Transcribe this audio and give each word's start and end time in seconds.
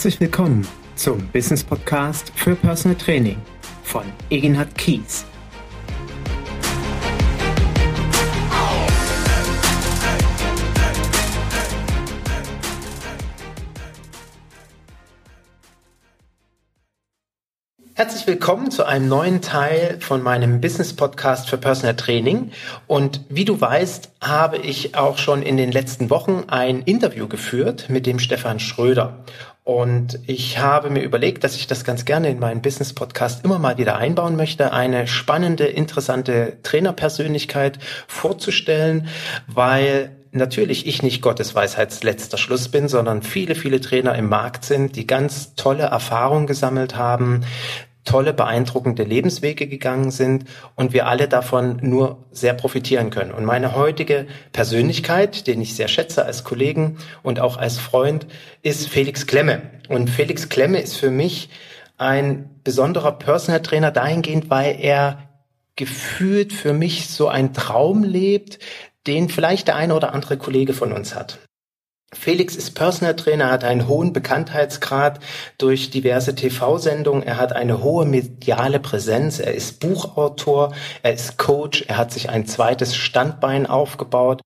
Herzlich 0.00 0.18
willkommen 0.18 0.66
zum 0.94 1.28
Business 1.28 1.62
Podcast 1.62 2.32
für 2.34 2.56
Personal 2.56 2.96
Training 2.96 3.36
von 3.82 4.02
Egenhard 4.30 4.74
Kies. 4.78 5.26
Herzlich 17.92 18.26
willkommen 18.26 18.70
zu 18.70 18.86
einem 18.86 19.08
neuen 19.08 19.42
Teil 19.42 19.98
von 20.00 20.22
meinem 20.22 20.62
Business 20.62 20.96
Podcast 20.96 21.50
für 21.50 21.58
Personal 21.58 21.96
Training. 21.96 22.50
Und 22.86 23.20
wie 23.28 23.44
du 23.44 23.60
weißt, 23.60 24.12
habe 24.22 24.56
ich 24.56 24.94
auch 24.94 25.18
schon 25.18 25.42
in 25.42 25.58
den 25.58 25.70
letzten 25.70 26.08
Wochen 26.08 26.44
ein 26.48 26.80
Interview 26.80 27.28
geführt 27.28 27.90
mit 27.90 28.06
dem 28.06 28.18
Stefan 28.18 28.58
Schröder. 28.58 29.26
Und 29.70 30.18
ich 30.26 30.58
habe 30.58 30.90
mir 30.90 31.04
überlegt, 31.04 31.44
dass 31.44 31.54
ich 31.54 31.68
das 31.68 31.84
ganz 31.84 32.04
gerne 32.04 32.28
in 32.28 32.40
meinen 32.40 32.60
Business 32.60 32.92
Podcast 32.92 33.44
immer 33.44 33.60
mal 33.60 33.78
wieder 33.78 33.98
einbauen 33.98 34.34
möchte, 34.34 34.72
eine 34.72 35.06
spannende, 35.06 35.64
interessante 35.64 36.58
Trainerpersönlichkeit 36.64 37.78
vorzustellen, 38.08 39.06
weil 39.46 40.10
natürlich 40.32 40.88
ich 40.88 41.04
nicht 41.04 41.22
Gottes 41.22 41.54
Weisheits 41.54 42.02
letzter 42.02 42.36
Schluss 42.36 42.66
bin, 42.66 42.88
sondern 42.88 43.22
viele, 43.22 43.54
viele 43.54 43.80
Trainer 43.80 44.16
im 44.16 44.28
Markt 44.28 44.64
sind, 44.64 44.96
die 44.96 45.06
ganz 45.06 45.54
tolle 45.54 45.84
Erfahrungen 45.84 46.48
gesammelt 46.48 46.96
haben, 46.96 47.44
tolle, 48.04 48.32
beeindruckende 48.32 49.04
Lebenswege 49.04 49.66
gegangen 49.66 50.10
sind 50.10 50.44
und 50.74 50.92
wir 50.92 51.06
alle 51.06 51.28
davon 51.28 51.78
nur 51.82 52.24
sehr 52.30 52.54
profitieren 52.54 53.10
können. 53.10 53.32
Und 53.32 53.44
meine 53.44 53.74
heutige 53.74 54.26
Persönlichkeit, 54.52 55.46
den 55.46 55.60
ich 55.60 55.74
sehr 55.74 55.88
schätze 55.88 56.24
als 56.24 56.44
Kollegen 56.44 56.98
und 57.22 57.40
auch 57.40 57.56
als 57.56 57.78
Freund, 57.78 58.26
ist 58.62 58.88
Felix 58.88 59.26
Klemme. 59.26 59.62
Und 59.88 60.08
Felix 60.08 60.48
Klemme 60.48 60.80
ist 60.80 60.96
für 60.96 61.10
mich 61.10 61.50
ein 61.98 62.48
besonderer 62.64 63.12
Personal 63.12 63.60
Trainer 63.60 63.90
dahingehend, 63.90 64.48
weil 64.48 64.76
er 64.80 65.28
gefühlt 65.76 66.52
für 66.52 66.72
mich 66.72 67.08
so 67.08 67.28
ein 67.28 67.52
Traum 67.52 68.02
lebt, 68.04 68.58
den 69.06 69.28
vielleicht 69.28 69.68
der 69.68 69.76
eine 69.76 69.94
oder 69.94 70.14
andere 70.14 70.36
Kollege 70.36 70.72
von 70.72 70.92
uns 70.92 71.14
hat. 71.14 71.38
Felix 72.12 72.56
ist 72.56 72.72
Personal 72.72 73.14
Trainer, 73.14 73.50
hat 73.50 73.62
einen 73.62 73.86
hohen 73.86 74.12
Bekanntheitsgrad 74.12 75.20
durch 75.58 75.90
diverse 75.90 76.34
TV-Sendungen, 76.34 77.22
er 77.22 77.36
hat 77.36 77.52
eine 77.52 77.82
hohe 77.84 78.04
mediale 78.04 78.80
Präsenz, 78.80 79.38
er 79.38 79.54
ist 79.54 79.78
Buchautor, 79.78 80.74
er 81.04 81.14
ist 81.14 81.38
Coach, 81.38 81.84
er 81.86 81.98
hat 81.98 82.12
sich 82.12 82.28
ein 82.28 82.46
zweites 82.46 82.96
Standbein 82.96 83.66
aufgebaut 83.66 84.40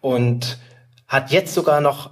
und 0.00 0.58
hat 1.06 1.30
jetzt 1.30 1.54
sogar 1.54 1.80
noch 1.80 2.10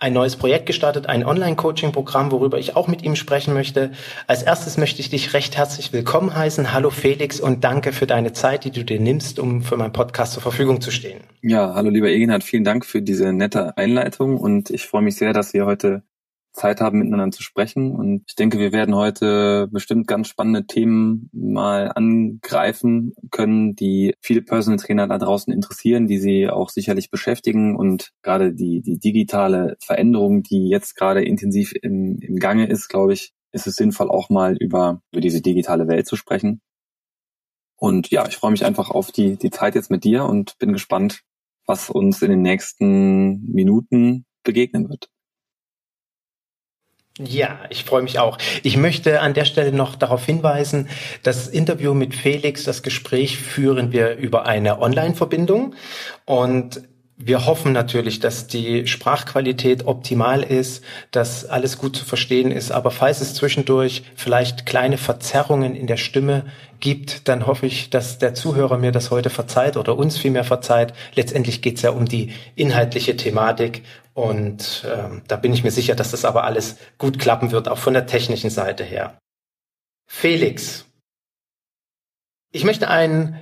ein 0.00 0.14
neues 0.14 0.36
Projekt 0.36 0.64
gestartet, 0.64 1.06
ein 1.06 1.26
Online-Coaching-Programm, 1.26 2.32
worüber 2.32 2.58
ich 2.58 2.74
auch 2.74 2.88
mit 2.88 3.02
ihm 3.02 3.16
sprechen 3.16 3.52
möchte. 3.52 3.92
Als 4.26 4.42
erstes 4.42 4.78
möchte 4.78 5.00
ich 5.00 5.10
dich 5.10 5.34
recht 5.34 5.58
herzlich 5.58 5.92
willkommen 5.92 6.34
heißen. 6.34 6.72
Hallo 6.72 6.88
Felix 6.88 7.38
und 7.38 7.64
danke 7.64 7.92
für 7.92 8.06
deine 8.06 8.32
Zeit, 8.32 8.64
die 8.64 8.70
du 8.70 8.82
dir 8.82 8.98
nimmst, 8.98 9.38
um 9.38 9.62
für 9.62 9.76
meinen 9.76 9.92
Podcast 9.92 10.32
zur 10.32 10.42
Verfügung 10.42 10.80
zu 10.80 10.90
stehen. 10.90 11.20
Ja, 11.42 11.74
hallo 11.74 11.90
lieber 11.90 12.08
Egenhard, 12.08 12.42
vielen 12.42 12.64
Dank 12.64 12.86
für 12.86 13.02
diese 13.02 13.32
nette 13.34 13.76
Einleitung 13.76 14.38
und 14.38 14.70
ich 14.70 14.86
freue 14.86 15.02
mich 15.02 15.16
sehr, 15.16 15.34
dass 15.34 15.52
wir 15.52 15.66
heute 15.66 16.02
Zeit 16.52 16.80
haben, 16.80 16.98
miteinander 16.98 17.30
zu 17.30 17.42
sprechen. 17.42 17.92
Und 17.92 18.24
ich 18.28 18.34
denke, 18.34 18.58
wir 18.58 18.72
werden 18.72 18.94
heute 18.94 19.68
bestimmt 19.70 20.06
ganz 20.06 20.28
spannende 20.28 20.66
Themen 20.66 21.30
mal 21.32 21.92
angreifen 21.94 23.14
können, 23.30 23.76
die 23.76 24.14
viele 24.20 24.42
Personal 24.42 24.78
Trainer 24.78 25.06
da 25.06 25.18
draußen 25.18 25.52
interessieren, 25.52 26.06
die 26.06 26.18
sie 26.18 26.48
auch 26.48 26.70
sicherlich 26.70 27.10
beschäftigen. 27.10 27.76
Und 27.76 28.12
gerade 28.22 28.52
die, 28.52 28.82
die 28.82 28.98
digitale 28.98 29.76
Veränderung, 29.80 30.42
die 30.42 30.68
jetzt 30.68 30.96
gerade 30.96 31.24
intensiv 31.24 31.72
im, 31.80 32.18
im 32.20 32.36
Gange 32.36 32.66
ist, 32.66 32.88
glaube 32.88 33.12
ich, 33.12 33.32
ist 33.52 33.66
es 33.66 33.76
sinnvoll, 33.76 34.10
auch 34.10 34.30
mal 34.30 34.56
über, 34.56 35.02
über 35.12 35.20
diese 35.20 35.40
digitale 35.40 35.88
Welt 35.88 36.06
zu 36.06 36.16
sprechen. 36.16 36.60
Und 37.76 38.10
ja, 38.10 38.28
ich 38.28 38.36
freue 38.36 38.50
mich 38.50 38.64
einfach 38.64 38.90
auf 38.90 39.10
die, 39.10 39.36
die 39.36 39.50
Zeit 39.50 39.74
jetzt 39.74 39.90
mit 39.90 40.04
dir 40.04 40.24
und 40.24 40.58
bin 40.58 40.72
gespannt, 40.72 41.22
was 41.66 41.88
uns 41.88 42.20
in 42.20 42.30
den 42.30 42.42
nächsten 42.42 43.44
Minuten 43.50 44.26
begegnen 44.42 44.88
wird. 44.88 45.08
Ja, 47.18 47.60
ich 47.68 47.84
freue 47.84 48.02
mich 48.02 48.18
auch. 48.18 48.38
Ich 48.62 48.76
möchte 48.76 49.20
an 49.20 49.34
der 49.34 49.44
Stelle 49.44 49.72
noch 49.72 49.94
darauf 49.94 50.24
hinweisen, 50.24 50.88
das 51.22 51.48
Interview 51.48 51.92
mit 51.92 52.14
Felix, 52.14 52.64
das 52.64 52.82
Gespräch 52.82 53.36
führen 53.36 53.92
wir 53.92 54.16
über 54.16 54.46
eine 54.46 54.80
Online-Verbindung 54.80 55.74
und 56.24 56.82
wir 57.22 57.44
hoffen 57.44 57.72
natürlich, 57.72 58.18
dass 58.18 58.46
die 58.46 58.86
Sprachqualität 58.86 59.86
optimal 59.86 60.42
ist, 60.42 60.82
dass 61.10 61.44
alles 61.44 61.76
gut 61.76 61.94
zu 61.94 62.04
verstehen 62.04 62.50
ist. 62.50 62.72
Aber 62.72 62.90
falls 62.90 63.20
es 63.20 63.34
zwischendurch 63.34 64.04
vielleicht 64.16 64.64
kleine 64.64 64.96
Verzerrungen 64.96 65.74
in 65.76 65.86
der 65.86 65.98
Stimme 65.98 66.46
gibt, 66.80 67.28
dann 67.28 67.46
hoffe 67.46 67.66
ich, 67.66 67.90
dass 67.90 68.18
der 68.18 68.34
Zuhörer 68.34 68.78
mir 68.78 68.90
das 68.90 69.10
heute 69.10 69.28
verzeiht 69.28 69.76
oder 69.76 69.98
uns 69.98 70.16
vielmehr 70.16 70.44
verzeiht. 70.44 70.94
Letztendlich 71.14 71.60
geht 71.60 71.76
es 71.76 71.82
ja 71.82 71.90
um 71.90 72.06
die 72.06 72.32
inhaltliche 72.56 73.16
Thematik 73.16 73.82
und 74.14 74.84
äh, 74.86 75.20
da 75.28 75.36
bin 75.36 75.52
ich 75.52 75.62
mir 75.62 75.70
sicher, 75.70 75.94
dass 75.94 76.12
das 76.12 76.24
aber 76.24 76.44
alles 76.44 76.76
gut 76.96 77.18
klappen 77.18 77.52
wird, 77.52 77.68
auch 77.68 77.78
von 77.78 77.92
der 77.92 78.06
technischen 78.06 78.50
Seite 78.50 78.82
her. 78.82 79.18
Felix, 80.08 80.86
ich 82.50 82.64
möchte 82.64 82.88
einen 82.88 83.36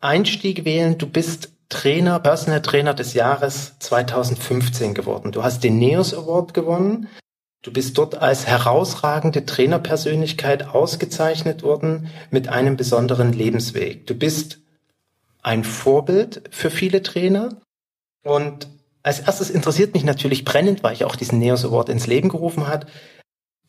Einstieg 0.00 0.64
wählen. 0.64 0.98
Du 0.98 1.06
bist 1.06 1.51
Trainer, 1.72 2.20
Personal 2.20 2.60
Trainer 2.60 2.92
des 2.92 3.14
Jahres 3.14 3.78
2015 3.78 4.92
geworden. 4.92 5.32
Du 5.32 5.42
hast 5.42 5.64
den 5.64 5.78
NEOS 5.78 6.12
Award 6.12 6.52
gewonnen. 6.52 7.08
Du 7.62 7.72
bist 7.72 7.96
dort 7.96 8.16
als 8.16 8.46
herausragende 8.46 9.46
Trainerpersönlichkeit 9.46 10.68
ausgezeichnet 10.68 11.62
worden 11.62 12.08
mit 12.30 12.48
einem 12.48 12.76
besonderen 12.76 13.32
Lebensweg. 13.32 14.06
Du 14.06 14.14
bist 14.14 14.58
ein 15.42 15.64
Vorbild 15.64 16.42
für 16.50 16.70
viele 16.70 17.02
Trainer 17.02 17.56
und 18.22 18.68
als 19.02 19.20
erstes 19.20 19.48
interessiert 19.48 19.94
mich 19.94 20.04
natürlich 20.04 20.44
brennend, 20.44 20.82
weil 20.82 20.92
ich 20.92 21.06
auch 21.06 21.16
diesen 21.16 21.38
NEOS 21.38 21.64
Award 21.64 21.88
ins 21.88 22.06
Leben 22.06 22.28
gerufen 22.28 22.68
hat, 22.68 22.86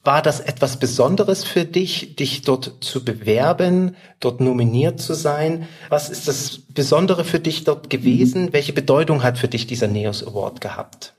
war 0.04 0.22
das 0.22 0.42
etwas 0.42 0.78
Besonderes 0.78 1.46
für 1.46 1.64
dich, 1.64 2.16
dich 2.18 2.42
dort 2.42 2.84
zu 2.84 3.06
bewerben, 3.06 3.96
dort 4.20 4.42
nominiert 4.42 5.00
zu 5.00 5.14
sein? 5.14 5.68
Was 5.90 6.10
ist 6.10 6.28
das 6.28 6.60
Besondere 6.60 7.24
für 7.24 7.40
dich 7.40 7.64
dort 7.64 7.90
gewesen? 7.90 8.46
Mhm. 8.46 8.54
Welche 8.54 8.74
Bedeutung 8.74 9.24
hat 9.24 9.38
für 9.38 9.48
dich 9.48 9.66
dieser 9.66 9.88
NEOS 9.88 10.28
Award 10.28 10.60
gehabt? 10.60 11.14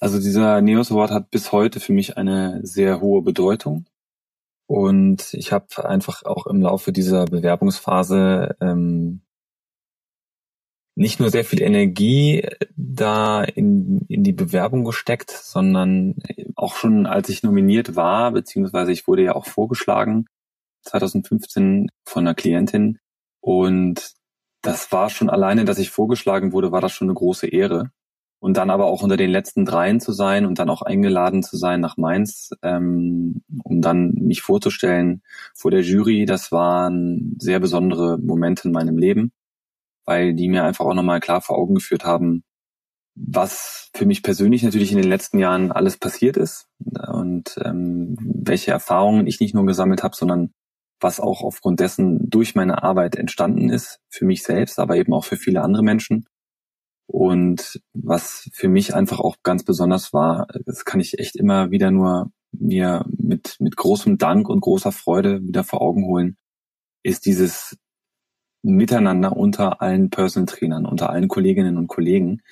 Also 0.00 0.18
dieser 0.18 0.60
NEOS 0.60 0.90
Award 0.90 1.12
hat 1.12 1.30
bis 1.30 1.52
heute 1.52 1.78
für 1.78 1.92
mich 1.92 2.16
eine 2.16 2.60
sehr 2.64 3.00
hohe 3.00 3.22
Bedeutung. 3.22 3.86
Und 4.66 5.32
ich 5.32 5.52
habe 5.52 5.88
einfach 5.88 6.24
auch 6.24 6.46
im 6.46 6.60
Laufe 6.60 6.92
dieser 6.92 7.24
Bewerbungsphase 7.24 8.56
ähm, 8.60 9.22
nicht 10.98 11.20
nur 11.20 11.30
sehr 11.30 11.44
viel 11.44 11.62
Energie 11.62 12.40
äh, 12.40 12.66
da 12.76 13.44
in, 13.44 14.00
in 14.08 14.24
die 14.24 14.32
Bewerbung 14.32 14.84
gesteckt, 14.84 15.30
sondern 15.30 16.16
auch 16.56 16.74
schon 16.74 17.06
als 17.06 17.28
ich 17.28 17.42
nominiert 17.42 17.96
war, 17.96 18.32
beziehungsweise 18.32 18.92
ich 18.92 19.06
wurde 19.06 19.22
ja 19.22 19.34
auch 19.34 19.46
vorgeschlagen, 19.46 20.26
2015 20.82 21.88
von 22.04 22.26
einer 22.26 22.34
Klientin. 22.34 22.98
Und 23.40 24.12
das 24.62 24.90
war 24.90 25.08
schon 25.08 25.30
alleine, 25.30 25.64
dass 25.64 25.78
ich 25.78 25.90
vorgeschlagen 25.90 26.52
wurde, 26.52 26.72
war 26.72 26.80
das 26.80 26.92
schon 26.92 27.08
eine 27.08 27.14
große 27.14 27.46
Ehre. 27.46 27.90
Und 28.40 28.56
dann 28.56 28.70
aber 28.70 28.86
auch 28.86 29.02
unter 29.02 29.16
den 29.16 29.30
letzten 29.30 29.64
dreien 29.64 30.00
zu 30.00 30.12
sein 30.12 30.46
und 30.46 30.60
dann 30.60 30.70
auch 30.70 30.82
eingeladen 30.82 31.42
zu 31.42 31.56
sein 31.56 31.80
nach 31.80 31.96
Mainz, 31.96 32.50
ähm, 32.62 33.42
um 33.64 33.80
dann 33.82 34.12
mich 34.14 34.42
vorzustellen 34.42 35.22
vor 35.54 35.72
der 35.72 35.82
Jury, 35.82 36.24
das 36.24 36.52
waren 36.52 37.36
sehr 37.38 37.58
besondere 37.58 38.16
Momente 38.18 38.68
in 38.68 38.72
meinem 38.72 38.96
Leben 38.96 39.32
weil 40.08 40.32
die 40.32 40.48
mir 40.48 40.64
einfach 40.64 40.86
auch 40.86 40.94
nochmal 40.94 41.20
klar 41.20 41.42
vor 41.42 41.58
Augen 41.58 41.74
geführt 41.74 42.06
haben, 42.06 42.42
was 43.14 43.90
für 43.94 44.06
mich 44.06 44.22
persönlich 44.22 44.62
natürlich 44.62 44.90
in 44.90 44.96
den 44.96 45.10
letzten 45.10 45.38
Jahren 45.38 45.70
alles 45.70 45.98
passiert 45.98 46.38
ist 46.38 46.66
und 46.78 47.58
ähm, 47.62 48.16
welche 48.18 48.70
Erfahrungen 48.70 49.26
ich 49.26 49.38
nicht 49.38 49.54
nur 49.54 49.66
gesammelt 49.66 50.02
habe, 50.02 50.16
sondern 50.16 50.54
was 50.98 51.20
auch 51.20 51.42
aufgrund 51.42 51.80
dessen 51.80 52.30
durch 52.30 52.54
meine 52.54 52.82
Arbeit 52.82 53.16
entstanden 53.16 53.68
ist, 53.68 54.00
für 54.08 54.24
mich 54.24 54.44
selbst, 54.44 54.78
aber 54.78 54.96
eben 54.96 55.12
auch 55.12 55.26
für 55.26 55.36
viele 55.36 55.60
andere 55.60 55.82
Menschen. 55.82 56.24
Und 57.06 57.82
was 57.92 58.48
für 58.54 58.68
mich 58.68 58.94
einfach 58.94 59.20
auch 59.20 59.36
ganz 59.42 59.62
besonders 59.62 60.14
war, 60.14 60.46
das 60.64 60.86
kann 60.86 61.00
ich 61.00 61.18
echt 61.18 61.36
immer 61.36 61.70
wieder 61.70 61.90
nur 61.90 62.32
mir 62.52 63.04
mit, 63.10 63.56
mit 63.60 63.76
großem 63.76 64.16
Dank 64.16 64.48
und 64.48 64.62
großer 64.62 64.90
Freude 64.90 65.42
wieder 65.42 65.64
vor 65.64 65.82
Augen 65.82 66.06
holen, 66.06 66.38
ist 67.02 67.26
dieses 67.26 67.76
Miteinander 68.62 69.36
unter 69.36 69.80
allen 69.80 70.10
Personal 70.10 70.46
Trainern, 70.46 70.86
unter 70.86 71.10
allen 71.10 71.28
Kolleginnen 71.28 71.76
und 71.76 71.86
Kollegen 71.86 72.42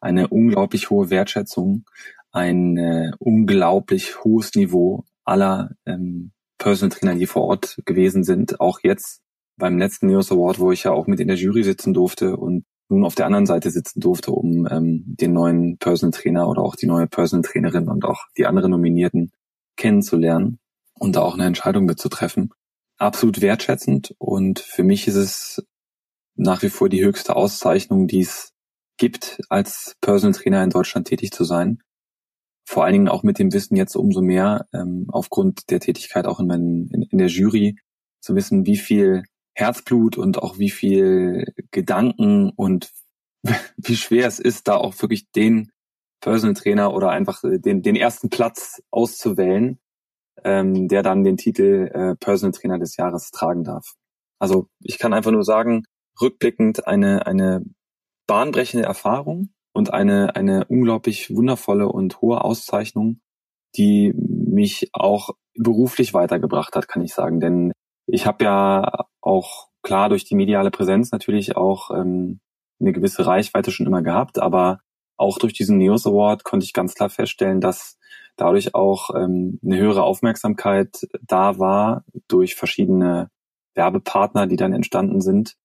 eine 0.00 0.28
unglaublich 0.28 0.90
hohe 0.90 1.10
Wertschätzung, 1.10 1.84
ein 2.32 2.76
äh, 2.76 3.12
unglaublich 3.18 4.22
hohes 4.22 4.54
Niveau 4.54 5.04
aller 5.24 5.70
ähm, 5.86 6.32
Personal 6.58 6.96
Trainer, 6.96 7.14
die 7.14 7.26
vor 7.26 7.44
Ort 7.44 7.80
gewesen 7.84 8.24
sind. 8.24 8.60
Auch 8.60 8.80
jetzt 8.82 9.22
beim 9.56 9.78
letzten 9.78 10.08
News 10.08 10.30
Award, 10.30 10.58
wo 10.58 10.72
ich 10.72 10.84
ja 10.84 10.92
auch 10.92 11.06
mit 11.06 11.20
in 11.20 11.28
der 11.28 11.36
Jury 11.36 11.62
sitzen 11.62 11.94
durfte 11.94 12.36
und 12.36 12.64
nun 12.88 13.04
auf 13.04 13.14
der 13.14 13.26
anderen 13.26 13.46
Seite 13.46 13.70
sitzen 13.70 14.00
durfte, 14.00 14.30
um 14.30 14.68
ähm, 14.70 15.04
den 15.06 15.32
neuen 15.32 15.78
Personal 15.78 16.12
Trainer 16.12 16.48
oder 16.48 16.62
auch 16.62 16.76
die 16.76 16.86
neue 16.86 17.06
Personal 17.06 17.42
Trainerin 17.42 17.88
und 17.88 18.04
auch 18.04 18.26
die 18.36 18.46
anderen 18.46 18.72
Nominierten 18.72 19.32
kennenzulernen 19.76 20.58
und 20.94 21.16
da 21.16 21.22
auch 21.22 21.34
eine 21.34 21.46
Entscheidung 21.46 21.86
mitzutreffen. 21.86 22.52
Absolut 22.98 23.40
wertschätzend 23.40 24.14
und 24.18 24.60
für 24.60 24.84
mich 24.84 25.08
ist 25.08 25.16
es 25.16 25.66
nach 26.36 26.62
wie 26.62 26.68
vor 26.68 26.88
die 26.88 27.04
höchste 27.04 27.36
Auszeichnung, 27.36 28.06
die 28.06 28.20
es 28.20 28.52
gibt, 28.96 29.40
als 29.48 29.96
Personal 30.00 30.34
Trainer 30.34 30.62
in 30.62 30.70
Deutschland 30.70 31.08
tätig 31.08 31.32
zu 31.32 31.44
sein. 31.44 31.78
Vor 32.66 32.84
allen 32.84 32.92
Dingen 32.92 33.08
auch 33.08 33.22
mit 33.22 33.38
dem 33.38 33.52
Wissen 33.52 33.76
jetzt 33.76 33.96
umso 33.96 34.22
mehr, 34.22 34.66
ähm, 34.72 35.06
aufgrund 35.08 35.70
der 35.70 35.80
Tätigkeit 35.80 36.26
auch 36.26 36.40
in, 36.40 36.46
meinen, 36.46 36.88
in, 36.90 37.02
in 37.02 37.18
der 37.18 37.28
Jury, 37.28 37.76
zu 38.20 38.34
wissen, 38.34 38.64
wie 38.64 38.78
viel 38.78 39.22
Herzblut 39.54 40.16
und 40.16 40.38
auch 40.42 40.58
wie 40.58 40.70
viel 40.70 41.52
Gedanken 41.70 42.50
und 42.50 42.90
wie 43.76 43.96
schwer 43.96 44.26
es 44.26 44.38
ist, 44.38 44.66
da 44.66 44.76
auch 44.76 45.00
wirklich 45.02 45.30
den 45.32 45.70
Personal 46.20 46.54
Trainer 46.54 46.94
oder 46.94 47.10
einfach 47.10 47.42
den, 47.42 47.82
den 47.82 47.96
ersten 47.96 48.30
Platz 48.30 48.82
auszuwählen, 48.90 49.78
ähm, 50.44 50.88
der 50.88 51.02
dann 51.02 51.24
den 51.24 51.36
Titel 51.36 51.90
äh, 51.92 52.14
Personal 52.16 52.52
Trainer 52.52 52.78
des 52.78 52.96
Jahres 52.96 53.30
tragen 53.30 53.64
darf. 53.64 53.94
Also 54.38 54.68
ich 54.80 54.98
kann 54.98 55.12
einfach 55.12 55.30
nur 55.30 55.44
sagen, 55.44 55.84
rückblickend 56.20 56.86
eine, 56.86 57.26
eine 57.26 57.64
bahnbrechende 58.26 58.86
Erfahrung 58.86 59.50
und 59.72 59.92
eine, 59.92 60.36
eine 60.36 60.66
unglaublich 60.66 61.34
wundervolle 61.34 61.88
und 61.88 62.20
hohe 62.20 62.42
Auszeichnung, 62.42 63.20
die 63.76 64.12
mich 64.14 64.90
auch 64.92 65.30
beruflich 65.56 66.14
weitergebracht 66.14 66.76
hat, 66.76 66.88
kann 66.88 67.02
ich 67.02 67.14
sagen. 67.14 67.40
Denn 67.40 67.72
ich 68.06 68.26
habe 68.26 68.44
ja 68.44 69.06
auch 69.20 69.68
klar 69.82 70.08
durch 70.08 70.24
die 70.24 70.36
mediale 70.36 70.70
Präsenz 70.70 71.10
natürlich 71.10 71.56
auch 71.56 71.90
ähm, 71.90 72.40
eine 72.80 72.92
gewisse 72.92 73.26
Reichweite 73.26 73.70
schon 73.70 73.86
immer 73.86 74.02
gehabt, 74.02 74.38
aber 74.38 74.80
auch 75.16 75.38
durch 75.38 75.52
diesen 75.52 75.78
Neos 75.78 76.06
Award 76.06 76.44
konnte 76.44 76.64
ich 76.64 76.72
ganz 76.72 76.94
klar 76.94 77.08
feststellen, 77.08 77.60
dass 77.60 77.98
dadurch 78.36 78.74
auch 78.74 79.10
ähm, 79.14 79.58
eine 79.64 79.78
höhere 79.78 80.02
Aufmerksamkeit 80.02 81.06
da 81.22 81.58
war 81.58 82.04
durch 82.28 82.54
verschiedene 82.54 83.30
Werbepartner, 83.74 84.46
die 84.46 84.56
dann 84.56 84.72
entstanden 84.72 85.20
sind 85.20 85.56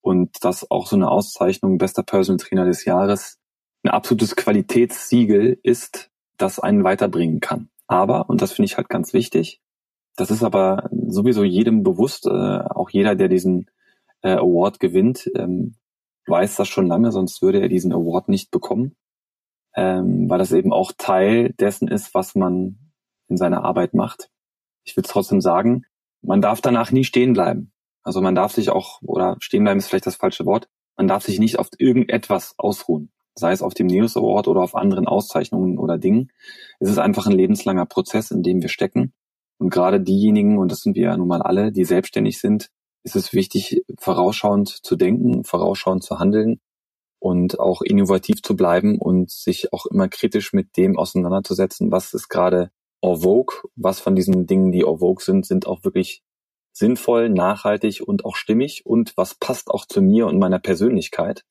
und 0.00 0.44
dass 0.44 0.70
auch 0.70 0.86
so 0.86 0.96
eine 0.96 1.10
Auszeichnung 1.10 1.78
bester 1.78 2.02
Personal 2.02 2.38
Trainer 2.38 2.64
des 2.64 2.84
Jahres 2.84 3.38
ein 3.82 3.90
absolutes 3.90 4.36
Qualitätssiegel 4.36 5.58
ist, 5.62 6.10
das 6.36 6.58
einen 6.58 6.84
weiterbringen 6.84 7.40
kann. 7.40 7.68
Aber, 7.86 8.28
und 8.30 8.42
das 8.42 8.52
finde 8.52 8.66
ich 8.66 8.76
halt 8.76 8.88
ganz 8.88 9.12
wichtig, 9.12 9.60
das 10.16 10.30
ist 10.30 10.42
aber 10.42 10.88
sowieso 11.06 11.42
jedem 11.42 11.82
bewusst, 11.82 12.26
äh, 12.26 12.30
auch 12.30 12.90
jeder, 12.90 13.14
der 13.14 13.28
diesen 13.28 13.70
äh, 14.22 14.32
Award 14.32 14.80
gewinnt, 14.80 15.30
ähm, 15.36 15.74
weiß 16.26 16.56
das 16.56 16.68
schon 16.68 16.86
lange, 16.86 17.12
sonst 17.12 17.42
würde 17.42 17.60
er 17.60 17.68
diesen 17.68 17.92
Award 17.92 18.28
nicht 18.28 18.50
bekommen, 18.50 18.96
ähm, 19.76 20.28
weil 20.28 20.38
das 20.38 20.52
eben 20.52 20.72
auch 20.72 20.92
Teil 20.96 21.52
dessen 21.58 21.88
ist, 21.88 22.14
was 22.14 22.34
man 22.34 22.78
in 23.28 23.36
seiner 23.36 23.64
Arbeit 23.64 23.94
macht. 23.94 24.30
Ich 24.84 24.96
will 24.96 25.04
trotzdem 25.04 25.40
sagen, 25.40 25.84
man 26.22 26.40
darf 26.40 26.60
danach 26.60 26.90
nie 26.90 27.04
stehen 27.04 27.32
bleiben. 27.32 27.72
Also 28.02 28.20
man 28.20 28.34
darf 28.34 28.52
sich 28.52 28.70
auch, 28.70 29.00
oder 29.02 29.36
stehen 29.40 29.64
bleiben 29.64 29.78
ist 29.78 29.88
vielleicht 29.88 30.06
das 30.06 30.16
falsche 30.16 30.46
Wort, 30.46 30.68
man 30.96 31.08
darf 31.08 31.24
sich 31.24 31.38
nicht 31.38 31.58
auf 31.58 31.68
irgendetwas 31.78 32.54
ausruhen. 32.58 33.10
Sei 33.36 33.50
es 33.50 33.62
auf 33.62 33.74
dem 33.74 33.88
News 33.88 34.16
Award 34.16 34.46
oder 34.46 34.60
auf 34.60 34.76
anderen 34.76 35.08
Auszeichnungen 35.08 35.78
oder 35.78 35.98
Dingen. 35.98 36.30
Es 36.78 36.88
ist 36.88 36.98
einfach 36.98 37.26
ein 37.26 37.32
lebenslanger 37.32 37.86
Prozess, 37.86 38.30
in 38.30 38.42
dem 38.42 38.62
wir 38.62 38.68
stecken. 38.68 39.12
Und 39.58 39.70
gerade 39.70 40.00
diejenigen, 40.00 40.58
und 40.58 40.70
das 40.70 40.80
sind 40.80 40.94
wir 40.94 41.04
ja 41.04 41.16
nun 41.16 41.26
mal 41.26 41.42
alle, 41.42 41.72
die 41.72 41.84
selbstständig 41.84 42.38
sind, 42.38 42.70
ist 43.02 43.16
es 43.16 43.32
wichtig, 43.32 43.82
vorausschauend 43.98 44.68
zu 44.68 44.94
denken, 44.94 45.42
vorausschauend 45.44 46.04
zu 46.04 46.18
handeln 46.18 46.60
und 47.24 47.58
auch 47.58 47.80
innovativ 47.80 48.42
zu 48.42 48.54
bleiben 48.54 48.98
und 48.98 49.30
sich 49.30 49.72
auch 49.72 49.86
immer 49.86 50.08
kritisch 50.08 50.52
mit 50.52 50.76
dem 50.76 50.98
auseinanderzusetzen, 50.98 51.90
was 51.90 52.12
ist 52.12 52.28
gerade 52.28 52.70
en 53.00 53.16
vogue, 53.16 53.62
was 53.76 53.98
von 53.98 54.14
diesen 54.14 54.46
Dingen, 54.46 54.72
die 54.72 54.82
en 54.82 54.98
vogue 54.98 55.24
sind, 55.24 55.46
sind 55.46 55.66
auch 55.66 55.84
wirklich 55.84 56.22
sinnvoll, 56.74 57.30
nachhaltig 57.30 58.02
und 58.06 58.26
auch 58.26 58.36
stimmig 58.36 58.84
und 58.84 59.16
was 59.16 59.36
passt 59.36 59.70
auch 59.70 59.86
zu 59.86 60.02
mir 60.02 60.26
und 60.26 60.38
meiner 60.38 60.58
Persönlichkeit. 60.58 61.46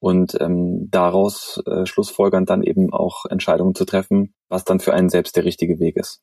Und 0.00 0.38
ähm, 0.38 0.90
daraus 0.90 1.62
äh, 1.64 1.86
schlussfolgernd 1.86 2.50
dann 2.50 2.62
eben 2.62 2.92
auch 2.92 3.24
Entscheidungen 3.24 3.74
zu 3.74 3.86
treffen, 3.86 4.34
was 4.50 4.64
dann 4.64 4.80
für 4.80 4.92
einen 4.92 5.08
selbst 5.08 5.34
der 5.34 5.46
richtige 5.46 5.78
Weg 5.78 5.96
ist. 5.96 6.20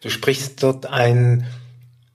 Du 0.00 0.10
sprichst 0.10 0.64
dort 0.64 0.86
ein 0.86 1.46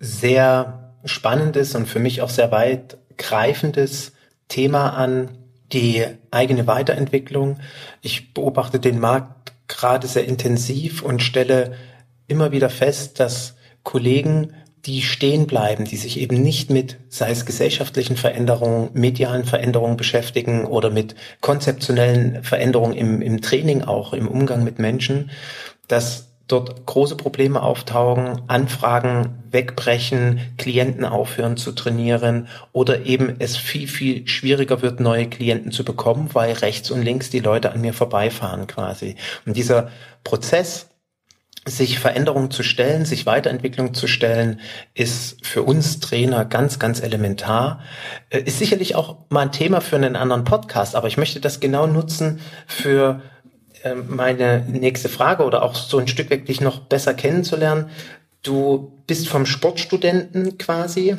sehr 0.01 0.97
spannendes 1.05 1.73
und 1.73 1.85
für 1.85 1.99
mich 1.99 2.21
auch 2.21 2.29
sehr 2.29 2.51
weit 2.51 2.97
greifendes 3.17 4.12
Thema 4.47 4.91
an, 4.91 5.37
die 5.71 6.05
eigene 6.31 6.67
Weiterentwicklung. 6.67 7.59
Ich 8.01 8.33
beobachte 8.33 8.79
den 8.79 8.99
Markt 8.99 9.53
gerade 9.67 10.07
sehr 10.07 10.25
intensiv 10.25 11.01
und 11.01 11.21
stelle 11.21 11.73
immer 12.27 12.51
wieder 12.51 12.69
fest, 12.69 13.19
dass 13.19 13.55
Kollegen, 13.83 14.53
die 14.85 15.01
stehen 15.01 15.47
bleiben, 15.47 15.85
die 15.85 15.95
sich 15.95 16.19
eben 16.19 16.41
nicht 16.41 16.69
mit, 16.69 16.97
sei 17.07 17.31
es 17.31 17.45
gesellschaftlichen 17.45 18.17
Veränderungen, 18.17 18.89
medialen 18.93 19.45
Veränderungen 19.45 19.97
beschäftigen 19.97 20.65
oder 20.65 20.89
mit 20.89 21.15
konzeptionellen 21.39 22.43
Veränderungen 22.43 22.93
im, 22.93 23.21
im 23.21 23.41
Training 23.41 23.83
auch, 23.83 24.13
im 24.13 24.27
Umgang 24.27 24.63
mit 24.63 24.79
Menschen, 24.79 25.31
dass 25.87 26.32
dort 26.53 26.85
große 26.85 27.17
Probleme 27.17 27.61
auftauchen, 27.61 28.41
Anfragen 28.47 29.43
wegbrechen, 29.49 30.39
Klienten 30.57 31.05
aufhören 31.05 31.57
zu 31.57 31.71
trainieren 31.71 32.47
oder 32.71 33.05
eben 33.05 33.35
es 33.39 33.57
viel, 33.57 33.87
viel 33.87 34.27
schwieriger 34.27 34.81
wird, 34.81 34.99
neue 34.99 35.27
Klienten 35.27 35.71
zu 35.71 35.83
bekommen, 35.83 36.29
weil 36.33 36.53
rechts 36.53 36.91
und 36.91 37.01
links 37.01 37.29
die 37.29 37.39
Leute 37.39 37.71
an 37.71 37.81
mir 37.81 37.93
vorbeifahren 37.93 38.67
quasi. 38.67 39.15
Und 39.45 39.57
dieser 39.57 39.89
Prozess, 40.23 40.89
sich 41.65 41.97
Veränderungen 41.99 42.51
zu 42.51 42.61
stellen, 42.61 43.05
sich 43.05 43.25
Weiterentwicklung 43.25 43.93
zu 43.93 44.05
stellen, 44.07 44.59
ist 44.93 45.45
für 45.45 45.63
uns 45.63 46.01
Trainer 46.01 46.43
ganz, 46.43 46.77
ganz 46.77 46.99
elementar. 46.99 47.79
Äh, 48.29 48.41
ist 48.41 48.59
sicherlich 48.59 48.95
auch 48.95 49.17
mal 49.29 49.41
ein 49.41 49.51
Thema 49.51 49.79
für 49.79 49.95
einen 49.95 50.17
anderen 50.17 50.43
Podcast, 50.43 50.95
aber 50.95 51.07
ich 51.07 51.17
möchte 51.17 51.39
das 51.39 51.61
genau 51.61 51.87
nutzen 51.87 52.41
für 52.67 53.21
meine 54.07 54.65
nächste 54.67 55.09
Frage 55.09 55.43
oder 55.43 55.63
auch 55.63 55.75
so 55.75 55.97
ein 55.97 56.07
Stück 56.07 56.29
weg 56.29 56.45
dich 56.45 56.61
noch 56.61 56.79
besser 56.79 57.13
kennenzulernen. 57.13 57.89
Du 58.41 59.03
bist 59.07 59.27
vom 59.27 59.45
Sportstudenten 59.45 60.57
quasi 60.57 61.17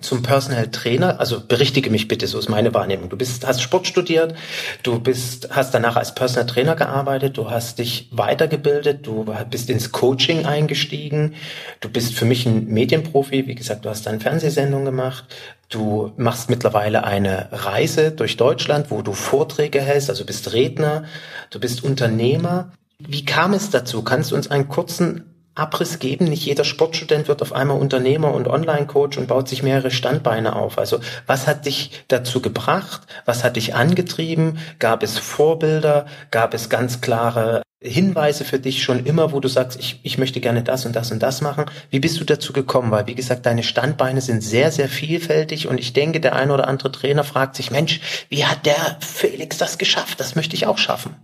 zum 0.00 0.22
Personal 0.22 0.70
Trainer, 0.70 1.20
also 1.20 1.40
berichtige 1.40 1.90
mich 1.90 2.06
bitte, 2.06 2.26
so 2.26 2.38
ist 2.38 2.50
meine 2.50 2.74
Wahrnehmung. 2.74 3.08
Du 3.08 3.16
bist, 3.16 3.46
hast 3.46 3.62
Sport 3.62 3.86
studiert, 3.86 4.34
du 4.82 5.00
bist, 5.00 5.48
hast 5.50 5.72
danach 5.72 5.96
als 5.96 6.14
Personal 6.14 6.46
Trainer 6.46 6.76
gearbeitet, 6.76 7.38
du 7.38 7.50
hast 7.50 7.78
dich 7.78 8.10
weitergebildet, 8.12 9.06
du 9.06 9.24
bist 9.50 9.70
ins 9.70 9.92
Coaching 9.92 10.44
eingestiegen, 10.44 11.34
du 11.80 11.88
bist 11.88 12.14
für 12.14 12.26
mich 12.26 12.44
ein 12.44 12.66
Medienprofi, 12.66 13.46
wie 13.46 13.54
gesagt, 13.54 13.86
du 13.86 13.88
hast 13.88 14.06
eine 14.06 14.20
Fernsehsendung 14.20 14.84
gemacht, 14.84 15.24
du 15.70 16.12
machst 16.18 16.50
mittlerweile 16.50 17.04
eine 17.04 17.48
Reise 17.50 18.10
durch 18.12 18.36
Deutschland, 18.36 18.90
wo 18.90 19.00
du 19.00 19.12
Vorträge 19.12 19.80
hältst, 19.80 20.10
also 20.10 20.26
bist 20.26 20.52
Redner, 20.52 21.04
du 21.50 21.58
bist 21.58 21.82
Unternehmer. 21.82 22.72
Wie 22.98 23.24
kam 23.24 23.54
es 23.54 23.70
dazu? 23.70 24.02
Kannst 24.02 24.30
du 24.30 24.36
uns 24.36 24.50
einen 24.50 24.68
kurzen 24.68 25.35
Abriss 25.56 25.98
geben. 25.98 26.26
Nicht 26.26 26.44
jeder 26.44 26.64
Sportstudent 26.64 27.28
wird 27.28 27.42
auf 27.42 27.52
einmal 27.52 27.78
Unternehmer 27.78 28.32
und 28.32 28.46
Online-Coach 28.46 29.18
und 29.18 29.26
baut 29.26 29.48
sich 29.48 29.62
mehrere 29.62 29.90
Standbeine 29.90 30.54
auf. 30.54 30.78
Also 30.78 31.00
was 31.26 31.46
hat 31.46 31.66
dich 31.66 32.04
dazu 32.08 32.40
gebracht? 32.40 33.02
Was 33.24 33.42
hat 33.42 33.56
dich 33.56 33.74
angetrieben? 33.74 34.58
Gab 34.78 35.02
es 35.02 35.18
Vorbilder? 35.18 36.06
Gab 36.30 36.54
es 36.54 36.68
ganz 36.68 37.00
klare 37.00 37.62
Hinweise 37.82 38.44
für 38.44 38.58
dich 38.58 38.82
schon 38.82 39.04
immer, 39.04 39.32
wo 39.32 39.40
du 39.40 39.48
sagst, 39.48 39.78
ich, 39.78 40.00
ich 40.02 40.18
möchte 40.18 40.40
gerne 40.40 40.62
das 40.62 40.86
und 40.86 40.96
das 40.96 41.12
und 41.12 41.22
das 41.22 41.40
machen? 41.40 41.66
Wie 41.90 42.00
bist 42.00 42.18
du 42.20 42.24
dazu 42.24 42.52
gekommen? 42.52 42.90
Weil, 42.90 43.06
wie 43.06 43.14
gesagt, 43.14 43.46
deine 43.46 43.62
Standbeine 43.62 44.20
sind 44.20 44.42
sehr, 44.42 44.70
sehr 44.72 44.88
vielfältig 44.88 45.68
und 45.68 45.78
ich 45.78 45.92
denke, 45.92 46.20
der 46.20 46.34
ein 46.36 46.50
oder 46.50 46.68
andere 46.68 46.90
Trainer 46.90 47.24
fragt 47.24 47.56
sich, 47.56 47.70
Mensch, 47.70 48.00
wie 48.28 48.44
hat 48.44 48.66
der 48.66 48.98
Felix 49.00 49.58
das 49.58 49.78
geschafft? 49.78 50.20
Das 50.20 50.36
möchte 50.36 50.56
ich 50.56 50.66
auch 50.66 50.78
schaffen. 50.78 51.16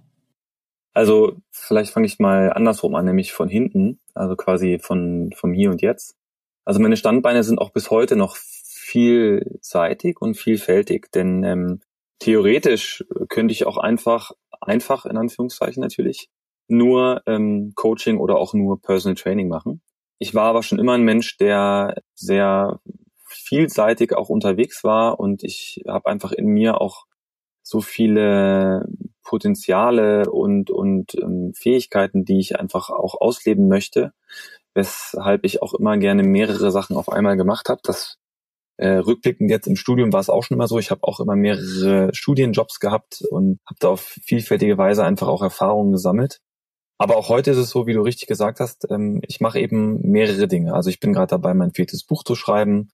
Also 0.95 1.37
vielleicht 1.51 1.93
fange 1.93 2.07
ich 2.07 2.19
mal 2.19 2.53
andersrum 2.53 2.95
an, 2.95 3.07
nämlich 3.07 3.33
von 3.33 3.49
hinten, 3.49 4.01
also 4.15 4.37
quasi 4.37 4.79
von 4.79 5.31
vom 5.35 5.53
Hier 5.55 5.71
und 5.71 5.81
Jetzt. 5.81 6.17
Also 6.65 6.81
meine 6.81 6.97
Standbeine 6.97 7.43
sind 7.45 7.59
auch 7.59 7.71
bis 7.71 7.91
heute 7.91 8.17
noch 8.17 8.37
vielseitig 8.37 10.21
und 10.21 10.35
vielfältig, 10.35 11.11
denn 11.13 11.45
ähm, 11.45 11.81
theoretisch 12.19 13.05
könnte 13.29 13.53
ich 13.53 13.67
auch 13.67 13.79
einfach, 13.79 14.33
einfach 14.61 15.07
in 15.07 15.17
Anführungszeichen 15.17 15.81
natürlich, 15.81 16.29
nur 16.69 17.23
ähm, 17.27 17.73
Coaching 17.75 18.19
oder 18.19 18.37
auch 18.37 18.55
nur 18.55 18.81
Personal 18.81 19.17
Training 19.17 19.49
machen. 19.49 19.81
Ich 20.19 20.35
war 20.35 20.45
aber 20.45 20.63
schon 20.63 20.79
immer 20.79 20.93
ein 20.93 21.03
Mensch, 21.03 21.37
der 21.39 21.97
sehr 22.15 22.81
vielseitig 23.27 24.15
auch 24.15 24.29
unterwegs 24.29 24.85
war 24.85 25.19
und 25.19 25.43
ich 25.43 25.83
habe 25.89 26.07
einfach 26.07 26.33
in 26.33 26.47
mir 26.47 26.81
auch 26.81 27.07
so 27.63 27.81
viele 27.81 28.87
Potenziale 29.23 30.31
und, 30.31 30.71
und 30.71 31.15
ähm, 31.17 31.53
Fähigkeiten, 31.55 32.25
die 32.25 32.41
ich 32.41 32.59
einfach 32.59 32.91
auch 32.91 33.21
ausleben 33.21 33.69
möchte, 33.69 34.13
weshalb 34.75 35.45
ich 35.45 35.63
auch 35.63 35.75
immer 35.75 35.97
gerne 35.99 36.23
mehrere 36.23 36.71
Sachen 36.71 36.97
auf 36.97 37.09
einmal 37.09 37.37
gemacht 37.37 37.69
habe. 37.69 37.81
Das 37.85 38.19
Äh, 38.79 38.99
rückblickend 39.05 39.51
jetzt 39.51 39.69
im 39.69 39.77
Studium 39.77 40.13
war 40.13 40.21
es 40.21 40.31
auch 40.31 40.43
schon 40.45 40.57
immer 40.57 40.67
so. 40.67 40.79
Ich 40.79 40.91
habe 40.91 41.05
auch 41.05 41.21
immer 41.21 41.37
mehrere 41.37 42.11
Studienjobs 42.15 42.81
gehabt 42.81 43.23
und 43.31 43.61
habe 43.67 43.79
da 43.79 43.89
auf 43.91 44.01
vielfältige 44.25 44.79
Weise 44.79 45.05
einfach 45.05 45.29
auch 45.29 45.43
Erfahrungen 45.43 45.93
gesammelt. 45.93 46.41
Aber 46.99 47.17
auch 47.17 47.29
heute 47.29 47.51
ist 47.53 47.59
es 47.59 47.71
so, 47.71 47.87
wie 47.87 47.95
du 47.95 48.03
richtig 48.03 48.29
gesagt 48.29 48.61
hast, 48.61 48.91
ähm, 48.91 49.21
ich 49.29 49.41
mache 49.41 49.61
eben 49.61 50.01
mehrere 50.11 50.49
Dinge. 50.49 50.75
Also 50.75 50.91
ich 50.91 51.01
bin 51.01 51.13
gerade 51.13 51.29
dabei, 51.31 51.55
mein 51.55 51.73
viertes 51.75 52.05
Buch 52.05 52.25
zu 52.25 52.35
schreiben. 52.35 52.91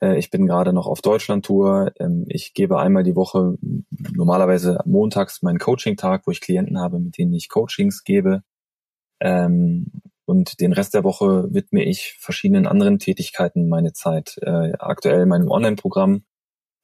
Äh, 0.00 0.18
ich 0.18 0.30
bin 0.30 0.46
gerade 0.46 0.72
noch 0.72 0.86
auf 0.86 1.00
Deutschland-Tour. 1.00 1.92
Ähm, 1.98 2.24
ich 2.28 2.54
gebe 2.54 2.78
einmal 2.78 3.04
die 3.04 3.16
Woche 3.16 3.56
normalerweise 3.90 4.80
montags 4.84 5.42
meinen 5.42 5.58
Coaching-Tag, 5.58 6.26
wo 6.26 6.30
ich 6.30 6.40
Klienten 6.40 6.78
habe, 6.80 7.00
mit 7.00 7.18
denen 7.18 7.32
ich 7.32 7.48
Coachings 7.48 8.04
gebe. 8.04 8.42
Ähm, 9.20 10.02
und 10.24 10.60
den 10.60 10.72
Rest 10.74 10.94
der 10.94 11.04
Woche 11.04 11.52
widme 11.52 11.82
ich 11.82 12.16
verschiedenen 12.20 12.66
anderen 12.66 12.98
Tätigkeiten 12.98 13.68
meine 13.68 13.92
Zeit. 13.94 14.36
Äh, 14.42 14.74
aktuell 14.78 15.24
meinem 15.26 15.50
Online-Programm, 15.50 16.24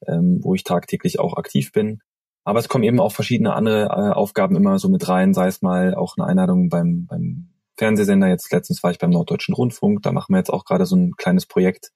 ähm, 0.07 0.41
wo 0.43 0.55
ich 0.55 0.65
tagtäglich 0.65 1.21
auch 1.21 1.37
aktiv 1.37 1.73
bin. 1.73 2.01
Aber 2.45 2.59
es 2.59 2.69
kommen 2.69 2.85
eben 2.85 3.01
auch 3.01 3.13
verschiedene 3.13 3.55
andere 3.55 3.85
äh, 3.85 4.13
Aufgaben 4.15 4.57
immer 4.57 4.79
so 4.79 4.89
mit 4.89 5.09
rein, 5.09 5.35
sei 5.35 5.49
es 5.49 5.63
mal 5.63 5.95
auch 5.95 6.17
eine 6.17 6.27
Einladung 6.27 6.69
beim, 6.69 7.07
beim 7.07 7.51
Fernsehsender. 7.77 8.29
Jetzt 8.29 8.53
letztens 8.53 8.83
war 8.83 8.91
ich 8.91 8.99
beim 8.99 9.11
Norddeutschen 9.11 9.55
Rundfunk, 9.55 10.03
da 10.03 10.13
machen 10.13 10.33
wir 10.35 10.39
jetzt 10.39 10.53
auch 10.53 10.65
gerade 10.65 10.87
so 10.87 10.97
ein 10.97 11.13
kleines 11.17 11.47
Projekt. 11.47 11.91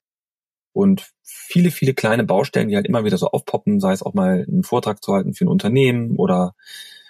Und 0.78 1.11
viele, 1.25 1.73
viele 1.73 1.92
kleine 1.92 2.23
Baustellen, 2.23 2.68
die 2.68 2.76
halt 2.76 2.87
immer 2.87 3.04
wieder 3.04 3.18
so 3.18 3.26
aufpoppen, 3.26 3.80
sei 3.80 3.90
es 3.90 4.04
auch 4.04 4.14
mal 4.14 4.47
einen 4.49 4.62
Vortrag 4.62 5.02
zu 5.02 5.12
halten 5.12 5.35
für 5.35 5.44
ein 5.44 5.49
Unternehmen 5.49 6.14
oder 6.14 6.54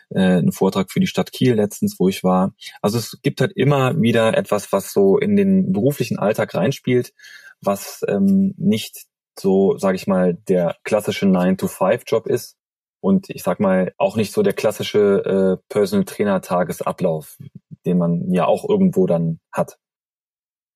äh, 0.08 0.20
einen 0.20 0.52
Vortrag 0.52 0.90
für 0.90 1.00
die 1.00 1.06
Stadt 1.06 1.32
Kiel 1.32 1.52
letztens, 1.52 2.00
wo 2.00 2.08
ich 2.08 2.24
war. 2.24 2.54
Also 2.80 2.96
es 2.96 3.18
gibt 3.20 3.42
halt 3.42 3.52
immer 3.52 4.00
wieder 4.00 4.34
etwas, 4.38 4.72
was 4.72 4.94
so 4.94 5.18
in 5.18 5.36
den 5.36 5.70
beruflichen 5.70 6.18
Alltag 6.18 6.54
reinspielt, 6.54 7.12
was 7.60 8.02
ähm, 8.08 8.54
nicht 8.56 9.04
so, 9.38 9.76
sage 9.76 9.96
ich 9.96 10.06
mal, 10.06 10.32
der 10.48 10.76
klassische 10.82 11.26
9-to-5-Job 11.26 12.26
ist, 12.26 12.56
und 13.00 13.28
ich 13.28 13.42
sag 13.42 13.60
mal 13.60 13.92
auch 13.98 14.16
nicht 14.16 14.32
so 14.32 14.42
der 14.42 14.54
klassische 14.54 15.58
äh, 15.60 15.62
Personal 15.68 16.06
Trainer 16.06 16.40
Tagesablauf, 16.40 17.36
den 17.84 17.98
man 17.98 18.32
ja 18.32 18.46
auch 18.46 18.66
irgendwo 18.66 19.06
dann 19.06 19.40
hat. 19.52 19.78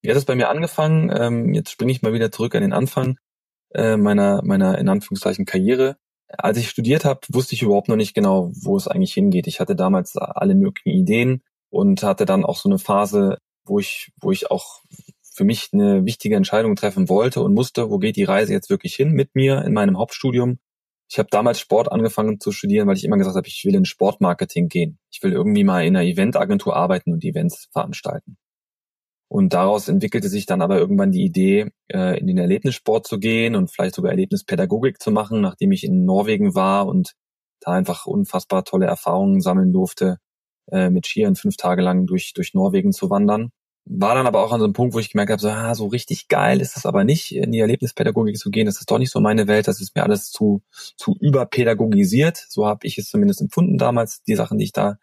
Wie 0.03 0.11
hat 0.11 0.17
es 0.17 0.25
bei 0.25 0.35
mir 0.35 0.49
angefangen? 0.49 1.11
Ähm, 1.17 1.55
jetzt 1.55 1.71
springe 1.71 1.93
ich 1.93 2.03
mal 2.03 2.13
wieder 2.13 2.31
zurück 2.33 2.55
an 2.55 2.63
den 2.63 2.73
Anfang 2.73 3.19
äh, 3.75 3.97
meiner 3.97 4.43
meiner 4.45 4.79
in 4.79 4.89
Anführungszeichen 4.89 5.45
Karriere. 5.47 5.97
Als 6.29 6.59
ich 6.59 6.69
studiert 6.69 7.05
habe, 7.05 7.21
wusste 7.29 7.55
ich 7.55 7.63
überhaupt 7.63 7.89
noch 7.89 7.97
nicht 7.97 8.15
genau, 8.15 8.51
wo 8.55 8.77
es 8.77 8.89
eigentlich 8.89 9.15
hingeht. 9.15 9.47
Ich 9.47 9.61
hatte 9.61 9.77
damals 9.77 10.17
alle 10.17 10.55
möglichen 10.55 10.91
Ideen 10.91 11.43
und 11.71 12.03
hatte 12.03 12.25
dann 12.27 12.45
auch 12.45 12.57
so 12.59 12.69
eine 12.69 12.79
Phase, 12.79 13.39
wo 13.65 13.79
ich 13.79 14.13
wo 14.21 14.33
ich 14.33 14.51
auch 14.51 14.81
für 15.23 15.45
mich 15.45 15.71
eine 15.73 16.05
wichtige 16.05 16.37
Entscheidung 16.37 16.77
treffen 16.77 17.09
wollte 17.09 17.43
und 17.43 17.55
musste, 17.55 17.91
wo 17.91 17.99
geht 17.99 18.17
die 18.17 18.25
Reise 18.25 18.53
jetzt 18.53 18.71
wirklich 18.71 18.95
hin 18.95 19.13
mit 19.13 19.35
mir 19.35 19.63
in 19.63 19.73
meinem 19.73 19.99
Hauptstudium 19.99 20.59
ich 21.13 21.19
habe 21.19 21.29
damals 21.31 21.61
Sport 21.61 21.93
angefangen 21.93 22.41
zu 22.41 22.53
studieren, 22.53 22.89
weil 22.89 22.97
ich 22.97 23.05
immer 23.05 23.19
gesagt 23.19 23.37
habe, 23.37 23.47
ich 23.47 23.63
will 23.67 23.75
in 23.75 23.85
Sportmarketing 23.85 24.69
gehen. 24.71 24.99
Ich 25.11 25.23
will 25.23 25.33
irgendwie 25.33 25.63
mal 25.63 25.85
in 25.85 25.95
einer 25.95 26.07
Eventagentur 26.07 26.75
arbeiten 26.75 27.13
und 27.13 27.23
Events 27.23 27.69
veranstalten. 27.71 28.39
Und 29.33 29.55
daraus 29.55 29.89
entwickelte 29.89 30.29
sich 30.29 30.45
dann 30.45 30.61
aber 30.61 30.77
irgendwann 30.77 31.11
die 31.11 31.25
Idee, 31.25 31.71
äh, 31.89 32.21
in 32.21 32.27
den 32.27 32.37
Erlebnissport 32.37 33.07
zu 33.07 33.19
gehen 33.19 33.57
und 33.57 33.71
vielleicht 33.71 33.95
sogar 33.95 34.11
Erlebnispädagogik 34.11 35.01
zu 35.01 35.11
machen, 35.11 35.41
nachdem 35.41 35.73
ich 35.73 35.85
in 35.85 36.05
Norwegen 36.05 36.55
war 36.55 36.87
und 36.87 37.15
da 37.61 37.73
einfach 37.73 38.05
unfassbar 38.05 38.65
tolle 38.65 38.85
Erfahrungen 38.85 39.41
sammeln 39.41 39.73
durfte, 39.73 40.19
äh, 40.71 40.91
mit 40.91 41.07
Skiern 41.07 41.35
fünf 41.35 41.57
Tage 41.57 41.81
lang 41.81 42.05
durch, 42.05 42.35
durch 42.35 42.53
Norwegen 42.53 42.93
zu 42.93 43.09
wandern 43.09 43.53
war 43.85 44.15
dann 44.15 44.27
aber 44.27 44.45
auch 44.45 44.53
an 44.53 44.61
so 44.61 44.65
einem 44.65 44.75
Punkt, 44.75 44.95
wo 44.95 44.99
ich 45.01 45.11
gemerkt 45.11 45.33
habe, 45.33 45.43
so, 45.43 45.49
ah, 45.49 45.75
so 45.75 45.87
richtig 45.87 46.29
geil 46.29 46.61
ist 46.61 46.77
es 46.77 46.87
aber 46.87 47.05
nicht, 47.05 47.35
in 47.35 47.51
die 47.51 47.59
Erlebnispädagogik 47.59 48.39
zu 48.39 48.51
gehen. 48.51 48.67
Das 48.67 48.79
ist 48.79 48.91
doch 48.91 48.99
nicht 48.99 49.11
so 49.11 49.21
meine 49.21 49.49
Welt. 49.49 49.67
Das 49.67 49.81
ist 49.81 49.97
mir 49.97 50.05
alles 50.05 50.31
zu, 50.31 50.63
zu 50.71 51.17
überpädagogisiert. 51.19 52.47
So 52.49 52.67
habe 52.67 52.87
ich 52.87 52.99
es 52.99 53.09
zumindest 53.09 53.41
empfunden 53.41 53.79
damals, 53.79 54.23
die 54.23 54.37
Sachen, 54.37 54.59
die 54.59 54.65
ich 54.67 54.73
da 54.73 54.99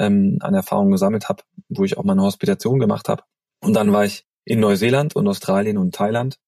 ähm, 0.00 0.38
an 0.40 0.54
Erfahrungen 0.54 0.90
gesammelt 0.90 1.28
habe, 1.28 1.44
wo 1.68 1.84
ich 1.84 1.96
auch 1.96 2.04
meine 2.04 2.22
Hospitation 2.22 2.80
gemacht 2.80 3.08
habe. 3.08 3.22
Und 3.60 3.74
dann 3.74 3.92
war 3.92 4.04
ich 4.04 4.24
in 4.44 4.60
Neuseeland 4.60 5.16
und 5.16 5.26
Australien 5.28 5.78
und 5.78 5.94
Thailand. 5.94 6.38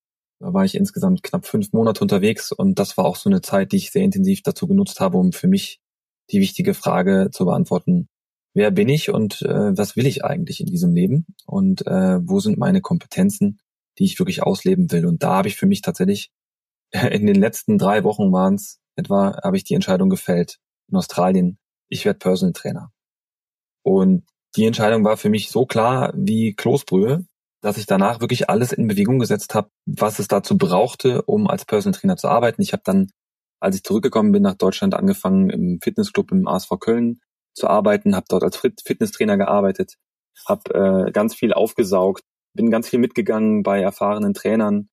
Da 0.40 0.54
war 0.54 0.64
ich 0.64 0.74
insgesamt 0.74 1.22
knapp 1.22 1.44
fünf 1.44 1.72
Monate 1.72 2.00
unterwegs 2.00 2.50
und 2.50 2.78
das 2.78 2.96
war 2.96 3.04
auch 3.04 3.16
so 3.16 3.28
eine 3.28 3.42
Zeit, 3.42 3.72
die 3.72 3.76
ich 3.76 3.90
sehr 3.90 4.02
intensiv 4.02 4.42
dazu 4.42 4.66
genutzt 4.66 5.00
habe, 5.00 5.18
um 5.18 5.32
für 5.32 5.48
mich 5.48 5.80
die 6.30 6.40
wichtige 6.40 6.72
Frage 6.72 7.28
zu 7.30 7.44
beantworten, 7.44 8.08
wer 8.54 8.70
bin 8.70 8.88
ich 8.88 9.10
und 9.10 9.42
äh, 9.42 9.76
was 9.76 9.96
will 9.96 10.06
ich 10.06 10.24
eigentlich 10.24 10.60
in 10.60 10.66
diesem 10.66 10.94
Leben 10.94 11.26
und 11.44 11.86
äh, 11.86 12.18
wo 12.26 12.40
sind 12.40 12.58
meine 12.58 12.80
Kompetenzen, 12.80 13.58
die 13.98 14.04
ich 14.04 14.18
wirklich 14.18 14.42
ausleben 14.42 14.90
will. 14.90 15.04
Und 15.04 15.22
da 15.22 15.36
habe 15.36 15.48
ich 15.48 15.56
für 15.56 15.66
mich 15.66 15.82
tatsächlich 15.82 16.30
in 16.90 17.26
den 17.26 17.36
letzten 17.36 17.76
drei 17.76 18.02
Wochen 18.04 18.32
waren 18.32 18.54
es 18.54 18.80
etwa, 18.96 19.38
habe 19.42 19.56
ich 19.56 19.64
die 19.64 19.74
Entscheidung 19.74 20.08
gefällt 20.08 20.58
in 20.88 20.96
Australien, 20.96 21.58
ich 21.88 22.04
werde 22.04 22.18
Personal 22.18 22.52
Trainer. 22.52 22.92
Und 23.82 24.24
die 24.56 24.64
Entscheidung 24.66 25.04
war 25.04 25.16
für 25.16 25.28
mich 25.28 25.50
so 25.50 25.66
klar 25.66 26.12
wie 26.16 26.54
Kloßbrühe, 26.54 27.24
dass 27.60 27.76
ich 27.76 27.86
danach 27.86 28.20
wirklich 28.20 28.48
alles 28.48 28.72
in 28.72 28.88
Bewegung 28.88 29.18
gesetzt 29.18 29.54
habe, 29.54 29.70
was 29.86 30.18
es 30.18 30.28
dazu 30.28 30.56
brauchte, 30.56 31.22
um 31.22 31.46
als 31.46 31.64
Personal 31.64 31.98
Trainer 31.98 32.16
zu 32.16 32.28
arbeiten. 32.28 32.62
Ich 32.62 32.72
habe 32.72 32.82
dann, 32.84 33.08
als 33.60 33.76
ich 33.76 33.82
zurückgekommen 33.82 34.32
bin 34.32 34.42
nach 34.42 34.54
Deutschland, 34.54 34.94
angefangen 34.94 35.50
im 35.50 35.78
Fitnessclub 35.82 36.32
im 36.32 36.48
ASV 36.48 36.70
Köln 36.80 37.20
zu 37.54 37.68
arbeiten, 37.68 38.16
habe 38.16 38.26
dort 38.28 38.44
als 38.44 38.56
Fitnesstrainer 38.56 39.36
gearbeitet, 39.36 39.96
habe 40.46 41.06
äh, 41.08 41.12
ganz 41.12 41.34
viel 41.34 41.52
aufgesaugt, 41.52 42.22
bin 42.54 42.70
ganz 42.70 42.88
viel 42.88 42.98
mitgegangen 42.98 43.62
bei 43.62 43.80
erfahrenen 43.80 44.34
Trainern, 44.34 44.88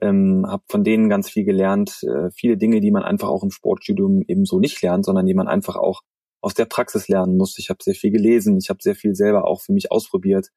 ähm, 0.00 0.46
habe 0.48 0.64
von 0.68 0.84
denen 0.84 1.08
ganz 1.08 1.28
viel 1.28 1.44
gelernt, 1.44 2.02
äh, 2.02 2.30
viele 2.30 2.56
Dinge, 2.56 2.80
die 2.80 2.90
man 2.90 3.02
einfach 3.02 3.28
auch 3.28 3.42
im 3.42 3.50
Sportstudium 3.50 4.22
eben 4.26 4.44
so 4.44 4.58
nicht 4.58 4.80
lernt, 4.82 5.04
sondern 5.04 5.26
die 5.26 5.34
man 5.34 5.48
einfach 5.48 5.76
auch 5.76 6.02
aus 6.40 6.54
der 6.54 6.66
Praxis 6.66 7.08
lernen 7.08 7.36
muss. 7.36 7.58
Ich 7.58 7.70
habe 7.70 7.82
sehr 7.82 7.94
viel 7.94 8.10
gelesen, 8.10 8.58
ich 8.58 8.68
habe 8.68 8.78
sehr 8.82 8.94
viel 8.94 9.14
selber 9.14 9.46
auch 9.46 9.62
für 9.62 9.72
mich 9.72 9.90
ausprobiert, 9.90 10.48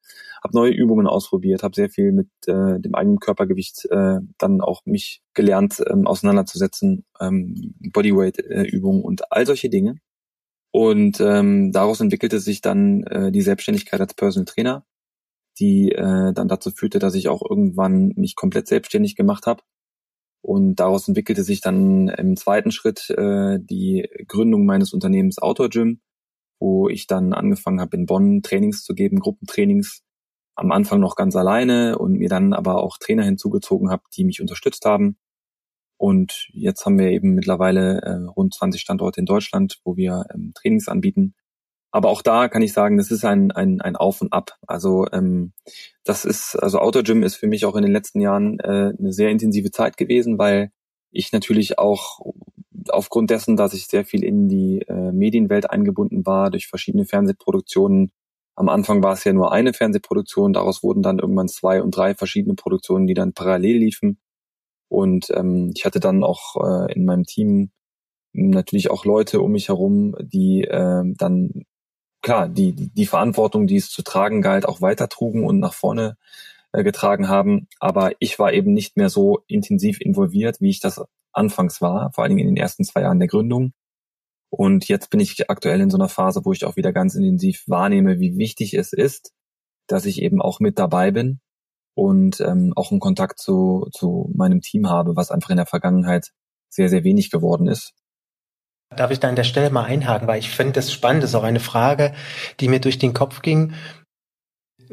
habe 0.42 0.56
neue 0.56 0.70
Übungen 0.70 1.06
ausprobiert, 1.06 1.62
habe 1.62 1.74
sehr 1.74 1.90
viel 1.90 2.12
mit 2.12 2.28
äh, 2.46 2.78
dem 2.80 2.94
eigenen 2.94 3.18
Körpergewicht 3.18 3.86
äh, 3.90 4.18
dann 4.38 4.60
auch 4.60 4.84
mich 4.84 5.22
gelernt 5.34 5.82
ähm, 5.90 6.06
auseinanderzusetzen, 6.06 7.04
ähm, 7.20 7.74
Bodyweight-Übungen 7.92 9.00
äh, 9.00 9.04
und 9.04 9.32
all 9.32 9.46
solche 9.46 9.70
Dinge. 9.70 9.96
Und 10.72 11.20
ähm, 11.20 11.72
daraus 11.72 12.00
entwickelte 12.00 12.38
sich 12.38 12.60
dann 12.60 13.02
äh, 13.04 13.32
die 13.32 13.42
Selbstständigkeit 13.42 14.00
als 14.00 14.14
Personal 14.14 14.44
Trainer, 14.44 14.84
die 15.58 15.92
äh, 15.92 16.32
dann 16.32 16.48
dazu 16.48 16.70
führte, 16.70 16.98
dass 17.00 17.14
ich 17.14 17.28
auch 17.28 17.42
irgendwann 17.48 18.12
mich 18.16 18.36
komplett 18.36 18.68
selbstständig 18.68 19.16
gemacht 19.16 19.46
habe. 19.46 19.62
Und 20.42 20.76
daraus 20.76 21.06
entwickelte 21.06 21.44
sich 21.44 21.60
dann 21.60 22.08
im 22.08 22.36
zweiten 22.36 22.70
Schritt 22.70 23.10
äh, 23.10 23.58
die 23.60 24.08
Gründung 24.26 24.64
meines 24.64 24.92
Unternehmens 24.92 25.38
Outdoor 25.38 25.68
Gym, 25.68 26.00
wo 26.58 26.88
ich 26.88 27.06
dann 27.06 27.32
angefangen 27.32 27.80
habe, 27.80 27.96
in 27.96 28.06
Bonn 28.06 28.42
Trainings 28.42 28.82
zu 28.82 28.94
geben, 28.94 29.20
Gruppentrainings, 29.20 30.02
am 30.54 30.72
Anfang 30.72 31.00
noch 31.00 31.16
ganz 31.16 31.36
alleine 31.36 31.98
und 31.98 32.14
mir 32.14 32.28
dann 32.28 32.52
aber 32.52 32.82
auch 32.82 32.98
Trainer 32.98 33.24
hinzugezogen 33.24 33.90
habe, 33.90 34.02
die 34.14 34.24
mich 34.24 34.40
unterstützt 34.40 34.84
haben 34.84 35.16
und 36.00 36.48
jetzt 36.54 36.86
haben 36.86 36.98
wir 36.98 37.10
eben 37.10 37.34
mittlerweile 37.34 38.00
äh, 38.00 38.24
rund 38.24 38.54
20 38.54 38.80
Standorte 38.80 39.20
in 39.20 39.26
Deutschland, 39.26 39.80
wo 39.84 39.98
wir 39.98 40.24
ähm, 40.32 40.52
Trainings 40.54 40.88
anbieten. 40.88 41.34
Aber 41.92 42.08
auch 42.08 42.22
da 42.22 42.48
kann 42.48 42.62
ich 42.62 42.72
sagen, 42.72 42.96
das 42.96 43.10
ist 43.10 43.24
ein, 43.24 43.50
ein, 43.50 43.80
ein 43.80 43.96
Auf 43.96 44.20
und 44.20 44.32
Ab. 44.32 44.56
Also 44.66 45.06
ähm, 45.12 45.52
das 46.04 46.24
ist, 46.24 46.54
also 46.56 46.78
Outdoor 46.78 47.02
Gym 47.02 47.22
ist 47.22 47.36
für 47.36 47.48
mich 47.48 47.64
auch 47.64 47.74
in 47.76 47.82
den 47.82 47.92
letzten 47.92 48.20
Jahren 48.20 48.60
äh, 48.60 48.92
eine 48.96 49.12
sehr 49.12 49.30
intensive 49.30 49.70
Zeit 49.70 49.96
gewesen, 49.96 50.38
weil 50.38 50.70
ich 51.10 51.32
natürlich 51.32 51.78
auch 51.78 52.20
aufgrund 52.88 53.30
dessen, 53.30 53.56
dass 53.56 53.74
ich 53.74 53.86
sehr 53.86 54.04
viel 54.04 54.24
in 54.24 54.48
die 54.48 54.82
äh, 54.82 55.12
Medienwelt 55.12 55.68
eingebunden 55.70 56.24
war, 56.24 56.50
durch 56.50 56.68
verschiedene 56.68 57.04
Fernsehproduktionen. 57.04 58.12
Am 58.54 58.68
Anfang 58.68 59.02
war 59.02 59.12
es 59.12 59.24
ja 59.24 59.32
nur 59.32 59.52
eine 59.52 59.72
Fernsehproduktion, 59.72 60.52
daraus 60.52 60.82
wurden 60.82 61.02
dann 61.02 61.18
irgendwann 61.18 61.48
zwei 61.48 61.82
und 61.82 61.96
drei 61.96 62.14
verschiedene 62.14 62.54
Produktionen, 62.54 63.06
die 63.06 63.14
dann 63.14 63.32
parallel 63.32 63.78
liefen. 63.78 64.18
Und 64.88 65.30
ähm, 65.34 65.72
ich 65.74 65.84
hatte 65.84 66.00
dann 66.00 66.22
auch 66.22 66.56
äh, 66.56 66.92
in 66.92 67.04
meinem 67.04 67.24
Team 67.24 67.70
natürlich 68.32 68.90
auch 68.90 69.04
Leute 69.04 69.40
um 69.40 69.52
mich 69.52 69.68
herum, 69.68 70.14
die 70.20 70.64
äh, 70.64 71.02
dann 71.16 71.64
klar 72.22 72.48
die, 72.48 72.72
die 72.72 72.88
die 72.88 73.06
Verantwortung, 73.06 73.66
die 73.66 73.76
es 73.76 73.90
zu 73.90 74.02
tragen 74.02 74.42
galt, 74.42 74.66
auch 74.66 74.80
weiter 74.80 75.08
trugen 75.08 75.44
und 75.46 75.58
nach 75.60 75.74
vorne 75.74 76.16
äh, 76.72 76.84
getragen 76.84 77.28
haben. 77.28 77.68
Aber 77.78 78.12
ich 78.18 78.38
war 78.38 78.52
eben 78.52 78.72
nicht 78.72 78.96
mehr 78.96 79.10
so 79.10 79.40
intensiv 79.46 80.00
involviert, 80.00 80.60
wie 80.60 80.70
ich 80.70 80.80
das 80.80 81.02
anfangs 81.32 81.80
war, 81.80 82.12
vor 82.12 82.24
allen 82.24 82.36
Dingen 82.36 82.48
in 82.48 82.54
den 82.54 82.62
ersten 82.62 82.84
zwei 82.84 83.02
Jahren 83.02 83.18
der 83.18 83.28
Gründung. 83.28 83.72
Und 84.50 84.88
jetzt 84.88 85.10
bin 85.10 85.20
ich 85.20 85.48
aktuell 85.48 85.80
in 85.80 85.90
so 85.90 85.96
einer 85.96 86.08
Phase, 86.08 86.44
wo 86.44 86.52
ich 86.52 86.64
auch 86.64 86.76
wieder 86.76 86.92
ganz 86.92 87.14
intensiv 87.14 87.64
wahrnehme, 87.68 88.18
wie 88.18 88.36
wichtig 88.36 88.74
es 88.74 88.92
ist, 88.92 89.32
dass 89.86 90.06
ich 90.06 90.22
eben 90.22 90.42
auch 90.42 90.60
mit 90.60 90.78
dabei 90.78 91.12
bin 91.12 91.40
und 91.94 92.40
ähm, 92.40 92.72
auch 92.76 92.90
einen 92.90 93.00
Kontakt 93.00 93.38
zu, 93.38 93.88
zu 93.92 94.30
meinem 94.34 94.60
Team 94.60 94.88
habe, 94.88 95.16
was 95.16 95.30
einfach 95.30 95.50
in 95.50 95.56
der 95.56 95.66
Vergangenheit 95.66 96.32
sehr, 96.68 96.88
sehr 96.88 97.04
wenig 97.04 97.30
geworden 97.30 97.68
ist. 97.68 97.94
Darf 98.96 99.10
ich 99.12 99.20
da 99.20 99.28
an 99.28 99.36
der 99.36 99.44
Stelle 99.44 99.70
mal 99.70 99.84
einhaken, 99.84 100.26
weil 100.26 100.40
ich 100.40 100.50
finde 100.50 100.72
das 100.72 100.92
spannend, 100.92 101.22
das 101.22 101.30
ist 101.30 101.36
auch 101.36 101.44
eine 101.44 101.60
Frage, 101.60 102.12
die 102.58 102.68
mir 102.68 102.80
durch 102.80 102.98
den 102.98 103.14
Kopf 103.14 103.42
ging. 103.42 103.74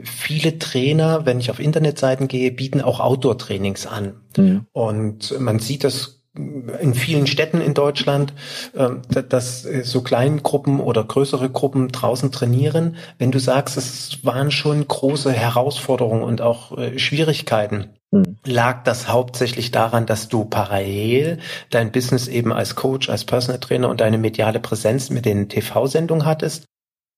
viele 0.04 0.60
Trainer, 0.60 1.26
wenn 1.26 1.40
ich 1.40 1.50
auf 1.50 1.60
Internetseiten 1.60 2.28
gehe, 2.28 2.52
bieten 2.52 2.82
auch 2.82 3.00
Outdoor-Trainings 3.00 3.88
an. 3.88 4.22
Mhm. 4.38 4.68
Und 4.72 5.40
man 5.40 5.58
sieht 5.58 5.84
das 5.84 6.18
in 6.36 6.94
vielen 6.94 7.26
Städten 7.26 7.62
in 7.62 7.74
Deutschland, 7.74 8.34
ähm, 8.76 9.02
dass 9.10 9.64
so 9.64 10.02
Kleingruppen 10.02 10.80
oder 10.80 11.04
größere 11.04 11.50
Gruppen 11.50 11.88
draußen 11.88 12.32
trainieren. 12.32 12.98
Wenn 13.18 13.32
du 13.32 13.40
sagst, 13.40 13.76
es 13.76 14.24
waren 14.24 14.52
schon 14.52 14.88
große 14.88 15.32
Herausforderungen 15.32 16.22
und 16.22 16.42
auch 16.42 16.78
äh, 16.78 17.00
Schwierigkeiten. 17.00 17.97
Lag 18.12 18.84
das 18.84 19.10
hauptsächlich 19.10 19.72
daran, 19.72 20.06
dass 20.06 20.30
du 20.30 20.46
parallel 20.46 21.40
dein 21.70 21.92
Business 21.92 22.28
eben 22.28 22.54
als 22.54 22.76
Coach, 22.76 23.10
als 23.10 23.26
Personal 23.26 23.60
Trainer 23.60 23.90
und 23.90 24.02
deine 24.02 24.18
mediale 24.18 24.60
Präsenz 24.60 25.10
mit 25.10 25.26
den 25.26 25.50
TV-Sendungen 25.50 26.26
hattest? 26.26 26.66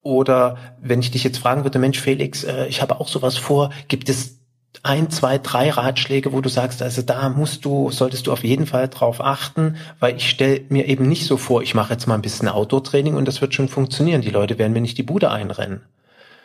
Oder 0.02 0.58
wenn 0.82 1.02
ich 1.02 1.12
dich 1.12 1.24
jetzt 1.24 1.40
fragen 1.40 1.64
würde, 1.64 1.78
Mensch 1.78 2.00
Felix, 2.00 2.44
äh, 2.44 2.68
ich 2.68 2.82
habe 2.82 3.00
auch 3.00 3.08
sowas 3.08 3.38
vor, 3.38 3.70
gibt 3.88 4.10
es 4.10 4.40
ein, 4.84 5.10
zwei, 5.10 5.38
drei 5.38 5.72
Ratschläge, 5.72 6.32
wo 6.32 6.42
du 6.42 6.50
sagst, 6.50 6.82
also 6.82 7.02
da 7.02 7.30
musst 7.30 7.66
du, 7.66 7.92
solltest 7.92 8.28
du 8.28 8.32
auf 8.32 8.44
jeden 8.44 8.66
Fall 8.66 8.88
drauf 8.88 9.20
achten, 9.20 9.76
weil 10.00 10.16
ich 10.16 10.30
stelle 10.30 10.62
mir 10.70 10.88
eben 10.88 11.08
nicht 11.08 11.26
so 11.26 11.38
vor, 11.38 11.62
ich 11.64 11.76
mache 11.76 11.94
jetzt 11.94 12.08
mal 12.08 12.16
ein 12.16 12.22
bisschen 12.22 12.48
Outdoor-Training 12.48 13.16
und 13.16 13.28
das 13.28 13.42
wird 13.42 13.54
schon 13.54 13.68
funktionieren. 13.68 14.22
Die 14.22 14.30
Leute 14.30 14.58
werden 14.58 14.74
mir 14.74 14.82
nicht 14.82 14.98
die 14.98 15.04
Bude 15.04 15.32
einrennen. 15.32 15.82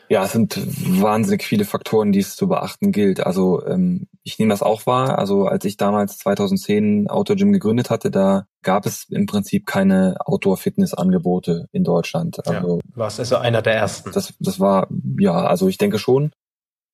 Ja, 0.09 0.25
es 0.25 0.33
sind 0.33 0.57
wahnsinnig 1.01 1.45
viele 1.45 1.65
Faktoren, 1.65 2.13
die 2.13 2.19
es 2.19 2.37
zu 2.37 2.49
beachten 2.49 2.93
gilt. 2.93 3.21
Also 3.21 3.65
ähm, 3.67 4.07
ich 4.23 4.39
nehme 4.39 4.51
das 4.51 4.63
auch 4.63 4.87
wahr. 4.87 5.19
Also 5.19 5.47
als 5.47 5.65
ich 5.65 5.77
damals 5.77 6.19
2010 6.19 7.09
Outdoor 7.09 7.37
Gym 7.37 7.53
gegründet 7.53 7.91
hatte, 7.91 8.11
da 8.11 8.47
gab 8.63 8.87
es 8.87 9.05
im 9.11 9.27
Prinzip 9.27 9.67
keine 9.67 10.17
Outdoor-Fitness-Angebote 10.25 11.69
in 11.73 11.85
Deutschland. 11.85 12.47
Also 12.47 12.81
ja, 12.85 12.97
warst 12.97 13.19
also 13.19 13.37
einer 13.37 13.63
der 13.63 13.75
ersten. 13.75 14.13
Das, 14.13 14.35
das 14.39 14.61
war 14.61 14.89
ja, 15.19 15.45
also 15.45 15.69
ich 15.69 15.79
denke 15.79 15.99
schon. 15.99 16.33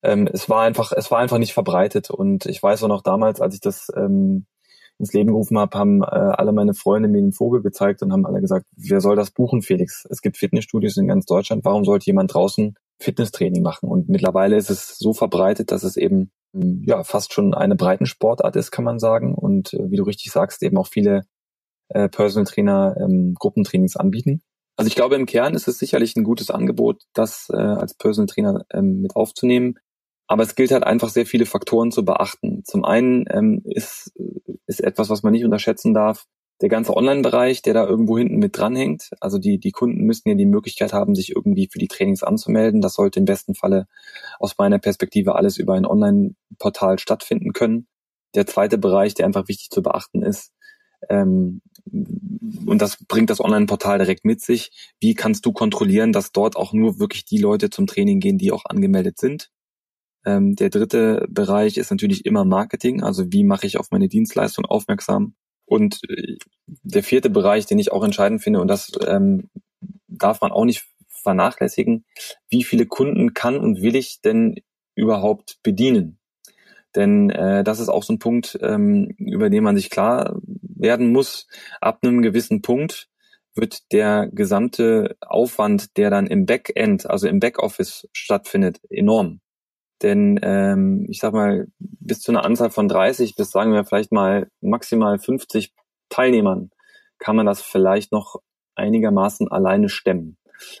Ähm, 0.03 0.27
es 0.31 0.49
war 0.49 0.63
einfach, 0.63 0.91
es 0.93 1.11
war 1.11 1.19
einfach 1.19 1.37
nicht 1.37 1.53
verbreitet. 1.53 2.09
Und 2.09 2.45
ich 2.45 2.63
weiß 2.63 2.83
auch 2.83 2.87
noch 2.87 3.03
damals, 3.03 3.41
als 3.41 3.55
ich 3.55 3.61
das 3.61 3.91
ähm, 3.95 4.45
ins 4.99 5.13
Leben 5.13 5.29
gerufen 5.31 5.59
habe, 5.59 5.77
haben 5.77 6.01
äh, 6.01 6.05
alle 6.05 6.53
meine 6.53 6.73
Freunde 6.73 7.09
mir 7.09 7.21
den 7.21 7.33
Vogel 7.33 7.61
gezeigt 7.61 8.01
und 8.03 8.13
haben 8.13 8.25
alle 8.25 8.39
gesagt, 8.39 8.67
wer 8.75 9.01
soll 9.01 9.15
das 9.15 9.31
buchen, 9.31 9.61
Felix? 9.61 10.05
Es 10.09 10.21
gibt 10.21 10.37
Fitnessstudios 10.37 10.95
in 10.97 11.07
ganz 11.07 11.25
Deutschland. 11.25 11.65
Warum 11.65 11.83
sollte 11.83 12.05
jemand 12.05 12.33
draußen 12.33 12.75
Fitnesstraining 13.01 13.61
machen. 13.61 13.89
Und 13.89 14.09
mittlerweile 14.09 14.55
ist 14.55 14.69
es 14.69 14.97
so 14.97 15.13
verbreitet, 15.13 15.71
dass 15.71 15.83
es 15.83 15.97
eben 15.97 16.31
hm, 16.53 16.83
ja 16.85 17.03
fast 17.03 17.33
schon 17.33 17.53
eine 17.53 17.75
Breitensportart 17.75 18.55
ist, 18.55 18.71
kann 18.71 18.85
man 18.85 18.99
sagen. 18.99 19.35
Und 19.35 19.73
äh, 19.73 19.89
wie 19.89 19.97
du 19.97 20.03
richtig 20.03 20.31
sagst, 20.31 20.63
eben 20.63 20.77
auch 20.77 20.87
viele 20.87 21.23
äh, 21.89 22.09
Personal 22.09 22.45
Trainer 22.45 22.95
ähm, 22.99 23.35
Gruppentrainings 23.37 23.95
anbieten. 23.95 24.41
Also 24.77 24.87
ich 24.87 24.95
glaube, 24.95 25.15
im 25.15 25.25
Kern 25.25 25.53
ist 25.53 25.67
es 25.67 25.77
sicherlich 25.77 26.15
ein 26.15 26.23
gutes 26.23 26.49
Angebot, 26.49 27.03
das 27.13 27.49
äh, 27.51 27.57
als 27.57 27.93
Personal 27.93 28.27
Trainer 28.27 28.65
ähm, 28.71 29.01
mit 29.01 29.15
aufzunehmen. 29.15 29.75
Aber 30.27 30.43
es 30.43 30.55
gilt 30.55 30.71
halt 30.71 30.85
einfach 30.85 31.09
sehr 31.09 31.25
viele 31.25 31.45
Faktoren 31.45 31.91
zu 31.91 32.05
beachten. 32.05 32.63
Zum 32.63 32.85
einen 32.85 33.25
ähm, 33.29 33.61
ist, 33.65 34.13
ist 34.65 34.81
etwas, 34.81 35.09
was 35.09 35.23
man 35.23 35.33
nicht 35.33 35.43
unterschätzen 35.43 35.93
darf, 35.93 36.25
der 36.61 36.69
ganze 36.69 36.95
Online-Bereich, 36.95 37.61
der 37.61 37.73
da 37.73 37.85
irgendwo 37.85 38.17
hinten 38.17 38.37
mit 38.37 38.57
dranhängt. 38.57 39.09
Also 39.19 39.39
die, 39.39 39.57
die 39.59 39.71
Kunden 39.71 40.03
müssen 40.03 40.29
ja 40.29 40.35
die 40.35 40.45
Möglichkeit 40.45 40.93
haben, 40.93 41.15
sich 41.15 41.35
irgendwie 41.35 41.67
für 41.71 41.79
die 41.79 41.87
Trainings 41.87 42.23
anzumelden. 42.23 42.81
Das 42.81 42.93
sollte 42.93 43.19
im 43.19 43.25
besten 43.25 43.55
Falle 43.55 43.87
aus 44.39 44.57
meiner 44.57 44.79
Perspektive 44.79 45.35
alles 45.35 45.57
über 45.57 45.73
ein 45.73 45.85
Online-Portal 45.85 46.99
stattfinden 46.99 47.53
können. 47.53 47.87
Der 48.35 48.45
zweite 48.45 48.77
Bereich, 48.77 49.13
der 49.15 49.25
einfach 49.25 49.47
wichtig 49.47 49.71
zu 49.71 49.81
beachten 49.81 50.21
ist, 50.21 50.53
ähm, 51.09 51.61
und 51.91 52.81
das 52.81 53.03
bringt 53.05 53.29
das 53.29 53.39
Online-Portal 53.39 53.97
direkt 53.97 54.25
mit 54.25 54.41
sich. 54.41 54.93
Wie 54.99 55.15
kannst 55.15 55.45
du 55.45 55.51
kontrollieren, 55.51 56.11
dass 56.11 56.31
dort 56.31 56.55
auch 56.55 56.73
nur 56.73 56.99
wirklich 56.99 57.25
die 57.25 57.39
Leute 57.39 57.69
zum 57.69 57.87
Training 57.87 58.19
gehen, 58.19 58.37
die 58.37 58.51
auch 58.51 58.65
angemeldet 58.65 59.17
sind? 59.17 59.49
Ähm, 60.25 60.55
der 60.55 60.69
dritte 60.69 61.27
Bereich 61.29 61.77
ist 61.77 61.91
natürlich 61.91 62.25
immer 62.25 62.45
Marketing. 62.45 63.01
Also 63.01 63.31
wie 63.31 63.43
mache 63.43 63.65
ich 63.65 63.77
auf 63.77 63.89
meine 63.91 64.07
Dienstleistung 64.07 64.65
aufmerksam? 64.65 65.35
Und 65.71 66.01
äh, 66.09 66.35
der 66.67 67.01
vierte 67.01 67.29
Bereich, 67.29 67.65
den 67.65 67.79
ich 67.79 67.93
auch 67.93 68.03
entscheidend 68.03 68.43
finde, 68.43 68.59
und 68.59 68.67
das 68.67 68.91
ähm, 69.07 69.49
darf 70.09 70.41
man 70.41 70.51
auch 70.51 70.65
nicht 70.65 70.85
vernachlässigen, 71.07 72.03
wie 72.49 72.65
viele 72.65 72.85
Kunden 72.85 73.33
kann 73.33 73.57
und 73.57 73.81
will 73.81 73.95
ich 73.95 74.19
denn 74.19 74.55
überhaupt 74.95 75.59
bedienen? 75.63 76.19
Denn 76.93 77.29
äh, 77.29 77.63
das 77.63 77.79
ist 77.79 77.87
auch 77.87 78.03
so 78.03 78.11
ein 78.11 78.19
Punkt, 78.19 78.59
ähm, 78.61 79.15
über 79.17 79.49
den 79.49 79.63
man 79.63 79.77
sich 79.77 79.89
klar 79.89 80.41
werden 80.43 81.13
muss. 81.13 81.47
Ab 81.79 81.99
einem 82.01 82.21
gewissen 82.21 82.61
Punkt 82.61 83.07
wird 83.55 83.93
der 83.93 84.27
gesamte 84.29 85.15
Aufwand, 85.21 85.95
der 85.95 86.09
dann 86.09 86.27
im 86.27 86.45
Backend, 86.45 87.09
also 87.09 87.29
im 87.29 87.39
Backoffice 87.39 88.09
stattfindet, 88.11 88.81
enorm. 88.89 89.39
Denn 90.01 90.39
ähm, 90.41 91.05
ich 91.09 91.19
sag 91.19 91.33
mal, 91.33 91.67
bis 91.79 92.21
zu 92.21 92.31
einer 92.31 92.43
Anzahl 92.43 92.71
von 92.71 92.87
30 92.87 93.35
bis 93.35 93.51
sagen 93.51 93.73
wir 93.73 93.85
vielleicht 93.85 94.11
mal 94.11 94.49
maximal 94.61 95.19
50 95.19 95.73
Teilnehmern 96.09 96.71
kann 97.19 97.35
man 97.35 97.45
das 97.45 97.61
vielleicht 97.61 98.11
noch 98.11 98.37
einigermaßen 98.75 99.49
alleine 99.49 99.89
stemmen. 99.89 100.37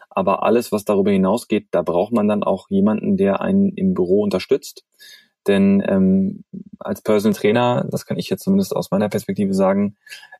Aber 0.09 0.43
alles, 0.43 0.71
was 0.71 0.85
darüber 0.85 1.11
hinausgeht, 1.11 1.67
da 1.71 1.81
braucht 1.81 2.13
man 2.13 2.27
dann 2.27 2.43
auch 2.43 2.69
jemanden, 2.69 3.17
der 3.17 3.41
einen 3.41 3.69
im 3.69 3.93
Büro 3.93 4.23
unterstützt. 4.23 4.85
Denn 5.47 5.83
ähm, 5.87 6.43
als 6.79 7.01
Personal 7.01 7.35
Trainer, 7.35 7.87
das 7.89 8.05
kann 8.05 8.19
ich 8.19 8.29
jetzt 8.29 8.43
zumindest 8.43 8.75
aus 8.75 8.91
meiner 8.91 9.09
Perspektive 9.09 9.53
sagen, 9.53 9.95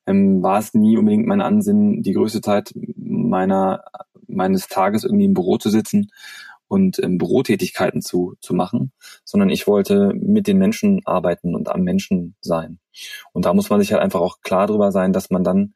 ähm, 0.05 0.43
war 0.43 0.59
es 0.59 0.73
nie 0.73 0.97
unbedingt 0.97 1.25
mein 1.25 1.41
Ansinnen, 1.41 2.03
die 2.03 2.13
größte 2.13 2.41
Zeit 2.41 2.71
meiner 2.97 3.83
meines 4.27 4.67
Tages 4.67 5.03
irgendwie 5.03 5.25
im 5.25 5.33
Büro 5.33 5.57
zu 5.57 5.69
sitzen 5.69 6.11
und 6.71 7.03
ähm, 7.03 7.17
Bürotätigkeiten 7.17 8.01
zu, 8.01 8.35
zu 8.39 8.53
machen, 8.53 8.93
sondern 9.25 9.49
ich 9.49 9.67
wollte 9.67 10.13
mit 10.13 10.47
den 10.47 10.57
Menschen 10.57 11.01
arbeiten 11.03 11.53
und 11.53 11.67
am 11.67 11.81
Menschen 11.81 12.37
sein. 12.39 12.79
Und 13.33 13.43
da 13.43 13.53
muss 13.53 13.69
man 13.69 13.81
sich 13.81 13.91
halt 13.91 14.01
einfach 14.01 14.21
auch 14.21 14.39
klar 14.41 14.67
drüber 14.67 14.93
sein, 14.93 15.11
dass 15.11 15.29
man 15.29 15.43
dann 15.43 15.73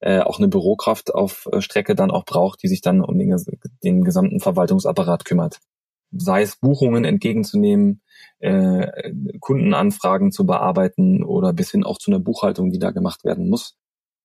äh, 0.00 0.20
auch 0.20 0.38
eine 0.38 0.48
Bürokraft 0.48 1.14
auf 1.14 1.46
äh, 1.52 1.60
Strecke 1.60 1.94
dann 1.94 2.10
auch 2.10 2.24
braucht, 2.24 2.62
die 2.62 2.68
sich 2.68 2.80
dann 2.80 3.02
um 3.02 3.18
den, 3.18 3.36
den 3.84 4.04
gesamten 4.04 4.40
Verwaltungsapparat 4.40 5.26
kümmert. 5.26 5.58
Sei 6.12 6.40
es 6.40 6.56
Buchungen 6.56 7.04
entgegenzunehmen, 7.04 8.00
äh, 8.38 9.12
Kundenanfragen 9.40 10.32
zu 10.32 10.46
bearbeiten 10.46 11.24
oder 11.24 11.52
bis 11.52 11.72
hin 11.72 11.84
auch 11.84 11.98
zu 11.98 12.10
einer 12.10 12.20
Buchhaltung, 12.20 12.70
die 12.70 12.78
da 12.78 12.90
gemacht 12.90 13.22
werden 13.22 13.50
muss. 13.50 13.76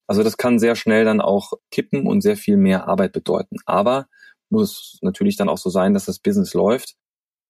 Also 0.07 0.23
das 0.23 0.38
kann 0.38 0.57
sehr 0.57 0.77
schnell 0.77 1.03
dann 1.03 1.19
auch 1.19 1.51
kippen 1.69 2.07
und 2.07 2.21
sehr 2.21 2.38
viel 2.38 2.55
mehr 2.55 2.88
Arbeit 2.88 3.12
bedeuten. 3.12 3.57
Aber 3.65 4.07
muss 4.53 4.99
natürlich 5.01 5.35
dann 5.35 5.49
auch 5.49 5.57
so 5.57 5.69
sein, 5.69 5.93
dass 5.93 6.05
das 6.05 6.19
Business 6.19 6.53
läuft. 6.53 6.95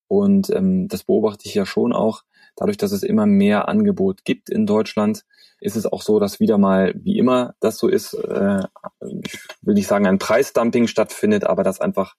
Und 0.07 0.49
ähm, 0.49 0.87
das 0.87 1.03
beobachte 1.03 1.47
ich 1.47 1.53
ja 1.53 1.65
schon 1.65 1.93
auch. 1.93 2.23
Dadurch, 2.55 2.77
dass 2.77 2.91
es 2.91 3.03
immer 3.03 3.25
mehr 3.25 3.67
Angebot 3.67 4.25
gibt 4.25 4.49
in 4.49 4.65
Deutschland, 4.65 5.25
ist 5.59 5.75
es 5.75 5.85
auch 5.85 6.01
so, 6.01 6.19
dass 6.19 6.39
wieder 6.39 6.57
mal, 6.57 6.93
wie 6.95 7.17
immer 7.17 7.55
das 7.59 7.77
so 7.77 7.87
ist, 7.87 8.13
äh, 8.13 8.59
ich 9.23 9.39
will 9.61 9.73
nicht 9.73 9.87
sagen, 9.87 10.07
ein 10.07 10.19
Preisdumping 10.19 10.87
stattfindet, 10.87 11.45
aber 11.45 11.63
dass 11.63 11.79
einfach 11.79 12.15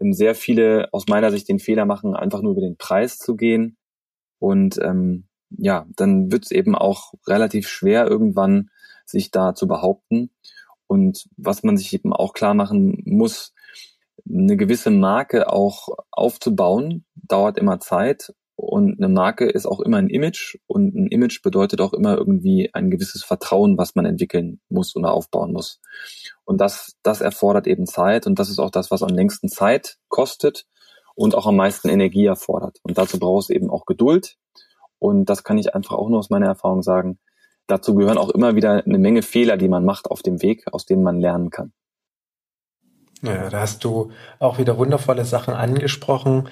ähm, 0.00 0.12
sehr 0.12 0.34
viele 0.34 0.88
aus 0.92 1.06
meiner 1.08 1.30
Sicht 1.30 1.48
den 1.48 1.58
Fehler 1.58 1.84
machen, 1.84 2.14
einfach 2.14 2.42
nur 2.42 2.52
über 2.52 2.60
den 2.60 2.76
Preis 2.76 3.18
zu 3.18 3.36
gehen. 3.36 3.76
Und 4.38 4.78
ähm, 4.82 5.26
ja, 5.50 5.86
dann 5.96 6.32
wird 6.32 6.44
es 6.44 6.50
eben 6.50 6.74
auch 6.74 7.14
relativ 7.26 7.68
schwer, 7.68 8.06
irgendwann 8.06 8.70
sich 9.06 9.30
da 9.30 9.54
zu 9.54 9.66
behaupten. 9.66 10.30
Und 10.86 11.28
was 11.36 11.62
man 11.62 11.76
sich 11.76 11.92
eben 11.94 12.12
auch 12.12 12.34
klar 12.34 12.54
machen 12.54 13.02
muss, 13.06 13.54
eine 14.28 14.56
gewisse 14.56 14.90
Marke 14.90 15.52
auch 15.52 15.88
aufzubauen, 16.10 17.04
dauert 17.14 17.58
immer 17.58 17.80
Zeit. 17.80 18.34
Und 18.54 18.98
eine 18.98 19.08
Marke 19.08 19.46
ist 19.46 19.66
auch 19.66 19.80
immer 19.80 19.96
ein 19.96 20.08
Image 20.08 20.56
und 20.66 20.94
ein 20.94 21.06
Image 21.08 21.42
bedeutet 21.42 21.80
auch 21.80 21.92
immer 21.92 22.16
irgendwie 22.16 22.70
ein 22.72 22.90
gewisses 22.90 23.24
Vertrauen, 23.24 23.76
was 23.76 23.94
man 23.94 24.04
entwickeln 24.04 24.60
muss 24.68 24.94
oder 24.94 25.12
aufbauen 25.12 25.52
muss. 25.52 25.80
Und 26.44 26.60
das, 26.60 26.96
das 27.02 27.22
erfordert 27.22 27.66
eben 27.66 27.86
Zeit 27.86 28.26
und 28.26 28.38
das 28.38 28.50
ist 28.50 28.58
auch 28.58 28.70
das, 28.70 28.90
was 28.90 29.02
am 29.02 29.10
längsten 29.10 29.48
Zeit 29.48 29.98
kostet 30.08 30.66
und 31.14 31.34
auch 31.34 31.46
am 31.46 31.56
meisten 31.56 31.88
Energie 31.88 32.26
erfordert. 32.26 32.78
Und 32.82 32.98
dazu 32.98 33.18
braucht 33.18 33.44
es 33.44 33.50
eben 33.50 33.70
auch 33.70 33.86
Geduld. 33.86 34.36
Und 34.98 35.26
das 35.26 35.42
kann 35.42 35.58
ich 35.58 35.74
einfach 35.74 35.96
auch 35.96 36.08
nur 36.08 36.20
aus 36.20 36.30
meiner 36.30 36.46
Erfahrung 36.46 36.82
sagen. 36.82 37.18
Dazu 37.66 37.94
gehören 37.94 38.18
auch 38.18 38.30
immer 38.30 38.54
wieder 38.54 38.84
eine 38.84 38.98
Menge 38.98 39.22
Fehler, 39.22 39.56
die 39.56 39.68
man 39.68 39.84
macht 39.84 40.10
auf 40.10 40.22
dem 40.22 40.42
Weg, 40.42 40.64
aus 40.72 40.86
denen 40.86 41.02
man 41.02 41.18
lernen 41.18 41.50
kann. 41.50 41.72
Ja, 43.24 43.48
da 43.50 43.60
hast 43.60 43.84
du 43.84 44.10
auch 44.40 44.58
wieder 44.58 44.78
wundervolle 44.78 45.24
Sachen 45.24 45.54
angesprochen, 45.54 46.48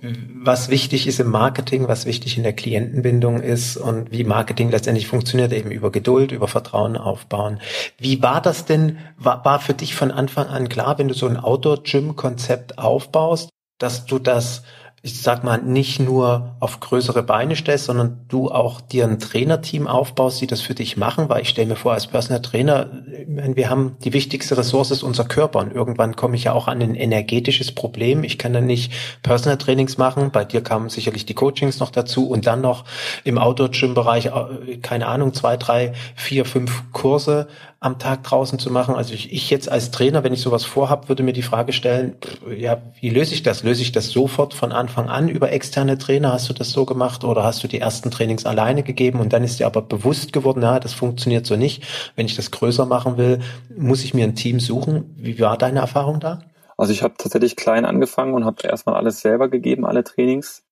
was 0.00 0.68
wichtig 0.68 1.08
ist 1.08 1.18
im 1.18 1.30
Marketing, 1.30 1.88
was 1.88 2.06
wichtig 2.06 2.36
in 2.36 2.44
der 2.44 2.52
Klientenbindung 2.52 3.40
ist 3.40 3.76
und 3.76 4.12
wie 4.12 4.22
Marketing 4.22 4.70
letztendlich 4.70 5.08
funktioniert, 5.08 5.52
eben 5.52 5.72
über 5.72 5.90
Geduld, 5.90 6.30
über 6.30 6.46
Vertrauen 6.46 6.96
aufbauen. 6.96 7.60
Wie 7.98 8.22
war 8.22 8.40
das 8.40 8.64
denn, 8.64 8.98
war, 9.16 9.44
war 9.44 9.58
für 9.58 9.74
dich 9.74 9.96
von 9.96 10.12
Anfang 10.12 10.46
an 10.46 10.68
klar, 10.68 10.96
wenn 10.98 11.08
du 11.08 11.14
so 11.14 11.26
ein 11.26 11.36
Outdoor-Gym-Konzept 11.36 12.78
aufbaust, 12.78 13.50
dass 13.78 14.06
du 14.06 14.20
das 14.20 14.62
ich 15.04 15.20
sag 15.20 15.42
mal, 15.42 15.60
nicht 15.60 15.98
nur 15.98 16.54
auf 16.60 16.78
größere 16.78 17.24
Beine 17.24 17.56
stellst, 17.56 17.86
sondern 17.86 18.20
du 18.28 18.52
auch 18.52 18.80
dir 18.80 19.04
ein 19.04 19.18
Trainerteam 19.18 19.88
aufbaust, 19.88 20.40
die 20.40 20.46
das 20.46 20.60
für 20.60 20.74
dich 20.74 20.96
machen, 20.96 21.28
weil 21.28 21.42
ich 21.42 21.48
stelle 21.48 21.66
mir 21.66 21.76
vor, 21.76 21.92
als 21.92 22.06
Personal 22.06 22.40
Trainer, 22.40 22.88
wir 23.26 23.68
haben 23.68 23.96
die 24.04 24.12
wichtigste 24.12 24.56
Ressource 24.56 24.92
ist 24.92 25.02
unser 25.02 25.24
Körper 25.24 25.58
und 25.58 25.72
irgendwann 25.72 26.14
komme 26.14 26.36
ich 26.36 26.44
ja 26.44 26.52
auch 26.52 26.68
an 26.68 26.80
ein 26.80 26.94
energetisches 26.94 27.72
Problem. 27.72 28.22
Ich 28.22 28.38
kann 28.38 28.52
dann 28.52 28.66
nicht 28.66 28.92
Personal 29.24 29.58
Trainings 29.58 29.98
machen, 29.98 30.30
bei 30.30 30.44
dir 30.44 30.62
kamen 30.62 30.88
sicherlich 30.88 31.26
die 31.26 31.34
Coachings 31.34 31.80
noch 31.80 31.90
dazu 31.90 32.28
und 32.28 32.46
dann 32.46 32.60
noch 32.60 32.84
im 33.24 33.38
Outdoor-Gym-Bereich, 33.38 34.26
äh, 34.26 34.76
keine 34.82 35.08
Ahnung, 35.08 35.34
zwei, 35.34 35.56
drei, 35.56 35.94
vier, 36.14 36.44
fünf 36.44 36.84
Kurse 36.92 37.48
am 37.82 37.98
Tag 37.98 38.22
draußen 38.22 38.60
zu 38.60 38.70
machen. 38.70 38.94
Also 38.94 39.12
ich, 39.12 39.32
ich 39.32 39.50
jetzt 39.50 39.68
als 39.68 39.90
Trainer, 39.90 40.22
wenn 40.22 40.32
ich 40.32 40.40
sowas 40.40 40.64
vorhab, 40.64 41.08
würde 41.08 41.24
mir 41.24 41.32
die 41.32 41.42
Frage 41.42 41.72
stellen, 41.72 42.14
ja, 42.56 42.80
wie 43.00 43.10
löse 43.10 43.34
ich 43.34 43.42
das? 43.42 43.64
Löse 43.64 43.82
ich 43.82 43.90
das 43.90 44.10
sofort 44.10 44.54
von 44.54 44.70
Anfang 44.70 45.08
an 45.08 45.28
über 45.28 45.50
externe 45.50 45.98
Trainer? 45.98 46.32
Hast 46.32 46.48
du 46.48 46.52
das 46.52 46.70
so 46.70 46.86
gemacht 46.86 47.24
oder 47.24 47.42
hast 47.42 47.64
du 47.64 47.68
die 47.68 47.80
ersten 47.80 48.12
Trainings 48.12 48.46
alleine 48.46 48.84
gegeben 48.84 49.18
und 49.18 49.32
dann 49.32 49.42
ist 49.42 49.58
dir 49.58 49.66
aber 49.66 49.82
bewusst 49.82 50.32
geworden, 50.32 50.62
ja, 50.62 50.78
das 50.78 50.92
funktioniert 50.94 51.44
so 51.44 51.56
nicht. 51.56 51.82
Wenn 52.14 52.26
ich 52.26 52.36
das 52.36 52.52
größer 52.52 52.86
machen 52.86 53.16
will, 53.16 53.40
muss 53.76 54.04
ich 54.04 54.14
mir 54.14 54.24
ein 54.24 54.36
Team 54.36 54.60
suchen. 54.60 55.16
Wie 55.16 55.40
war 55.40 55.58
deine 55.58 55.80
Erfahrung 55.80 56.20
da? 56.20 56.38
Also 56.76 56.92
ich 56.92 57.02
habe 57.02 57.14
tatsächlich 57.18 57.56
klein 57.56 57.84
angefangen 57.84 58.34
und 58.34 58.44
habe 58.44 58.62
erstmal 58.62 58.94
alles 58.94 59.20
selber 59.20 59.48
gegeben, 59.48 59.84
alle 59.84 60.04
Trainings. 60.04 60.62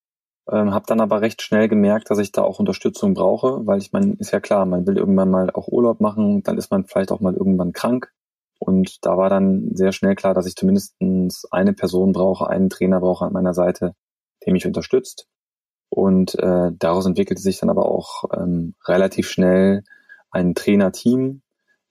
Ähm, 0.51 0.75
habe 0.75 0.87
dann 0.87 1.01
aber 1.01 1.21
recht 1.21 1.43
schnell 1.43 1.69
gemerkt, 1.69 2.11
dass 2.11 2.19
ich 2.19 2.33
da 2.33 2.43
auch 2.43 2.59
Unterstützung 2.59 3.15
brauche, 3.15 3.65
weil 3.67 3.79
ich 3.79 3.93
meine, 3.93 4.15
ist 4.19 4.33
ja 4.33 4.41
klar, 4.41 4.67
man 4.67 4.85
will 4.87 4.97
irgendwann 4.99 5.31
mal 5.31 5.51
auch 5.51 5.69
Urlaub 5.69 6.01
machen, 6.01 6.43
dann 6.43 6.59
ist 6.59 6.73
man 6.73 6.87
vielleicht 6.87 7.13
auch 7.13 7.21
mal 7.21 7.35
irgendwann 7.35 7.73
krank. 7.73 8.13
Und 8.59 9.05
da 9.07 9.17
war 9.17 9.31
dann 9.31 9.71
sehr 9.75 9.93
schnell 9.93 10.17
klar, 10.17 10.35
dass 10.35 10.47
ich 10.47 10.57
zumindest 10.57 10.97
eine 11.51 11.73
Person 11.73 12.13
brauche, 12.13 12.49
einen 12.49 12.69
Trainer 12.69 13.01
brauche 13.01 13.27
an 13.27 13.33
meiner 13.33 13.55
Seite, 13.55 13.95
der 14.45 14.53
mich 14.53 14.67
unterstützt. 14.67 15.29
Und 15.89 16.35
äh, 16.37 16.73
daraus 16.77 17.07
entwickelte 17.07 17.41
sich 17.43 17.61
dann 17.61 17.71
aber 17.71 17.87
auch 17.87 18.25
ähm, 18.37 18.75
relativ 18.87 19.31
schnell 19.31 19.85
ein 20.31 20.55
Trainerteam, 20.55 21.43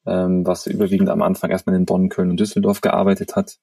ähm, 0.06 0.46
was 0.46 0.68
überwiegend 0.68 1.10
am 1.10 1.22
Anfang 1.22 1.50
erstmal 1.50 1.76
in 1.76 1.86
Bonn, 1.86 2.10
Köln 2.10 2.32
und 2.32 2.40
Düsseldorf 2.40 2.82
gearbeitet 2.82 3.36
hat 3.36 3.58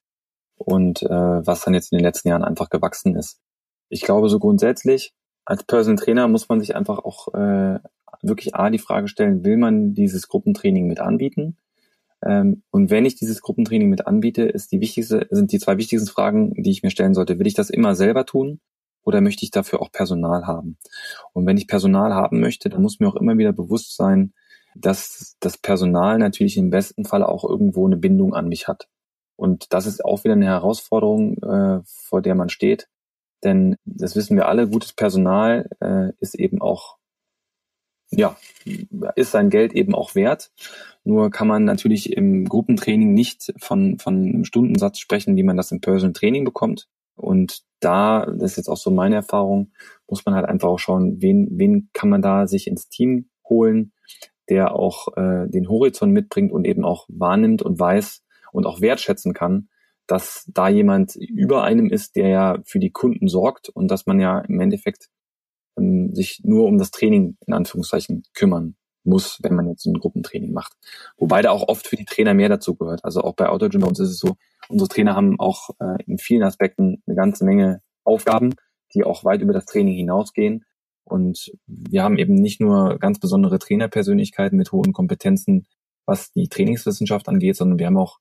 und 0.57 1.03
äh, 1.03 1.09
was 1.09 1.61
dann 1.61 1.75
jetzt 1.75 1.91
in 1.91 1.99
den 1.99 2.05
letzten 2.05 2.29
Jahren 2.29 2.43
einfach 2.43 2.69
gewachsen 2.69 3.15
ist 3.15 3.39
ich 3.89 4.01
glaube, 4.01 4.29
so 4.29 4.39
grundsätzlich 4.39 5.13
als 5.45 5.63
Personal 5.63 6.03
Trainer 6.03 6.27
muss 6.27 6.49
man 6.49 6.59
sich 6.59 6.75
einfach 6.75 6.99
auch 6.99 7.33
äh, 7.33 7.79
wirklich 8.21 8.55
A, 8.55 8.69
die 8.69 8.79
Frage 8.79 9.07
stellen, 9.07 9.45
will 9.45 9.57
man 9.57 9.93
dieses 9.93 10.27
Gruppentraining 10.27 10.87
mit 10.87 10.99
anbieten? 10.99 11.57
Ähm, 12.25 12.63
und 12.71 12.89
wenn 12.89 13.05
ich 13.05 13.15
dieses 13.15 13.41
Gruppentraining 13.41 13.89
mit 13.89 14.07
anbiete, 14.07 14.43
ist 14.43 14.71
die 14.71 14.81
wichtigste, 14.81 15.27
sind 15.29 15.51
die 15.51 15.59
zwei 15.59 15.77
wichtigsten 15.77 16.09
Fragen, 16.09 16.53
die 16.61 16.71
ich 16.71 16.83
mir 16.83 16.89
stellen 16.89 17.13
sollte. 17.13 17.39
Will 17.39 17.47
ich 17.47 17.53
das 17.53 17.69
immer 17.69 17.95
selber 17.95 18.25
tun 18.25 18.59
oder 19.03 19.21
möchte 19.21 19.45
ich 19.45 19.51
dafür 19.51 19.81
auch 19.81 19.91
Personal 19.91 20.45
haben? 20.47 20.77
Und 21.33 21.45
wenn 21.45 21.57
ich 21.57 21.67
Personal 21.67 22.13
haben 22.13 22.39
möchte, 22.39 22.69
dann 22.69 22.81
muss 22.81 22.99
mir 22.99 23.07
auch 23.07 23.15
immer 23.15 23.37
wieder 23.37 23.53
bewusst 23.53 23.95
sein, 23.95 24.33
dass 24.75 25.37
das 25.39 25.57
Personal 25.57 26.17
natürlich 26.19 26.57
im 26.57 26.69
besten 26.69 27.05
Fall 27.05 27.23
auch 27.23 27.43
irgendwo 27.43 27.85
eine 27.85 27.97
Bindung 27.97 28.33
an 28.33 28.47
mich 28.47 28.67
hat. 28.67 28.87
Und 29.35 29.71
das 29.71 29.85
ist 29.85 30.03
auch 30.03 30.23
wieder 30.23 30.33
eine 30.33 30.45
Herausforderung, 30.45 31.37
äh, 31.37 31.81
vor 31.85 32.21
der 32.21 32.35
man 32.35 32.49
steht. 32.49 32.89
Denn 33.43 33.75
das 33.85 34.15
wissen 34.15 34.35
wir 34.35 34.47
alle, 34.47 34.67
gutes 34.67 34.93
Personal 34.93 35.69
äh, 35.79 36.11
ist 36.19 36.35
eben 36.35 36.61
auch, 36.61 36.97
ja, 38.09 38.37
ist 39.15 39.31
sein 39.31 39.49
Geld 39.49 39.73
eben 39.73 39.93
auch 39.93 40.15
wert. 40.15 40.51
Nur 41.03 41.29
kann 41.29 41.47
man 41.47 41.63
natürlich 41.65 42.13
im 42.13 42.45
Gruppentraining 42.45 43.13
nicht 43.13 43.53
von, 43.59 43.99
von 43.99 44.15
einem 44.15 44.45
Stundensatz 44.45 44.99
sprechen, 44.99 45.35
wie 45.35 45.43
man 45.43 45.57
das 45.57 45.71
im 45.71 45.81
Personal 45.81 46.13
Training 46.13 46.45
bekommt. 46.45 46.87
Und 47.15 47.63
da, 47.79 48.25
das 48.25 48.51
ist 48.51 48.57
jetzt 48.57 48.69
auch 48.69 48.77
so 48.77 48.91
meine 48.91 49.15
Erfahrung, 49.15 49.71
muss 50.07 50.25
man 50.25 50.35
halt 50.35 50.45
einfach 50.45 50.69
auch 50.69 50.79
schauen, 50.79 51.21
wen, 51.21 51.47
wen 51.51 51.89
kann 51.93 52.09
man 52.09 52.21
da 52.21 52.47
sich 52.47 52.67
ins 52.67 52.89
Team 52.89 53.29
holen, 53.47 53.93
der 54.49 54.75
auch 54.75 55.15
äh, 55.17 55.47
den 55.47 55.67
Horizont 55.69 56.13
mitbringt 56.13 56.51
und 56.51 56.65
eben 56.65 56.85
auch 56.85 57.05
wahrnimmt 57.09 57.61
und 57.61 57.79
weiß 57.79 58.23
und 58.51 58.65
auch 58.65 58.81
wertschätzen 58.81 59.33
kann, 59.33 59.69
dass 60.07 60.45
da 60.47 60.69
jemand 60.69 61.15
über 61.15 61.63
einem 61.63 61.89
ist, 61.89 62.15
der 62.15 62.29
ja 62.29 62.57
für 62.65 62.79
die 62.79 62.91
Kunden 62.91 63.27
sorgt 63.27 63.69
und 63.69 63.89
dass 63.89 64.05
man 64.05 64.19
ja 64.19 64.39
im 64.39 64.59
Endeffekt 64.59 65.09
ähm, 65.77 66.13
sich 66.15 66.41
nur 66.43 66.65
um 66.65 66.77
das 66.77 66.91
Training 66.91 67.37
in 67.45 67.53
Anführungszeichen 67.53 68.23
kümmern 68.33 68.75
muss, 69.03 69.39
wenn 69.41 69.55
man 69.55 69.67
jetzt 69.69 69.85
ein 69.85 69.99
Gruppentraining 69.99 70.51
macht. 70.51 70.73
Wobei 71.17 71.41
da 71.41 71.51
auch 71.51 71.67
oft 71.67 71.87
für 71.87 71.95
die 71.95 72.05
Trainer 72.05 72.33
mehr 72.33 72.49
dazu 72.49 72.75
gehört. 72.75 73.03
Also 73.05 73.21
auch 73.21 73.35
bei 73.35 73.47
Autogym 73.47 73.81
bei 73.81 73.87
uns 73.87 73.99
ist 73.99 74.09
es 74.09 74.19
so, 74.19 74.35
unsere 74.67 74.89
Trainer 74.89 75.15
haben 75.15 75.39
auch 75.39 75.69
äh, 75.79 76.03
in 76.05 76.17
vielen 76.17 76.43
Aspekten 76.43 77.01
eine 77.05 77.15
ganze 77.15 77.45
Menge 77.45 77.81
Aufgaben, 78.03 78.55
die 78.93 79.03
auch 79.03 79.23
weit 79.23 79.41
über 79.41 79.53
das 79.53 79.65
Training 79.65 79.95
hinausgehen. 79.95 80.65
Und 81.03 81.51
wir 81.65 82.03
haben 82.03 82.17
eben 82.17 82.35
nicht 82.35 82.59
nur 82.59 82.99
ganz 82.99 83.19
besondere 83.19 83.59
Trainerpersönlichkeiten 83.59 84.57
mit 84.57 84.71
hohen 84.71 84.93
Kompetenzen, 84.93 85.65
was 86.05 86.31
die 86.31 86.49
Trainingswissenschaft 86.49 87.27
angeht, 87.29 87.55
sondern 87.55 87.79
wir 87.79 87.87
haben 87.87 87.97
auch 87.97 88.19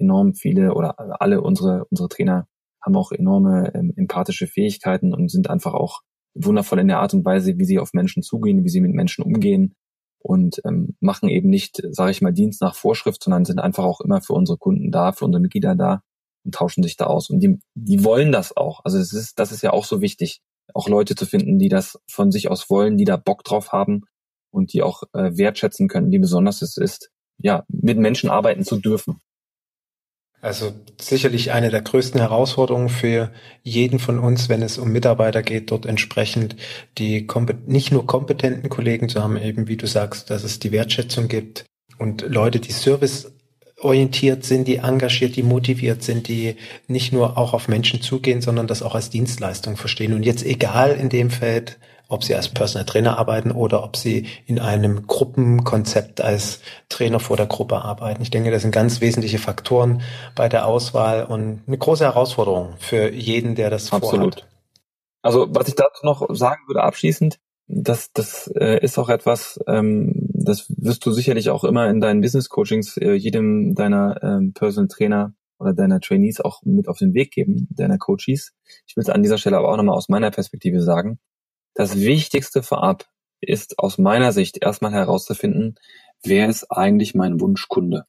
enorm 0.00 0.34
viele 0.34 0.74
oder 0.74 1.20
alle 1.20 1.40
unsere, 1.40 1.84
unsere 1.90 2.08
Trainer 2.08 2.46
haben 2.82 2.96
auch 2.96 3.12
enorme 3.12 3.72
ähm, 3.74 3.92
empathische 3.96 4.46
Fähigkeiten 4.46 5.12
und 5.12 5.30
sind 5.30 5.50
einfach 5.50 5.74
auch 5.74 6.02
wundervoll 6.34 6.80
in 6.80 6.88
der 6.88 7.00
Art 7.00 7.14
und 7.14 7.24
Weise, 7.24 7.58
wie 7.58 7.64
sie 7.64 7.78
auf 7.78 7.92
Menschen 7.92 8.22
zugehen, 8.22 8.64
wie 8.64 8.68
sie 8.68 8.80
mit 8.80 8.92
Menschen 8.92 9.24
umgehen 9.24 9.74
und 10.18 10.60
ähm, 10.64 10.96
machen 11.00 11.28
eben 11.28 11.48
nicht, 11.48 11.82
sage 11.90 12.10
ich 12.10 12.20
mal, 12.20 12.32
Dienst 12.32 12.60
nach 12.60 12.74
Vorschrift, 12.74 13.22
sondern 13.22 13.44
sind 13.44 13.60
einfach 13.60 13.84
auch 13.84 14.00
immer 14.00 14.20
für 14.20 14.34
unsere 14.34 14.58
Kunden 14.58 14.90
da, 14.90 15.12
für 15.12 15.24
unsere 15.24 15.40
Mitglieder 15.40 15.74
da 15.74 16.02
und 16.44 16.54
tauschen 16.54 16.82
sich 16.82 16.96
da 16.96 17.06
aus. 17.06 17.30
Und 17.30 17.40
die, 17.40 17.58
die 17.74 18.04
wollen 18.04 18.32
das 18.32 18.56
auch. 18.56 18.80
Also 18.84 18.98
es 18.98 19.12
ist, 19.12 19.38
das 19.38 19.52
ist 19.52 19.62
ja 19.62 19.72
auch 19.72 19.84
so 19.84 20.00
wichtig, 20.00 20.40
auch 20.74 20.88
Leute 20.88 21.14
zu 21.14 21.26
finden, 21.26 21.58
die 21.58 21.68
das 21.68 21.98
von 22.10 22.30
sich 22.30 22.50
aus 22.50 22.70
wollen, 22.70 22.96
die 22.96 23.04
da 23.04 23.16
Bock 23.16 23.44
drauf 23.44 23.72
haben 23.72 24.02
und 24.50 24.72
die 24.72 24.82
auch 24.82 25.04
äh, 25.12 25.36
wertschätzen 25.36 25.88
können, 25.88 26.10
wie 26.10 26.18
besonders 26.18 26.62
es 26.62 26.76
ist, 26.76 27.10
ja, 27.38 27.64
mit 27.68 27.98
Menschen 27.98 28.30
arbeiten 28.30 28.64
zu 28.64 28.76
dürfen. 28.76 29.20
Also 30.40 30.72
sicherlich 31.00 31.52
eine 31.52 31.70
der 31.70 31.82
größten 31.82 32.20
Herausforderungen 32.20 32.88
für 32.88 33.32
jeden 33.62 33.98
von 33.98 34.18
uns, 34.18 34.48
wenn 34.48 34.62
es 34.62 34.78
um 34.78 34.92
Mitarbeiter 34.92 35.42
geht, 35.42 35.70
dort 35.70 35.86
entsprechend 35.86 36.56
die 36.98 37.26
nicht 37.66 37.90
nur 37.90 38.06
kompetenten 38.06 38.68
Kollegen 38.68 39.08
zu 39.08 39.22
haben, 39.22 39.36
eben 39.36 39.66
wie 39.66 39.76
du 39.76 39.86
sagst, 39.86 40.30
dass 40.30 40.44
es 40.44 40.58
die 40.58 40.72
Wertschätzung 40.72 41.28
gibt 41.28 41.64
und 41.98 42.22
Leute, 42.22 42.60
die 42.60 42.72
Service 42.72 43.32
orientiert 43.80 44.44
sind, 44.44 44.68
die 44.68 44.76
engagiert, 44.76 45.36
die 45.36 45.42
motiviert 45.42 46.02
sind, 46.02 46.28
die 46.28 46.56
nicht 46.86 47.12
nur 47.12 47.36
auch 47.36 47.52
auf 47.52 47.68
Menschen 47.68 48.00
zugehen, 48.00 48.40
sondern 48.40 48.66
das 48.66 48.82
auch 48.82 48.94
als 48.94 49.10
Dienstleistung 49.10 49.76
verstehen. 49.76 50.14
Und 50.14 50.24
jetzt 50.24 50.44
egal 50.44 50.92
in 50.92 51.08
dem 51.08 51.30
Feld, 51.30 51.78
ob 52.08 52.24
sie 52.24 52.34
als 52.34 52.48
Personal 52.48 52.86
Trainer 52.86 53.18
arbeiten 53.18 53.50
oder 53.50 53.82
ob 53.82 53.96
sie 53.96 54.26
in 54.46 54.58
einem 54.58 55.06
Gruppenkonzept 55.06 56.20
als 56.20 56.60
Trainer 56.88 57.20
vor 57.20 57.36
der 57.36 57.46
Gruppe 57.46 57.76
arbeiten. 57.82 58.22
Ich 58.22 58.30
denke, 58.30 58.50
das 58.50 58.62
sind 58.62 58.70
ganz 58.70 59.00
wesentliche 59.00 59.38
Faktoren 59.38 60.02
bei 60.34 60.48
der 60.48 60.66
Auswahl 60.66 61.24
und 61.24 61.62
eine 61.66 61.78
große 61.78 62.04
Herausforderung 62.04 62.74
für 62.78 63.12
jeden, 63.12 63.54
der 63.54 63.70
das 63.70 63.92
Absolut. 63.92 64.40
vorhat. 64.40 64.48
Also 65.22 65.46
was 65.50 65.68
ich 65.68 65.74
dazu 65.74 66.06
noch 66.06 66.26
sagen 66.34 66.62
würde 66.68 66.82
abschließend, 66.82 67.38
das, 67.68 68.12
das 68.12 68.46
äh, 68.54 68.78
ist 68.82 68.96
auch 68.98 69.08
etwas, 69.08 69.58
ähm, 69.66 70.12
das 70.32 70.66
wirst 70.68 71.04
du 71.04 71.10
sicherlich 71.10 71.50
auch 71.50 71.64
immer 71.64 71.88
in 71.88 72.00
deinen 72.00 72.20
Business 72.20 72.48
Coachings 72.48 72.96
äh, 72.96 73.14
jedem 73.14 73.74
deiner 73.74 74.22
ähm, 74.22 74.52
Personal 74.52 74.86
Trainer 74.86 75.34
oder 75.58 75.72
deiner 75.72 76.00
Trainees 76.00 76.40
auch 76.40 76.62
mit 76.62 76.86
auf 76.86 76.98
den 76.98 77.14
Weg 77.14 77.32
geben, 77.32 77.66
deiner 77.70 77.98
Coaches. 77.98 78.52
Ich 78.86 78.96
will 78.96 79.02
es 79.02 79.08
an 79.08 79.22
dieser 79.22 79.38
Stelle 79.38 79.56
aber 79.56 79.72
auch 79.72 79.76
nochmal 79.76 79.96
aus 79.96 80.08
meiner 80.08 80.30
Perspektive 80.30 80.80
sagen. 80.80 81.18
Das 81.76 81.94
Wichtigste 82.00 82.62
vorab 82.62 83.04
ist 83.42 83.78
aus 83.78 83.98
meiner 83.98 84.32
Sicht 84.32 84.62
erstmal 84.62 84.92
herauszufinden, 84.92 85.74
wer 86.22 86.48
ist 86.48 86.70
eigentlich 86.72 87.14
mein 87.14 87.38
Wunschkunde? 87.38 88.06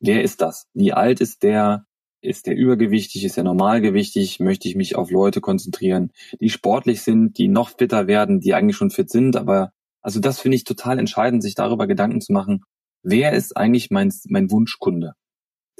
Wer 0.00 0.24
ist 0.24 0.40
das? 0.40 0.66
Wie 0.74 0.92
alt 0.92 1.20
ist 1.20 1.44
der? 1.44 1.86
Ist 2.20 2.48
der 2.48 2.56
übergewichtig? 2.56 3.24
Ist 3.24 3.38
er 3.38 3.44
normalgewichtig? 3.44 4.40
Möchte 4.40 4.68
ich 4.68 4.74
mich 4.74 4.96
auf 4.96 5.12
Leute 5.12 5.40
konzentrieren, 5.40 6.10
die 6.40 6.50
sportlich 6.50 7.02
sind, 7.02 7.38
die 7.38 7.46
noch 7.46 7.70
fitter 7.70 8.08
werden, 8.08 8.40
die 8.40 8.54
eigentlich 8.54 8.76
schon 8.76 8.90
fit 8.90 9.08
sind? 9.08 9.36
Aber 9.36 9.70
also 10.02 10.18
das 10.18 10.40
finde 10.40 10.56
ich 10.56 10.64
total 10.64 10.98
entscheidend, 10.98 11.44
sich 11.44 11.54
darüber 11.54 11.86
Gedanken 11.86 12.20
zu 12.20 12.32
machen. 12.32 12.64
Wer 13.04 13.34
ist 13.34 13.56
eigentlich 13.56 13.90
mein, 13.92 14.12
mein 14.28 14.50
Wunschkunde? 14.50 15.12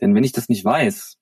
Denn 0.00 0.14
wenn 0.14 0.22
ich 0.22 0.32
das 0.32 0.48
nicht 0.48 0.64
weiß, 0.64 1.16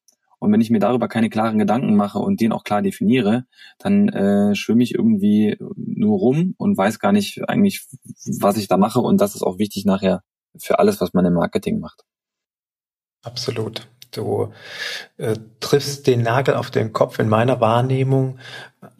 und 0.44 0.52
wenn 0.52 0.60
ich 0.60 0.70
mir 0.70 0.78
darüber 0.78 1.08
keine 1.08 1.30
klaren 1.30 1.58
Gedanken 1.58 1.96
mache 1.96 2.18
und 2.18 2.40
den 2.40 2.52
auch 2.52 2.64
klar 2.64 2.82
definiere, 2.82 3.46
dann 3.78 4.08
äh, 4.10 4.54
schwimme 4.54 4.82
ich 4.82 4.94
irgendwie 4.94 5.56
nur 5.74 6.18
rum 6.18 6.54
und 6.58 6.76
weiß 6.76 6.98
gar 6.98 7.12
nicht 7.12 7.48
eigentlich, 7.48 7.86
was 8.38 8.58
ich 8.58 8.68
da 8.68 8.76
mache. 8.76 9.00
Und 9.00 9.20
das 9.20 9.34
ist 9.34 9.42
auch 9.42 9.58
wichtig 9.58 9.86
nachher 9.86 10.22
für 10.58 10.78
alles, 10.78 11.00
was 11.00 11.14
man 11.14 11.24
im 11.24 11.32
Marketing 11.32 11.80
macht. 11.80 12.04
Absolut. 13.22 13.88
Du 14.10 14.52
äh, 15.16 15.36
triffst 15.60 16.06
den 16.06 16.22
Nagel 16.22 16.54
auf 16.54 16.70
den 16.70 16.92
Kopf. 16.92 17.18
In 17.18 17.28
meiner 17.28 17.60
Wahrnehmung 17.60 18.38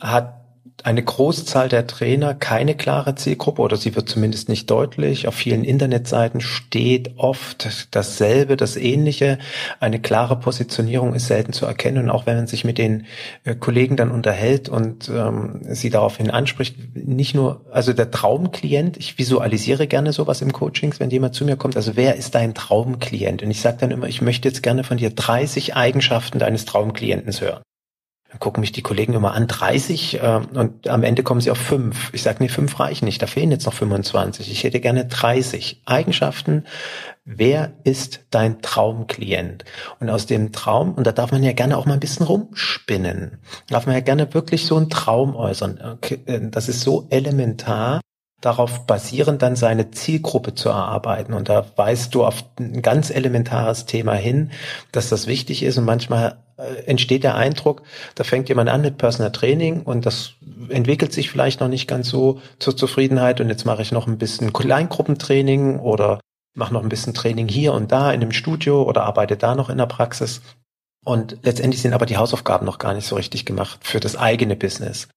hat 0.00 0.43
eine 0.82 1.02
Großzahl 1.02 1.68
der 1.68 1.86
Trainer 1.86 2.34
keine 2.34 2.74
klare 2.74 3.14
Zielgruppe 3.14 3.62
oder 3.62 3.76
sie 3.76 3.94
wird 3.96 4.08
zumindest 4.08 4.48
nicht 4.48 4.70
deutlich. 4.70 5.26
Auf 5.26 5.34
vielen 5.34 5.64
Internetseiten 5.64 6.40
steht 6.40 7.12
oft 7.16 7.88
dasselbe, 7.92 8.56
das 8.56 8.76
Ähnliche. 8.76 9.38
Eine 9.80 10.00
klare 10.00 10.36
Positionierung 10.38 11.14
ist 11.14 11.28
selten 11.28 11.52
zu 11.52 11.64
erkennen. 11.64 12.04
Und 12.04 12.10
auch 12.10 12.26
wenn 12.26 12.36
man 12.36 12.46
sich 12.46 12.64
mit 12.64 12.76
den 12.76 13.06
äh, 13.44 13.54
Kollegen 13.54 13.96
dann 13.96 14.10
unterhält 14.10 14.68
und 14.68 15.08
ähm, 15.08 15.60
sie 15.70 15.90
daraufhin 15.90 16.30
anspricht, 16.30 16.76
nicht 16.94 17.34
nur, 17.34 17.64
also 17.70 17.92
der 17.92 18.10
Traumklient, 18.10 18.96
ich 18.98 19.16
visualisiere 19.16 19.86
gerne 19.86 20.12
sowas 20.12 20.42
im 20.42 20.52
Coachings, 20.52 21.00
wenn 21.00 21.10
jemand 21.10 21.34
zu 21.34 21.44
mir 21.44 21.56
kommt, 21.56 21.76
also 21.76 21.96
wer 21.96 22.16
ist 22.16 22.34
dein 22.34 22.52
Traumklient? 22.52 23.42
Und 23.42 23.50
ich 23.50 23.60
sage 23.60 23.78
dann 23.80 23.90
immer, 23.90 24.08
ich 24.08 24.20
möchte 24.20 24.48
jetzt 24.48 24.62
gerne 24.62 24.84
von 24.84 24.98
dir 24.98 25.10
30 25.10 25.76
Eigenschaften 25.76 26.38
deines 26.38 26.66
Traumklienten 26.66 27.32
hören. 27.40 27.62
Dann 28.34 28.40
gucken 28.40 28.62
mich 28.62 28.72
die 28.72 28.82
Kollegen 28.82 29.14
immer 29.14 29.32
an, 29.32 29.46
30 29.46 30.20
äh, 30.20 30.40
und 30.54 30.88
am 30.88 31.04
Ende 31.04 31.22
kommen 31.22 31.40
sie 31.40 31.52
auf 31.52 31.58
fünf. 31.58 32.10
Ich 32.12 32.22
sage, 32.22 32.38
nee, 32.42 32.48
fünf 32.48 32.80
reichen 32.80 33.04
nicht, 33.04 33.22
da 33.22 33.28
fehlen 33.28 33.52
jetzt 33.52 33.64
noch 33.64 33.74
25. 33.74 34.50
Ich 34.50 34.64
hätte 34.64 34.80
gerne 34.80 35.06
30 35.06 35.82
Eigenschaften. 35.84 36.64
Wer 37.24 37.74
ist 37.84 38.24
dein 38.30 38.60
Traumklient? 38.60 39.64
Und 40.00 40.10
aus 40.10 40.26
dem 40.26 40.50
Traum, 40.50 40.94
und 40.94 41.06
da 41.06 41.12
darf 41.12 41.30
man 41.30 41.44
ja 41.44 41.52
gerne 41.52 41.78
auch 41.78 41.86
mal 41.86 41.94
ein 41.94 42.00
bisschen 42.00 42.26
rumspinnen, 42.26 43.38
darf 43.68 43.86
man 43.86 43.94
ja 43.94 44.00
gerne 44.00 44.34
wirklich 44.34 44.66
so 44.66 44.76
einen 44.76 44.90
Traum 44.90 45.36
äußern. 45.36 45.98
Äh, 46.26 46.40
das 46.50 46.68
ist 46.68 46.80
so 46.80 47.06
elementar, 47.10 48.00
darauf 48.44 48.86
basierend 48.86 49.42
dann 49.42 49.56
seine 49.56 49.90
Zielgruppe 49.90 50.54
zu 50.54 50.68
erarbeiten. 50.68 51.32
Und 51.32 51.48
da 51.48 51.64
weißt 51.76 52.14
du 52.14 52.24
auf 52.24 52.44
ein 52.58 52.82
ganz 52.82 53.10
elementares 53.10 53.86
Thema 53.86 54.14
hin, 54.14 54.50
dass 54.92 55.08
das 55.08 55.26
wichtig 55.26 55.62
ist. 55.62 55.78
Und 55.78 55.84
manchmal 55.84 56.36
äh, 56.56 56.84
entsteht 56.86 57.24
der 57.24 57.36
Eindruck, 57.36 57.82
da 58.14 58.24
fängt 58.24 58.48
jemand 58.48 58.68
an 58.68 58.82
mit 58.82 58.98
Personal 58.98 59.32
Training 59.32 59.82
und 59.82 60.06
das 60.06 60.34
entwickelt 60.68 61.12
sich 61.12 61.30
vielleicht 61.30 61.60
noch 61.60 61.68
nicht 61.68 61.88
ganz 61.88 62.08
so 62.08 62.40
zur 62.58 62.76
Zufriedenheit 62.76 63.40
und 63.40 63.48
jetzt 63.48 63.64
mache 63.64 63.82
ich 63.82 63.92
noch 63.92 64.06
ein 64.06 64.18
bisschen 64.18 64.52
Kleingruppentraining 64.52 65.80
oder 65.80 66.20
mache 66.54 66.72
noch 66.72 66.82
ein 66.82 66.88
bisschen 66.88 67.14
Training 67.14 67.48
hier 67.48 67.72
und 67.72 67.90
da 67.90 68.12
in 68.12 68.20
dem 68.20 68.32
Studio 68.32 68.82
oder 68.82 69.04
arbeite 69.04 69.36
da 69.36 69.54
noch 69.54 69.70
in 69.70 69.78
der 69.78 69.86
Praxis. 69.86 70.42
Und 71.04 71.38
letztendlich 71.42 71.82
sind 71.82 71.92
aber 71.92 72.06
die 72.06 72.16
Hausaufgaben 72.16 72.64
noch 72.64 72.78
gar 72.78 72.94
nicht 72.94 73.06
so 73.06 73.16
richtig 73.16 73.44
gemacht 73.44 73.80
für 73.82 74.00
das 74.00 74.16
eigene 74.16 74.56
Business. 74.56 75.08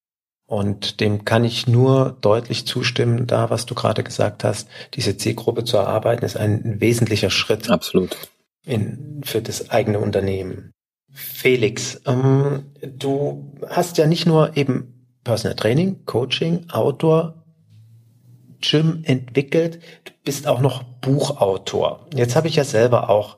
Und 0.48 1.02
dem 1.02 1.26
kann 1.26 1.44
ich 1.44 1.68
nur 1.68 2.18
deutlich 2.22 2.66
zustimmen, 2.66 3.28
da 3.28 3.50
was 3.50 3.66
du 3.66 3.76
gerade 3.76 4.02
gesagt 4.02 4.46
hast, 4.46 4.70
diese 4.94 5.18
Zielgruppe 5.18 5.66
zu 5.66 5.76
erarbeiten, 5.76 6.26
ist 6.26 6.38
ein 6.38 6.80
wesentlicher 6.80 7.30
Schritt. 7.30 7.70
Absolut. 7.70 8.18
In, 8.66 9.22
für 9.26 9.42
das 9.42 9.70
eigene 9.70 10.00
Unternehmen. 10.00 10.72
Felix, 11.12 12.02
ähm, 12.06 12.66
du 12.82 13.54
hast 13.68 13.98
ja 13.98 14.08
nicht 14.08 14.26
nur 14.26 14.56
eben 14.56 15.10
Personal 15.26 15.56
Training, 15.56 16.06
Coaching, 16.06 16.70
Outdoor, 16.70 17.44
Gym 18.62 19.02
entwickelt, 19.04 19.80
du 20.06 20.14
bist 20.24 20.48
auch 20.48 20.62
noch 20.62 20.84
Buchautor. 20.84 22.08
Jetzt 22.14 22.36
habe 22.36 22.48
ich 22.48 22.56
ja 22.56 22.64
selber 22.64 23.10
auch 23.10 23.38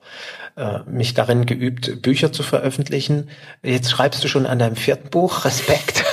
äh, 0.56 0.80
mich 0.88 1.14
darin 1.14 1.46
geübt, 1.46 2.02
Bücher 2.02 2.32
zu 2.32 2.44
veröffentlichen. 2.44 3.30
Jetzt 3.64 3.90
schreibst 3.90 4.24
du 4.24 4.28
schon 4.28 4.46
an 4.46 4.60
deinem 4.60 4.76
vierten 4.76 5.10
Buch, 5.10 5.46
Respekt. 5.46 6.04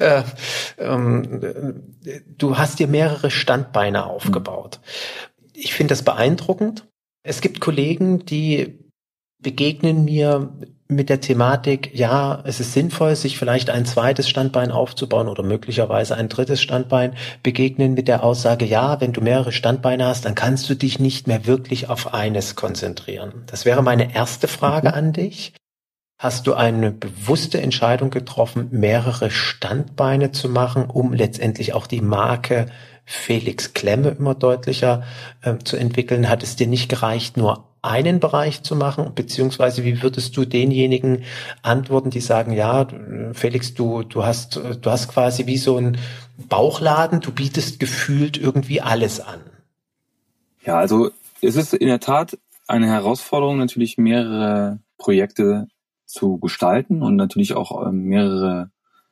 Äh, 0.00 0.22
ähm, 0.78 1.94
du 2.36 2.58
hast 2.58 2.78
dir 2.78 2.88
mehrere 2.88 3.30
Standbeine 3.30 4.06
aufgebaut. 4.06 4.80
Ich 5.54 5.74
finde 5.74 5.92
das 5.92 6.02
beeindruckend. 6.02 6.86
Es 7.22 7.40
gibt 7.40 7.60
Kollegen, 7.60 8.24
die 8.24 8.78
begegnen 9.40 10.04
mir 10.04 10.52
mit 10.88 11.10
der 11.10 11.20
Thematik, 11.20 11.90
ja, 11.94 12.42
es 12.46 12.60
ist 12.60 12.72
sinnvoll, 12.72 13.14
sich 13.14 13.36
vielleicht 13.36 13.68
ein 13.68 13.84
zweites 13.84 14.28
Standbein 14.28 14.70
aufzubauen 14.70 15.28
oder 15.28 15.42
möglicherweise 15.42 16.16
ein 16.16 16.30
drittes 16.30 16.62
Standbein, 16.62 17.14
begegnen 17.42 17.92
mit 17.92 18.08
der 18.08 18.24
Aussage, 18.24 18.64
ja, 18.64 18.98
wenn 19.00 19.12
du 19.12 19.20
mehrere 19.20 19.52
Standbeine 19.52 20.06
hast, 20.06 20.24
dann 20.24 20.34
kannst 20.34 20.68
du 20.70 20.74
dich 20.74 20.98
nicht 20.98 21.26
mehr 21.26 21.46
wirklich 21.46 21.90
auf 21.90 22.14
eines 22.14 22.56
konzentrieren. 22.56 23.44
Das 23.46 23.66
wäre 23.66 23.82
meine 23.82 24.14
erste 24.14 24.48
Frage 24.48 24.94
an 24.94 25.12
dich. 25.12 25.52
Hast 26.18 26.48
du 26.48 26.54
eine 26.54 26.90
bewusste 26.90 27.60
Entscheidung 27.60 28.10
getroffen, 28.10 28.68
mehrere 28.72 29.30
Standbeine 29.30 30.32
zu 30.32 30.48
machen, 30.48 30.86
um 30.86 31.12
letztendlich 31.12 31.74
auch 31.74 31.86
die 31.86 32.00
Marke 32.00 32.66
Felix 33.04 33.72
Klemme 33.72 34.08
immer 34.10 34.34
deutlicher 34.34 35.04
äh, 35.42 35.58
zu 35.58 35.76
entwickeln? 35.76 36.28
Hat 36.28 36.42
es 36.42 36.56
dir 36.56 36.66
nicht 36.66 36.88
gereicht, 36.88 37.36
nur 37.36 37.68
einen 37.82 38.18
Bereich 38.18 38.64
zu 38.64 38.74
machen, 38.74 39.12
beziehungsweise 39.14 39.84
wie 39.84 40.02
würdest 40.02 40.36
du 40.36 40.44
denjenigen 40.44 41.22
antworten, 41.62 42.10
die 42.10 42.20
sagen, 42.20 42.52
ja, 42.52 42.88
Felix, 43.32 43.74
du, 43.74 44.02
du 44.02 44.24
hast, 44.24 44.56
du 44.56 44.90
hast 44.90 45.06
quasi 45.06 45.46
wie 45.46 45.56
so 45.56 45.76
ein 45.76 45.98
Bauchladen, 46.36 47.20
du 47.20 47.30
bietest 47.30 47.78
gefühlt 47.78 48.36
irgendwie 48.36 48.80
alles 48.80 49.20
an. 49.20 49.38
Ja, 50.64 50.76
also 50.78 51.10
es 51.40 51.54
ist 51.54 51.74
in 51.74 51.86
der 51.86 52.00
Tat 52.00 52.36
eine 52.66 52.88
Herausforderung, 52.88 53.58
natürlich 53.58 53.98
mehrere 53.98 54.80
Projekte 54.98 55.68
zu 56.08 56.38
gestalten 56.38 57.02
und 57.02 57.16
natürlich 57.16 57.54
auch 57.54 57.86
ähm, 57.86 58.04
mehrere 58.04 58.70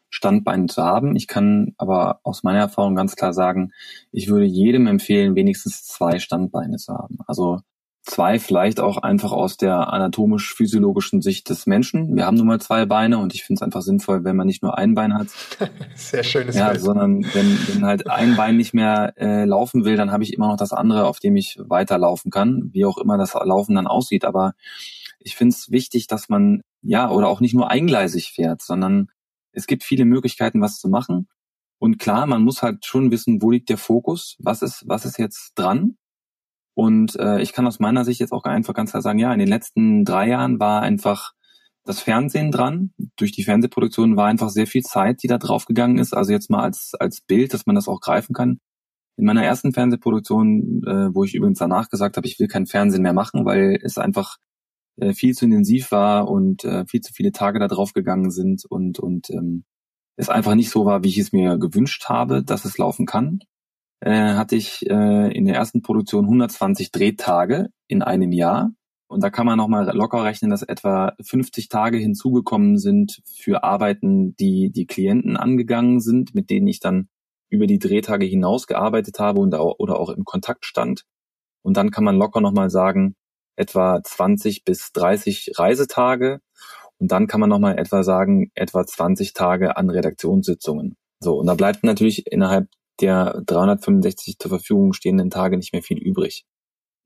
Standbeine 0.09 0.67
zu 0.67 0.83
haben. 0.83 1.15
Ich 1.17 1.27
kann 1.29 1.75
aber 1.79 2.21
aus 2.23 2.43
meiner 2.43 2.61
Erfahrung 2.61 2.97
ganz 2.97 3.17
klar 3.17 3.33
sagen, 3.33 3.73
ich 4.13 4.29
würde 4.29 4.47
jedem 4.47 4.87
empfehlen, 4.87 5.35
wenigstens 5.35 5.85
zwei 5.85 6.19
Standbeine 6.19 6.79
zu 6.79 6.95
haben. 6.95 7.19
Also 7.27 7.61
Zwei 8.09 8.39
vielleicht 8.39 8.79
auch 8.79 8.99
einfach 8.99 9.33
aus 9.33 9.57
der 9.57 9.93
anatomisch-physiologischen 9.93 11.23
Sicht 11.23 11.51
des 11.51 11.67
Menschen. 11.67 12.15
Wir 12.15 12.25
haben 12.25 12.37
nun 12.37 12.47
mal 12.47 12.61
zwei 12.61 12.87
Beine 12.87 13.19
und 13.19 13.35
ich 13.35 13.43
finde 13.43 13.59
es 13.59 13.63
einfach 13.63 13.83
sinnvoll, 13.83 14.23
wenn 14.23 14.37
man 14.37 14.47
nicht 14.47 14.63
nur 14.63 14.79
ein 14.79 14.95
Bein 14.95 15.13
hat. 15.13 15.27
Sehr 15.97 16.23
schönes 16.23 16.55
Ja, 16.55 16.69
Bild. 16.71 16.83
sondern 16.83 17.25
wenn, 17.35 17.59
wenn 17.67 17.85
halt 17.85 18.09
ein 18.09 18.37
Bein 18.37 18.59
nicht 18.59 18.75
mehr 18.75 19.13
äh, 19.17 19.45
laufen 19.45 19.85
will, 19.85 19.97
dann 19.97 20.13
habe 20.13 20.23
ich 20.23 20.33
immer 20.35 20.47
noch 20.47 20.57
das 20.57 20.73
andere, 20.73 21.05
auf 21.09 21.19
dem 21.19 21.35
ich 21.35 21.59
weiterlaufen 21.61 22.31
kann, 22.31 22.71
wie 22.73 22.85
auch 22.85 22.99
immer 22.99 23.19
das 23.19 23.35
Laufen 23.35 23.75
dann 23.75 23.89
aussieht. 23.89 24.25
Aber 24.25 24.55
ich 25.27 25.37
finde 25.37 25.55
es 25.55 25.71
wichtig, 25.71 26.07
dass 26.07 26.29
man 26.29 26.63
ja 26.83 27.11
oder 27.11 27.29
auch 27.29 27.41
nicht 27.41 27.55
nur 27.55 27.71
eingleisig 27.71 28.33
fährt, 28.35 28.63
sondern 28.63 29.09
es 29.53 29.67
gibt 29.67 29.85
viele 29.85 30.05
Möglichkeiten, 30.05 30.61
was 30.61 30.79
zu 30.79 30.89
machen. 30.89 31.29
Und 31.79 31.99
klar, 31.99 32.27
man 32.27 32.43
muss 32.43 32.63
halt 32.63 32.87
schon 32.87 33.11
wissen, 33.11 33.43
wo 33.43 33.51
liegt 33.51 33.69
der 33.69 33.79
Fokus, 33.79 34.37
was 34.39 34.63
ist, 34.63 34.85
was 34.87 35.05
ist 35.05 35.19
jetzt 35.19 35.53
dran 35.57 35.97
und 36.77 37.19
äh, 37.19 37.41
ich 37.41 37.55
kann 37.55 37.67
aus 37.67 37.81
meiner 37.81 38.05
Sicht 38.05 38.21
jetzt 38.21 38.33
auch 38.33 38.45
einfach 38.45 38.75
ganz 38.75 38.91
klar 38.91 39.01
sagen, 39.01 39.19
ja, 39.19 39.33
in 39.33 39.39
den 39.39 39.49
letzten 39.49 40.05
drei 40.05 40.29
Jahren 40.29 40.61
war 40.61 40.83
einfach 40.83 41.33
das 41.85 42.01
Fernsehen 42.01 42.53
dran. 42.53 42.93
Durch 43.17 43.33
die 43.33 43.45
Fernsehproduktion 43.45 44.17
war 44.17 44.27
einfach 44.27 44.51
sehr 44.51 44.67
viel 44.67 44.83
Zeit, 44.83 45.23
die 45.23 45.27
da 45.27 45.39
draufgegangen 45.39 45.99
ist. 45.99 46.13
Also 46.13 46.33
jetzt 46.33 46.51
mal 46.51 46.61
als, 46.63 46.93
als 46.99 47.23
Bild, 47.23 47.55
dass 47.55 47.65
man 47.65 47.77
das 47.77 47.89
auch 47.89 48.01
greifen 48.01 48.35
kann. 48.35 48.59
In 49.17 49.25
meiner 49.25 49.43
ersten 49.43 49.73
Fernsehproduktion, 49.73 50.83
äh, 50.87 51.15
wo 51.15 51.25
ich 51.25 51.35
übrigens 51.35 51.59
danach 51.59 51.89
gesagt 51.89 52.19
habe, 52.19 52.27
ich 52.27 52.39
will 52.39 52.47
kein 52.47 52.67
Fernsehen 52.67 53.03
mehr 53.03 53.15
machen, 53.15 53.47
weil 53.47 53.79
es 53.83 53.97
einfach 53.97 54.37
äh, 54.97 55.13
viel 55.13 55.35
zu 55.35 55.45
intensiv 55.45 55.91
war 55.91 56.29
und 56.29 56.65
äh, 56.65 56.85
viel 56.87 57.01
zu 57.01 57.13
viele 57.13 57.33
Tage 57.33 57.59
da 57.59 57.69
drauf 57.69 57.93
gegangen 57.93 58.31
sind 58.31 58.65
und, 58.65 58.99
und 58.99 59.31
ähm, 59.31 59.65
es 60.17 60.29
einfach 60.29 60.55
nicht 60.55 60.71
so 60.71 60.87
war, 60.87 61.05
wie 61.05 61.09
ich 61.09 61.19
es 61.19 61.33
mir 61.33 61.59
gewünscht 61.59 62.07
habe, 62.09 62.43
dass 62.43 62.65
es 62.65 62.79
laufen 62.79 63.07
kann 63.07 63.41
äh, 64.01 64.35
hatte 64.35 64.57
ich 64.57 64.89
äh, 64.89 65.33
in 65.37 65.47
der 65.47 65.57
ersten 65.57 65.83
Produktion 65.83 66.25
120 66.25 66.93
Drehtage 66.93 67.69
in 67.89 68.03
einem 68.03 68.33
Jahr. 68.33 68.73
Und 69.09 69.23
da 69.23 69.31
kann 69.31 69.47
man 69.47 69.57
nochmal 69.57 69.89
locker 69.97 70.25
rechnen, 70.25 70.51
dass 70.51 70.63
etwa 70.63 71.15
50 71.23 71.69
Tage 71.69 71.97
hinzugekommen 71.99 72.77
sind 72.79 73.23
für 73.25 73.63
Arbeiten, 73.63 74.35
die 74.37 74.71
die 74.73 74.87
Klienten 74.87 75.37
angegangen 75.37 76.01
sind, 76.01 76.35
mit 76.35 76.51
denen 76.51 76.67
ich 76.67 76.81
dann 76.81 77.09
über 77.49 77.69
die 77.69 77.79
Drehtage 77.79 78.27
hinaus 78.27 78.67
gearbeitet 78.67 79.21
habe 79.21 79.41
und 79.41 79.55
auch, 79.55 79.77
oder 79.79 80.01
auch 80.01 80.11
im 80.11 80.25
Kontakt 80.25 80.67
stand. 80.67 81.05
Und 81.63 81.77
dann 81.77 81.91
kann 81.91 82.03
man 82.03 82.17
locker 82.17 82.41
nochmal 82.41 82.69
sagen, 82.69 83.15
etwa 83.57 84.01
20 84.03 84.65
bis 84.65 84.93
30 84.93 85.53
Reisetage. 85.57 86.41
Und 86.99 87.13
dann 87.13 87.27
kann 87.27 87.41
man 87.41 87.51
nochmal 87.51 87.79
etwa 87.79 88.03
sagen, 88.03 88.51
etwa 88.55 88.87
20 88.87 89.35
Tage 89.35 89.77
an 89.77 89.91
Redaktionssitzungen. 89.91 90.97
So, 91.21 91.39
und 91.39 91.47
da 91.47 91.55
bleibt 91.55 91.85
natürlich 91.85 92.27
innerhalb 92.31 92.69
der 93.01 93.43
365 93.47 94.39
zur 94.39 94.51
Verfügung 94.51 94.93
stehenden 94.93 95.31
Tage 95.31 95.57
nicht 95.57 95.73
mehr 95.73 95.83
viel 95.83 95.99
übrig. 95.99 96.47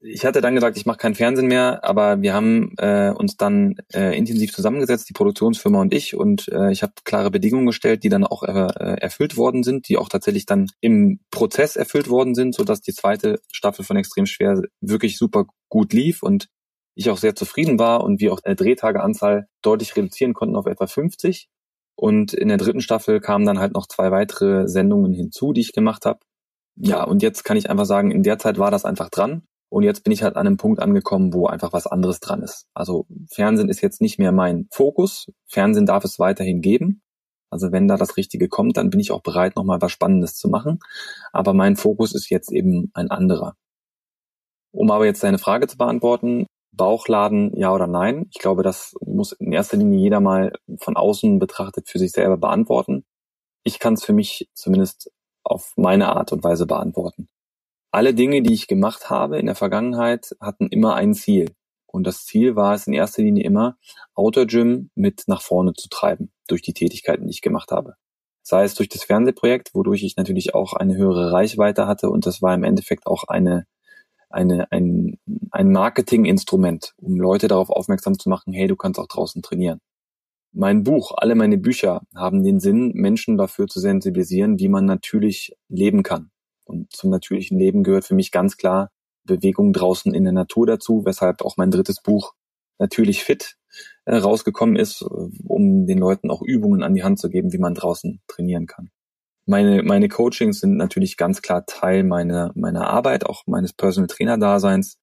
Ich 0.02 0.24
hatte 0.24 0.40
dann 0.40 0.54
gesagt, 0.54 0.78
ich 0.78 0.86
mache 0.86 0.96
kein 0.96 1.14
Fernsehen 1.14 1.46
mehr, 1.46 1.84
aber 1.84 2.22
wir 2.22 2.32
haben 2.32 2.74
äh, 2.78 3.10
uns 3.10 3.36
dann 3.36 3.76
äh, 3.92 4.16
intensiv 4.16 4.50
zusammengesetzt, 4.52 5.10
die 5.10 5.12
Produktionsfirma 5.12 5.78
und 5.78 5.92
ich, 5.92 6.16
und 6.16 6.48
äh, 6.48 6.72
ich 6.72 6.82
habe 6.82 6.94
klare 7.04 7.30
Bedingungen 7.30 7.66
gestellt, 7.66 8.02
die 8.02 8.08
dann 8.08 8.24
auch 8.24 8.42
äh, 8.42 8.50
erfüllt 8.50 9.36
worden 9.36 9.62
sind, 9.62 9.88
die 9.88 9.98
auch 9.98 10.08
tatsächlich 10.08 10.46
dann 10.46 10.68
im 10.80 11.20
Prozess 11.30 11.76
erfüllt 11.76 12.08
worden 12.08 12.34
sind, 12.34 12.54
so 12.54 12.64
dass 12.64 12.80
die 12.80 12.94
zweite 12.94 13.40
Staffel 13.52 13.84
von 13.84 13.98
Extrem 13.98 14.24
Schwer 14.24 14.62
wirklich 14.80 15.18
super 15.18 15.44
gut 15.68 15.92
lief 15.92 16.22
und 16.22 16.48
ich 16.94 17.10
auch 17.10 17.18
sehr 17.18 17.34
zufrieden 17.34 17.78
war 17.78 18.02
und 18.02 18.20
wir 18.20 18.32
auch 18.32 18.40
der 18.40 18.54
Drehtageanzahl 18.54 19.48
deutlich 19.62 19.94
reduzieren 19.96 20.32
konnten 20.32 20.56
auf 20.56 20.66
etwa 20.66 20.86
50. 20.86 21.48
Und 21.94 22.32
in 22.32 22.48
der 22.48 22.56
dritten 22.56 22.80
Staffel 22.80 23.20
kamen 23.20 23.44
dann 23.44 23.58
halt 23.58 23.74
noch 23.74 23.86
zwei 23.86 24.10
weitere 24.10 24.66
Sendungen 24.66 25.12
hinzu, 25.12 25.52
die 25.52 25.60
ich 25.60 25.72
gemacht 25.72 26.06
habe. 26.06 26.20
Ja, 26.76 27.04
und 27.04 27.22
jetzt 27.22 27.44
kann 27.44 27.58
ich 27.58 27.68
einfach 27.68 27.84
sagen, 27.84 28.10
in 28.10 28.22
der 28.22 28.38
Zeit 28.38 28.58
war 28.58 28.70
das 28.70 28.86
einfach 28.86 29.10
dran. 29.10 29.42
Und 29.70 29.84
jetzt 29.84 30.02
bin 30.02 30.12
ich 30.12 30.22
halt 30.22 30.36
an 30.36 30.46
einem 30.46 30.56
Punkt 30.56 30.80
angekommen, 30.80 31.32
wo 31.32 31.46
einfach 31.46 31.72
was 31.72 31.86
anderes 31.86 32.18
dran 32.20 32.42
ist. 32.42 32.66
Also 32.74 33.06
Fernsehen 33.30 33.68
ist 33.68 33.80
jetzt 33.80 34.00
nicht 34.00 34.18
mehr 34.18 34.32
mein 34.32 34.66
Fokus. 34.70 35.30
Fernsehen 35.46 35.86
darf 35.86 36.04
es 36.04 36.18
weiterhin 36.18 36.60
geben. 36.60 37.02
Also 37.50 37.72
wenn 37.72 37.88
da 37.88 37.96
das 37.96 38.16
Richtige 38.16 38.48
kommt, 38.48 38.76
dann 38.76 38.90
bin 38.90 39.00
ich 39.00 39.12
auch 39.12 39.22
bereit, 39.22 39.56
nochmal 39.56 39.80
was 39.80 39.92
Spannendes 39.92 40.34
zu 40.34 40.48
machen. 40.48 40.80
Aber 41.32 41.54
mein 41.54 41.76
Fokus 41.76 42.14
ist 42.14 42.30
jetzt 42.30 42.52
eben 42.52 42.90
ein 42.94 43.10
anderer. 43.10 43.54
Um 44.72 44.90
aber 44.90 45.06
jetzt 45.06 45.22
deine 45.22 45.38
Frage 45.38 45.66
zu 45.66 45.76
beantworten, 45.76 46.46
Bauchladen, 46.72 47.56
ja 47.56 47.72
oder 47.72 47.86
nein? 47.86 48.26
Ich 48.32 48.40
glaube, 48.40 48.62
das 48.62 48.94
muss 49.04 49.32
in 49.32 49.52
erster 49.52 49.76
Linie 49.76 49.98
jeder 49.98 50.20
mal 50.20 50.52
von 50.78 50.96
außen 50.96 51.38
betrachtet 51.38 51.88
für 51.88 51.98
sich 51.98 52.12
selber 52.12 52.36
beantworten. 52.36 53.04
Ich 53.64 53.78
kann 53.78 53.94
es 53.94 54.04
für 54.04 54.12
mich 54.12 54.48
zumindest 54.54 55.10
auf 55.44 55.72
meine 55.76 56.08
Art 56.08 56.32
und 56.32 56.44
Weise 56.44 56.66
beantworten. 56.66 57.28
Alle 57.92 58.14
Dinge, 58.14 58.42
die 58.42 58.54
ich 58.54 58.68
gemacht 58.68 59.10
habe 59.10 59.38
in 59.38 59.46
der 59.46 59.56
Vergangenheit, 59.56 60.36
hatten 60.40 60.68
immer 60.68 60.94
ein 60.94 61.12
Ziel. 61.12 61.54
Und 61.86 62.06
das 62.06 62.24
Ziel 62.24 62.54
war 62.54 62.72
es 62.74 62.86
in 62.86 62.92
erster 62.92 63.22
Linie 63.22 63.42
immer, 63.42 63.76
Outdoor 64.14 64.46
Gym 64.46 64.90
mit 64.94 65.24
nach 65.26 65.42
vorne 65.42 65.72
zu 65.72 65.88
treiben 65.88 66.30
durch 66.46 66.62
die 66.62 66.72
Tätigkeiten, 66.72 67.26
die 67.26 67.32
ich 67.32 67.42
gemacht 67.42 67.72
habe. 67.72 67.96
Sei 68.42 68.62
es 68.62 68.74
durch 68.74 68.88
das 68.88 69.02
Fernsehprojekt, 69.02 69.74
wodurch 69.74 70.04
ich 70.04 70.16
natürlich 70.16 70.54
auch 70.54 70.74
eine 70.74 70.96
höhere 70.96 71.32
Reichweite 71.32 71.88
hatte 71.88 72.10
und 72.10 72.26
das 72.26 72.40
war 72.40 72.54
im 72.54 72.62
Endeffekt 72.62 73.06
auch 73.06 73.24
eine, 73.24 73.66
eine, 74.28 74.70
ein, 74.70 75.18
ein 75.50 75.72
Marketinginstrument, 75.72 76.94
um 76.96 77.16
Leute 77.20 77.48
darauf 77.48 77.70
aufmerksam 77.70 78.16
zu 78.18 78.28
machen, 78.28 78.52
hey, 78.52 78.68
du 78.68 78.76
kannst 78.76 79.00
auch 79.00 79.08
draußen 79.08 79.42
trainieren. 79.42 79.80
Mein 80.52 80.84
Buch, 80.84 81.12
alle 81.16 81.34
meine 81.34 81.58
Bücher 81.58 82.02
haben 82.14 82.44
den 82.44 82.60
Sinn, 82.60 82.92
Menschen 82.94 83.36
dafür 83.36 83.66
zu 83.66 83.80
sensibilisieren, 83.80 84.60
wie 84.60 84.68
man 84.68 84.84
natürlich 84.84 85.56
leben 85.68 86.04
kann. 86.04 86.29
Und 86.70 86.92
zum 86.92 87.10
natürlichen 87.10 87.58
Leben 87.58 87.82
gehört 87.82 88.04
für 88.04 88.14
mich 88.14 88.30
ganz 88.30 88.56
klar 88.56 88.90
Bewegung 89.24 89.72
draußen 89.72 90.14
in 90.14 90.24
der 90.24 90.32
Natur 90.32 90.66
dazu, 90.66 91.04
weshalb 91.04 91.42
auch 91.42 91.56
mein 91.56 91.70
drittes 91.70 92.00
Buch 92.00 92.32
natürlich 92.78 93.22
fit 93.24 93.56
äh, 94.04 94.16
rausgekommen 94.16 94.76
ist, 94.76 95.02
um 95.02 95.86
den 95.86 95.98
Leuten 95.98 96.30
auch 96.30 96.42
Übungen 96.42 96.82
an 96.82 96.94
die 96.94 97.02
Hand 97.02 97.18
zu 97.18 97.28
geben, 97.28 97.52
wie 97.52 97.58
man 97.58 97.74
draußen 97.74 98.20
trainieren 98.26 98.66
kann. 98.66 98.90
Meine, 99.46 99.82
meine 99.82 100.08
Coachings 100.08 100.60
sind 100.60 100.76
natürlich 100.76 101.16
ganz 101.16 101.42
klar 101.42 101.66
Teil 101.66 102.04
meiner, 102.04 102.52
meiner 102.54 102.88
Arbeit, 102.88 103.26
auch 103.26 103.42
meines 103.46 103.72
Personal 103.72 104.06
Trainer 104.06 104.38
Daseins. 104.38 104.96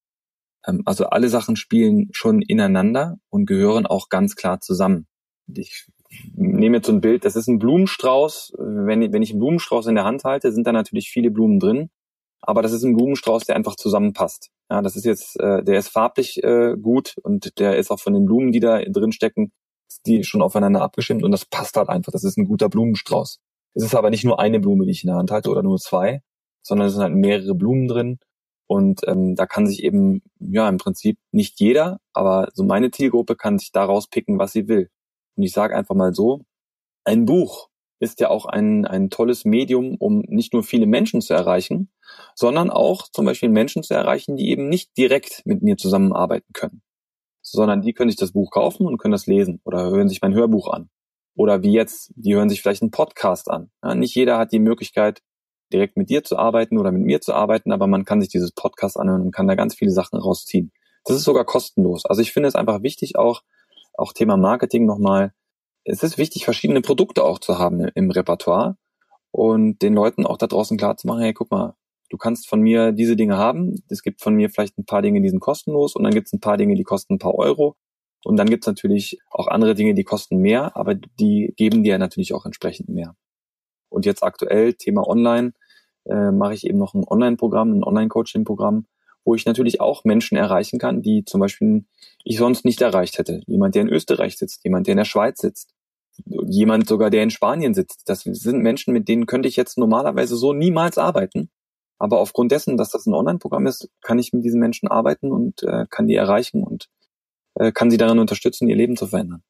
Ähm, 0.66 0.84
also 0.86 1.08
alle 1.08 1.30
Sachen 1.30 1.56
spielen 1.56 2.10
schon 2.12 2.42
ineinander 2.42 3.18
und 3.30 3.46
gehören 3.46 3.86
auch 3.86 4.10
ganz 4.10 4.36
klar 4.36 4.62
zusammen. 4.62 5.08
Ich 5.54 5.88
nehme 6.36 6.78
jetzt 6.78 6.88
so 6.88 6.94
ein 6.94 7.02
Bild, 7.02 7.26
das 7.26 7.36
ist 7.36 7.48
ein 7.48 7.60
Blumenstrauß. 7.60 8.54
Wenn, 8.58 9.14
wenn 9.14 9.22
ich 9.22 9.32
einen 9.32 9.40
Blumenstrauß 9.40 9.88
in 9.88 9.96
der 9.96 10.06
Hand 10.06 10.24
halte, 10.24 10.52
sind 10.52 10.66
da 10.68 10.72
natürlich 10.72 11.10
viele 11.10 11.32
Blumen 11.32 11.60
drin. 11.60 11.90
Aber 12.42 12.62
das 12.62 12.72
ist 12.72 12.84
ein 12.84 12.96
Blumenstrauß, 12.96 13.46
der 13.46 13.56
einfach 13.56 13.76
zusammenpasst. 13.76 14.50
Ja, 14.70 14.82
das 14.82 14.96
ist 14.96 15.06
jetzt, 15.06 15.40
äh, 15.40 15.64
der 15.64 15.80
ist 15.80 15.90
farblich 15.90 16.44
äh, 16.44 16.76
gut 16.82 17.16
und 17.24 17.60
der 17.60 17.78
ist 17.78 17.92
auch 17.92 18.00
von 18.00 18.14
den 18.14 18.26
Blumen, 18.26 18.52
die 18.52 18.60
da 18.60 18.82
drin 18.82 19.12
stecken, 19.12 19.52
die 20.06 20.24
schon 20.24 20.42
aufeinander 20.42 20.82
abgestimmt 20.82 21.24
und 21.24 21.32
das 21.32 21.46
passt 21.46 21.78
halt 21.78 21.90
einfach. 21.90 22.12
Das 22.12 22.24
ist 22.24 22.38
ein 22.38 22.46
guter 22.46 22.70
Blumenstrauß. 22.70 23.40
Es 23.74 23.84
ist 23.84 23.96
aber 23.96 24.10
nicht 24.10 24.24
nur 24.24 24.40
eine 24.40 24.60
Blume, 24.60 24.86
die 24.86 24.92
ich 24.92 25.04
in 25.04 25.08
der 25.08 25.18
Hand 25.18 25.32
halte 25.32 25.50
oder 25.50 25.64
nur 25.64 25.78
zwei, 25.78 26.22
sondern 26.64 26.88
es 26.88 26.94
sind 26.94 27.04
halt 27.04 27.14
mehrere 27.14 27.56
Blumen 27.56 27.88
drin. 27.88 28.20
Und 28.68 29.02
ähm, 29.08 29.36
da 29.36 29.46
kann 29.46 29.66
sich 29.66 29.84
eben, 29.84 30.22
ja, 30.40 30.68
im 30.68 30.78
Prinzip 30.78 31.18
nicht 31.32 31.60
jeder, 31.60 32.00
aber 32.12 32.50
so 32.54 32.64
meine 32.64 32.92
Zielgruppe 32.92 33.36
kann 33.38 33.58
sich 33.58 33.72
daraus 33.72 34.08
picken, 34.08 34.40
was 34.40 34.52
sie 34.52 34.68
will. 34.68 34.90
Und 35.38 35.44
ich 35.44 35.54
sage 35.54 35.76
einfach 35.76 35.96
mal 35.96 36.14
so, 36.14 36.42
ein 37.06 37.26
Buch 37.26 37.70
ist 38.00 38.20
ja 38.20 38.30
auch 38.30 38.46
ein, 38.46 38.86
ein 38.86 39.10
tolles 39.10 39.46
Medium, 39.46 39.96
um 39.96 40.20
nicht 40.28 40.54
nur 40.54 40.64
viele 40.64 40.86
Menschen 40.86 41.22
zu 41.22 41.34
erreichen, 41.34 41.90
sondern 42.36 42.70
auch 42.70 43.08
zum 43.12 43.26
Beispiel 43.26 43.50
Menschen 43.50 43.84
zu 43.84 43.94
erreichen, 43.94 44.36
die 44.36 44.50
eben 44.50 44.70
nicht 44.70 44.98
direkt 44.98 45.44
mit 45.46 45.62
mir 45.62 45.78
zusammenarbeiten 45.78 46.54
können, 46.54 46.82
sondern 47.42 47.82
die 47.82 47.94
können 47.94 48.10
sich 48.10 48.20
das 48.20 48.34
Buch 48.34 48.52
kaufen 48.52 48.86
und 48.86 48.98
können 48.98 49.14
das 49.14 49.26
lesen 49.26 49.62
oder 49.64 49.90
hören 49.90 50.10
sich 50.10 50.22
mein 50.22 50.34
Hörbuch 50.34 50.70
an. 50.70 50.90
Oder 51.36 51.62
wie 51.62 51.72
jetzt, 51.72 52.12
die 52.16 52.36
hören 52.36 52.50
sich 52.50 52.62
vielleicht 52.62 52.82
einen 52.82 52.92
Podcast 52.92 53.50
an. 53.50 53.70
Ja, 53.84 53.94
nicht 53.94 54.16
jeder 54.16 54.38
hat 54.40 54.52
die 54.52 54.60
Möglichkeit, 54.60 55.22
direkt 55.72 55.98
mit 55.98 56.10
dir 56.10 56.24
zu 56.24 56.38
arbeiten 56.38 56.78
oder 56.78 56.92
mit 56.92 57.04
mir 57.04 57.22
zu 57.22 57.34
arbeiten, 57.34 57.72
aber 57.72 57.88
man 57.88 58.06
kann 58.06 58.22
sich 58.22 58.30
dieses 58.30 58.52
Podcast 58.52 58.98
anhören 58.98 59.22
und 59.22 59.32
kann 59.32 59.48
da 59.48 59.56
ganz 59.56 59.76
viele 59.76 59.92
Sachen 59.92 60.18
rausziehen. 60.18 60.72
Das 61.06 61.16
ist 61.16 61.24
sogar 61.24 61.46
kostenlos. 61.46 62.06
Also 62.06 62.22
ich 62.22 62.32
finde 62.32 62.50
es 62.50 62.56
einfach 62.56 62.84
wichtig, 62.84 63.18
auch, 63.18 63.44
auch 63.98 64.14
Thema 64.14 64.38
Marketing 64.38 64.86
nochmal, 64.86 65.34
es 65.84 66.04
ist 66.04 66.18
wichtig, 66.18 66.46
verschiedene 66.46 66.82
Produkte 66.82 67.24
auch 67.24 67.40
zu 67.40 67.58
haben 67.58 67.82
im 67.96 68.12
Repertoire 68.12 68.78
und 69.32 69.82
den 69.82 69.94
Leuten 69.94 70.26
auch 70.26 70.38
da 70.38 70.48
draußen 70.48 70.78
klar 70.78 70.98
zu 70.98 71.08
machen, 71.08 71.22
hey, 71.22 71.34
guck 71.34 71.52
mal, 71.52 71.76
du 72.10 72.18
kannst 72.18 72.48
von 72.48 72.62
mir 72.62 72.92
diese 72.92 73.16
Dinge 73.16 73.38
haben. 73.38 73.84
Es 73.90 74.02
gibt 74.02 74.22
von 74.22 74.36
mir 74.36 74.50
vielleicht 74.50 74.78
ein 74.78 74.86
paar 74.86 75.02
Dinge, 75.02 75.22
die 75.22 75.30
sind 75.30 75.40
kostenlos 75.40 75.96
und 75.96 76.04
dann 76.04 76.14
gibt 76.14 76.28
es 76.28 76.34
ein 76.34 76.40
paar 76.40 76.58
Dinge, 76.58 76.76
die 76.76 76.84
kosten 76.84 77.16
ein 77.16 77.20
paar 77.20 77.36
Euro. 77.36 77.76
Und 78.24 78.38
dann 78.38 78.50
gibt 78.50 78.64
es 78.64 78.68
natürlich 78.68 79.20
auch 79.30 79.48
andere 79.48 79.76
Dinge, 79.76 79.94
die 79.94 80.04
kosten 80.04 80.38
mehr, 80.38 80.76
aber 80.76 80.96
die 80.96 81.54
geben 81.56 81.84
dir 81.84 81.98
natürlich 81.98 82.34
auch 82.34 82.46
entsprechend 82.46 82.90
mehr. 82.90 83.16
Und 83.90 84.06
jetzt 84.06 84.24
aktuell, 84.24 84.74
Thema 84.74 85.08
Online, 85.08 85.54
äh, 86.06 86.32
mache 86.32 86.54
ich 86.54 86.66
eben 86.66 86.78
noch 86.78 86.94
ein 86.94 87.06
Online-Programm, 87.08 87.72
ein 87.72 87.84
Online-Coaching-Programm, 87.84 88.86
wo 89.28 89.36
ich 89.36 89.46
natürlich 89.46 89.82
auch 89.82 90.06
Menschen 90.06 90.38
erreichen 90.38 90.80
kann, 90.80 91.02
die 91.02 91.26
zum 91.26 91.42
Beispiel 91.42 91.84
ich 92.24 92.38
sonst 92.38 92.64
nicht 92.64 92.82
erreicht 92.82 93.18
hätte. 93.18 93.42
Jemand, 93.46 93.76
der 93.76 93.82
in 93.82 93.90
Österreich 93.90 94.38
sitzt, 94.38 94.64
jemand, 94.64 94.88
der 94.88 94.94
in 94.94 95.00
der 95.00 95.06
Schweiz 95.06 95.40
sitzt, 95.40 95.74
jemand 96.26 96.88
sogar, 96.88 97.10
der 97.10 97.24
in 97.24 97.30
Spanien 97.30 97.74
sitzt. 97.74 98.04
Das 98.06 98.22
sind 98.22 98.64
Menschen, 98.64 98.94
mit 98.94 99.10
denen 99.10 99.26
könnte 99.26 99.50
ich 99.50 99.58
jetzt 99.58 99.78
normalerweise 99.78 100.38
so 100.38 100.54
niemals 100.54 100.98
arbeiten. 100.98 101.50
Aber 102.00 102.20
aufgrund 102.20 102.54
dessen, 102.54 102.78
dass 102.78 102.92
das 102.92 103.06
ein 103.06 103.14
Online-Programm 103.14 103.68
ist, 103.68 103.90
kann 104.02 104.18
ich 104.18 104.32
mit 104.32 104.46
diesen 104.46 104.62
Menschen 104.62 104.88
arbeiten 104.88 105.32
und 105.32 105.62
äh, 105.64 105.86
kann 105.90 106.08
die 106.08 106.16
erreichen 106.16 106.64
und 106.64 106.88
äh, 107.56 107.74
kann 107.74 107.92
sie 107.92 107.98
darin 107.98 108.20
unterstützen, 108.20 108.70
ihr 108.70 108.78
Leben 108.78 108.96
zu 108.96 109.08
verändern. 109.08 109.44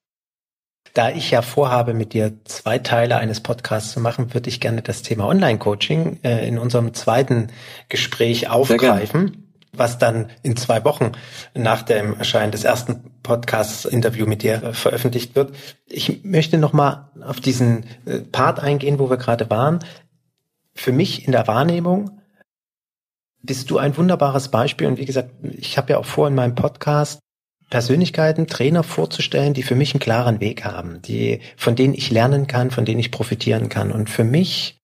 Da 0.95 1.11
ich 1.11 1.29
ja 1.29 1.43
vorhabe, 1.43 1.93
mit 1.93 2.13
dir 2.13 2.33
zwei 2.45 2.79
Teile 2.79 3.17
eines 3.17 3.41
Podcasts 3.41 3.91
zu 3.91 3.99
machen, 3.99 4.33
würde 4.33 4.49
ich 4.49 4.59
gerne 4.59 4.81
das 4.81 5.03
Thema 5.03 5.27
Online-Coaching 5.27 6.21
äh, 6.23 6.47
in 6.47 6.57
unserem 6.57 6.95
zweiten 6.95 7.51
Gespräch 7.89 8.49
aufgreifen 8.49 9.43
was 9.77 9.97
dann 9.97 10.29
in 10.43 10.55
zwei 10.55 10.83
Wochen 10.83 11.11
nach 11.53 11.81
dem 11.81 12.17
Erscheinen 12.17 12.51
des 12.51 12.63
ersten 12.63 13.11
Podcasts-Interview 13.23 14.25
mit 14.25 14.43
dir 14.43 14.63
äh, 14.63 14.73
veröffentlicht 14.73 15.35
wird. 15.35 15.53
Ich 15.85 16.23
möchte 16.23 16.57
nochmal 16.57 17.09
auf 17.21 17.39
diesen 17.39 17.85
äh, 18.05 18.19
Part 18.19 18.59
eingehen, 18.59 18.99
wo 18.99 19.09
wir 19.09 19.17
gerade 19.17 19.49
waren. 19.49 19.79
Für 20.73 20.91
mich 20.91 21.25
in 21.25 21.31
der 21.31 21.47
Wahrnehmung 21.47 22.21
bist 23.41 23.69
du 23.69 23.77
ein 23.77 23.95
wunderbares 23.97 24.49
Beispiel. 24.49 24.87
Und 24.87 24.97
wie 24.97 25.05
gesagt, 25.05 25.31
ich 25.43 25.77
habe 25.77 25.93
ja 25.93 25.97
auch 25.97 26.05
vor 26.05 26.27
in 26.27 26.35
meinem 26.35 26.55
Podcast 26.55 27.19
Persönlichkeiten, 27.69 28.47
Trainer 28.47 28.83
vorzustellen, 28.83 29.53
die 29.53 29.63
für 29.63 29.75
mich 29.75 29.93
einen 29.93 29.99
klaren 29.99 30.39
Weg 30.39 30.63
haben, 30.63 31.01
die, 31.01 31.41
von 31.57 31.75
denen 31.75 31.93
ich 31.93 32.11
lernen 32.11 32.47
kann, 32.47 32.71
von 32.71 32.85
denen 32.85 32.99
ich 32.99 33.11
profitieren 33.11 33.67
kann. 33.67 33.91
Und 33.91 34.09
für 34.09 34.23
mich 34.23 34.76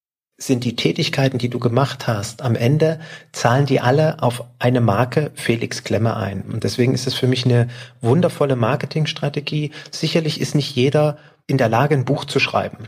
sind 0.47 0.63
die 0.63 0.75
Tätigkeiten, 0.75 1.37
die 1.37 1.49
du 1.49 1.59
gemacht 1.59 2.07
hast, 2.07 2.41
am 2.41 2.55
Ende 2.55 2.99
zahlen 3.31 3.65
die 3.65 3.79
alle 3.79 4.21
auf 4.21 4.43
eine 4.59 4.81
Marke 4.81 5.31
Felix 5.35 5.83
Klemme 5.83 6.15
ein. 6.15 6.41
Und 6.41 6.63
deswegen 6.63 6.93
ist 6.93 7.07
es 7.07 7.13
für 7.13 7.27
mich 7.27 7.45
eine 7.45 7.69
wundervolle 8.01 8.55
Marketingstrategie. 8.55 9.71
Sicherlich 9.91 10.41
ist 10.41 10.55
nicht 10.55 10.75
jeder 10.75 11.17
in 11.47 11.57
der 11.57 11.69
Lage, 11.69 11.95
ein 11.95 12.05
Buch 12.05 12.25
zu 12.25 12.39
schreiben. 12.39 12.87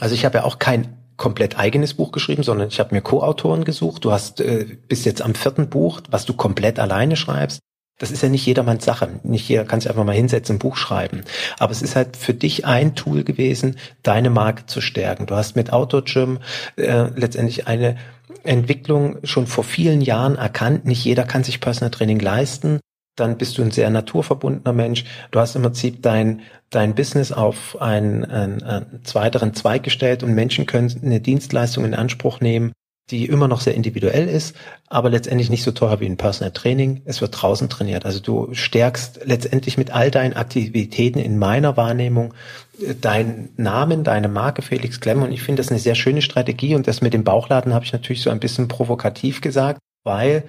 Also 0.00 0.14
ich 0.14 0.24
habe 0.24 0.38
ja 0.38 0.44
auch 0.44 0.58
kein 0.58 0.96
komplett 1.16 1.58
eigenes 1.58 1.94
Buch 1.94 2.10
geschrieben, 2.10 2.42
sondern 2.42 2.68
ich 2.68 2.80
habe 2.80 2.94
mir 2.94 3.02
Co-Autoren 3.02 3.64
gesucht. 3.64 4.04
Du 4.04 4.10
hast 4.10 4.40
äh, 4.40 4.76
bis 4.88 5.04
jetzt 5.04 5.22
am 5.22 5.34
vierten 5.34 5.68
Buch, 5.68 6.00
was 6.10 6.24
du 6.24 6.34
komplett 6.34 6.78
alleine 6.78 7.16
schreibst. 7.16 7.60
Das 8.02 8.10
ist 8.10 8.20
ja 8.20 8.28
nicht 8.28 8.44
jedermanns 8.44 8.84
Sache. 8.84 9.08
Nicht 9.22 9.48
jeder 9.48 9.64
kann 9.64 9.80
sich 9.80 9.88
einfach 9.88 10.02
mal 10.02 10.12
hinsetzen, 10.12 10.56
ein 10.56 10.58
Buch 10.58 10.76
schreiben. 10.76 11.22
Aber 11.60 11.70
es 11.70 11.82
ist 11.82 11.94
halt 11.94 12.16
für 12.16 12.34
dich 12.34 12.66
ein 12.66 12.96
Tool 12.96 13.22
gewesen, 13.22 13.76
deine 14.02 14.28
Marke 14.28 14.66
zu 14.66 14.80
stärken. 14.80 15.26
Du 15.26 15.36
hast 15.36 15.54
mit 15.54 15.72
AutoGym 15.72 16.40
äh, 16.74 17.04
letztendlich 17.14 17.68
eine 17.68 17.96
Entwicklung 18.42 19.18
schon 19.22 19.46
vor 19.46 19.62
vielen 19.62 20.00
Jahren 20.00 20.34
erkannt. 20.34 20.84
Nicht 20.84 21.04
jeder 21.04 21.22
kann 21.22 21.44
sich 21.44 21.60
Personal 21.60 21.92
Training 21.92 22.18
leisten. 22.18 22.80
Dann 23.14 23.38
bist 23.38 23.56
du 23.56 23.62
ein 23.62 23.70
sehr 23.70 23.88
naturverbundener 23.88 24.72
Mensch. 24.72 25.04
Du 25.30 25.38
hast 25.38 25.54
im 25.54 25.62
Prinzip 25.62 26.02
dein, 26.02 26.40
dein 26.70 26.96
Business 26.96 27.30
auf 27.30 27.80
einen, 27.80 28.24
einen, 28.24 28.64
einen 28.64 29.04
zweiteren 29.04 29.54
Zweig 29.54 29.84
gestellt 29.84 30.24
und 30.24 30.34
Menschen 30.34 30.66
können 30.66 30.92
eine 31.04 31.20
Dienstleistung 31.20 31.84
in 31.84 31.94
Anspruch 31.94 32.40
nehmen, 32.40 32.72
die 33.10 33.26
immer 33.26 33.48
noch 33.48 33.60
sehr 33.60 33.74
individuell 33.74 34.28
ist, 34.28 34.56
aber 34.88 35.10
letztendlich 35.10 35.50
nicht 35.50 35.64
so 35.64 35.72
teuer 35.72 36.00
wie 36.00 36.06
ein 36.06 36.16
Personal 36.16 36.52
Training. 36.52 37.02
Es 37.04 37.20
wird 37.20 37.40
draußen 37.40 37.68
trainiert. 37.68 38.06
Also 38.06 38.20
du 38.20 38.54
stärkst 38.54 39.20
letztendlich 39.24 39.76
mit 39.76 39.90
all 39.90 40.10
deinen 40.10 40.34
Aktivitäten 40.34 41.18
in 41.18 41.38
meiner 41.38 41.76
Wahrnehmung 41.76 42.32
äh, 42.80 42.94
deinen 42.94 43.50
Namen, 43.56 44.04
deine 44.04 44.28
Marke 44.28 44.62
Felix 44.62 45.00
Klemm 45.00 45.22
und 45.22 45.32
ich 45.32 45.42
finde 45.42 45.60
das 45.60 45.70
eine 45.70 45.80
sehr 45.80 45.94
schöne 45.94 46.22
Strategie 46.22 46.74
und 46.74 46.86
das 46.86 47.00
mit 47.02 47.12
dem 47.12 47.24
Bauchladen 47.24 47.74
habe 47.74 47.84
ich 47.84 47.92
natürlich 47.92 48.22
so 48.22 48.30
ein 48.30 48.40
bisschen 48.40 48.68
provokativ 48.68 49.40
gesagt, 49.40 49.80
weil 50.04 50.44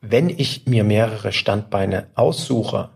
wenn 0.00 0.28
ich 0.28 0.66
mir 0.66 0.84
mehrere 0.84 1.32
Standbeine 1.32 2.06
aussuche 2.14 2.90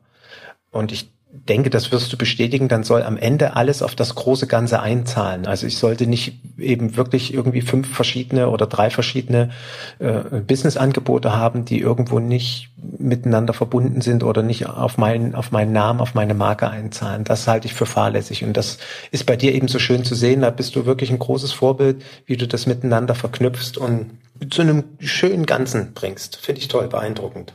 und 0.73 0.91
ich 0.91 1.16
denke, 1.47 1.71
das 1.71 1.93
wirst 1.93 2.13
du 2.13 2.17
bestätigen, 2.17 2.69
dann 2.69 2.85
soll 2.85 3.03
am 3.03 3.17
Ende 3.17 3.57
alles 3.57 3.83
auf 3.83 3.95
das 3.95 4.15
große 4.15 4.47
Ganze 4.47 4.81
einzahlen. 4.81 5.47
Also 5.47 5.67
ich 5.67 5.79
sollte 5.79 6.07
nicht 6.07 6.41
eben 6.59 6.97
wirklich 6.97 7.33
irgendwie 7.33 7.61
fünf 7.61 7.93
verschiedene 7.93 8.51
oder 8.51 8.67
drei 8.67 8.91
verschiedene 8.91 9.51
äh, 9.99 10.41
Business-Angebote 10.41 11.35
haben, 11.35 11.65
die 11.65 11.81
irgendwo 11.81 12.19
nicht 12.19 12.71
miteinander 12.77 13.53
verbunden 13.53 14.01
sind 14.01 14.23
oder 14.23 14.43
nicht 14.43 14.67
auf 14.67 14.99
meinen, 14.99 15.35
auf 15.35 15.53
meinen 15.53 15.73
Namen, 15.73 16.01
auf 16.01 16.15
meine 16.15 16.35
Marke 16.35 16.69
einzahlen. 16.69 17.25
Das 17.25 17.47
halte 17.47 17.67
ich 17.67 17.75
für 17.75 17.87
fahrlässig. 17.87 18.45
Und 18.45 18.57
das 18.57 18.79
ist 19.11 19.27
bei 19.27 19.37
dir 19.37 19.55
eben 19.55 19.69
so 19.69 19.79
schön 19.79 20.05
zu 20.05 20.15
sehen. 20.15 20.43
Da 20.43 20.51
bist 20.51 20.77
du 20.77 20.87
wirklich 20.87 21.11
ein 21.11 21.19
großes 21.19 21.53
Vorbild, 21.53 22.03
wie 22.27 22.37
du 22.37 22.47
das 22.47 22.67
miteinander 22.67 23.15
verknüpfst 23.15 23.79
und 23.79 24.11
zu 24.51 24.63
einem 24.63 24.85
schönen 25.01 25.47
Ganzen 25.47 25.95
bringst. 25.95 26.37
Finde 26.37 26.61
ich 26.61 26.69
toll, 26.69 26.89
beeindruckend. 26.89 27.55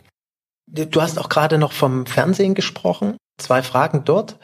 Du 0.74 1.02
hast 1.02 1.20
auch 1.20 1.28
gerade 1.28 1.58
noch 1.58 1.74
vom 1.74 2.06
Fernsehen 2.06 2.56
gesprochen. 2.56 3.18
Zwei 3.38 3.62
Fragen 3.62 4.06
dort. 4.06 4.40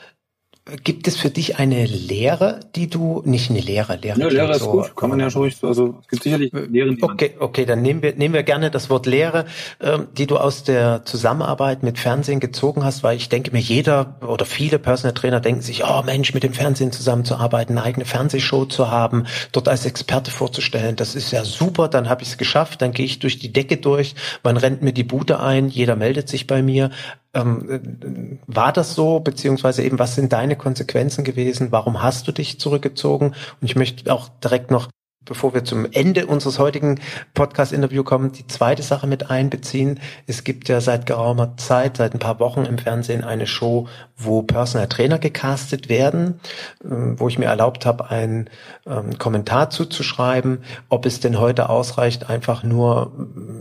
Gibt 0.84 1.07
es 1.07 1.15
für 1.15 1.30
dich 1.30 1.59
eine 1.59 1.86
Lehre, 1.86 2.59
die 2.76 2.89
du, 2.89 3.22
nicht 3.26 3.49
eine 3.49 3.61
Lehre, 3.61 3.95
Lehre? 3.95 4.20
Ja, 4.20 4.28
Lehre 4.28 4.51
ist 4.51 4.59
so, 4.59 4.72
gut, 4.72 4.95
kann 4.95 5.09
man 5.09 5.20
ja 5.20 5.30
schon 5.30 5.43
ruhig, 5.43 5.55
also 5.61 5.95
es 6.01 6.07
gibt 6.09 6.24
sicherlich 6.24 6.53
äh, 6.53 6.65
Lehren. 6.65 6.97
Okay, 7.01 7.36
okay, 7.39 7.65
dann 7.65 7.82
nehmen 7.82 8.01
wir, 8.01 8.15
nehmen 8.15 8.34
wir 8.34 8.43
gerne 8.43 8.70
das 8.70 8.89
Wort 8.89 9.05
Lehre, 9.05 9.45
ähm, 9.80 10.07
die 10.18 10.28
du 10.28 10.38
aus 10.38 10.63
der 10.63 11.05
Zusammenarbeit 11.05 11.84
mit 11.84 11.99
Fernsehen 11.99 12.41
gezogen 12.41 12.84
hast, 12.84 13.01
weil 13.03 13.15
ich 13.15 13.30
denke 13.30 13.51
mir, 13.51 13.59
jeder 13.59 14.18
oder 14.28 14.45
viele 14.45 14.78
Personal 14.78 15.13
Trainer 15.13 15.39
denken 15.39 15.61
sich, 15.61 15.86
oh 15.86 16.01
Mensch, 16.05 16.34
mit 16.34 16.43
dem 16.43 16.53
Fernsehen 16.53 16.91
zusammenzuarbeiten, 16.91 17.78
eine 17.78 17.86
eigene 17.86 18.05
Fernsehshow 18.05 18.65
zu 18.65 18.91
haben, 18.91 19.26
dort 19.53 19.70
als 19.70 19.86
Experte 19.86 20.32
vorzustellen, 20.32 20.97
das 20.97 21.15
ist 21.15 21.32
ja 21.32 21.45
super, 21.45 21.88
dann 21.88 22.09
habe 22.09 22.24
ich 22.24 22.30
es 22.30 22.38
geschafft, 22.38 22.82
dann 22.82 22.91
gehe 22.91 23.05
ich 23.05 23.20
durch 23.20 23.39
die 23.39 23.53
Decke 23.53 23.78
durch, 23.78 24.15
man 24.43 24.57
rennt 24.57 24.82
mir 24.82 24.91
die 24.91 25.05
Bude 25.05 25.39
ein, 25.39 25.70
jeder 25.70 25.95
meldet 25.95 26.28
sich 26.28 26.45
bei 26.45 26.61
mir, 26.61 26.91
ähm, 27.38 28.40
war 28.48 28.74
das 28.74 28.96
so, 28.96 29.20
beziehungsweise 29.20 29.84
eben, 29.84 30.00
was 30.00 30.16
sind 30.16 30.34
deine 30.34 30.56
Konsequenzen 30.56 31.24
gewesen? 31.24 31.72
Warum 31.72 32.02
hast 32.02 32.28
du 32.28 32.32
dich 32.32 32.60
zurückgezogen? 32.60 33.28
Und 33.28 33.36
ich 33.62 33.76
möchte 33.76 34.12
auch 34.12 34.30
direkt 34.44 34.72
noch 34.72 34.90
bevor 35.28 35.54
wir 35.54 35.64
zum 35.64 35.88
Ende 35.92 36.26
unseres 36.26 36.60
heutigen 36.60 37.00
Podcast-Interview 37.34 38.04
kommen, 38.04 38.32
die 38.32 38.48
zweite 38.48 38.82
Sache 38.82 39.08
mit 39.08 39.30
einbeziehen. 39.30 40.00
Es 40.26 40.44
gibt 40.44 40.70
ja 40.70 40.82
seit 40.82 41.06
geraumer 41.06 41.58
Zeit, 41.58 41.98
seit 41.98 42.14
ein 42.14 42.20
paar 42.20 42.40
Wochen 42.40 42.66
im 42.66 42.78
Fernsehen 42.78 43.24
eine 43.24 43.48
Show, 43.48 43.88
wo 44.18 44.42
Personal 44.42 44.88
Trainer 44.88 45.20
gecastet 45.20 45.90
werden, 45.90 46.40
ähm, 46.84 47.20
wo 47.20 47.28
ich 47.28 47.38
mir 47.38 47.46
erlaubt 47.46 47.86
habe, 47.86 48.10
einen 48.10 48.50
ähm, 48.88 49.18
Kommentar 49.18 49.70
zuzuschreiben, 49.70 50.64
ob 50.90 51.06
es 51.06 51.20
denn 51.20 51.40
heute 51.40 51.70
ausreicht, 51.70 52.30
einfach 52.30 52.64
nur, 52.64 53.12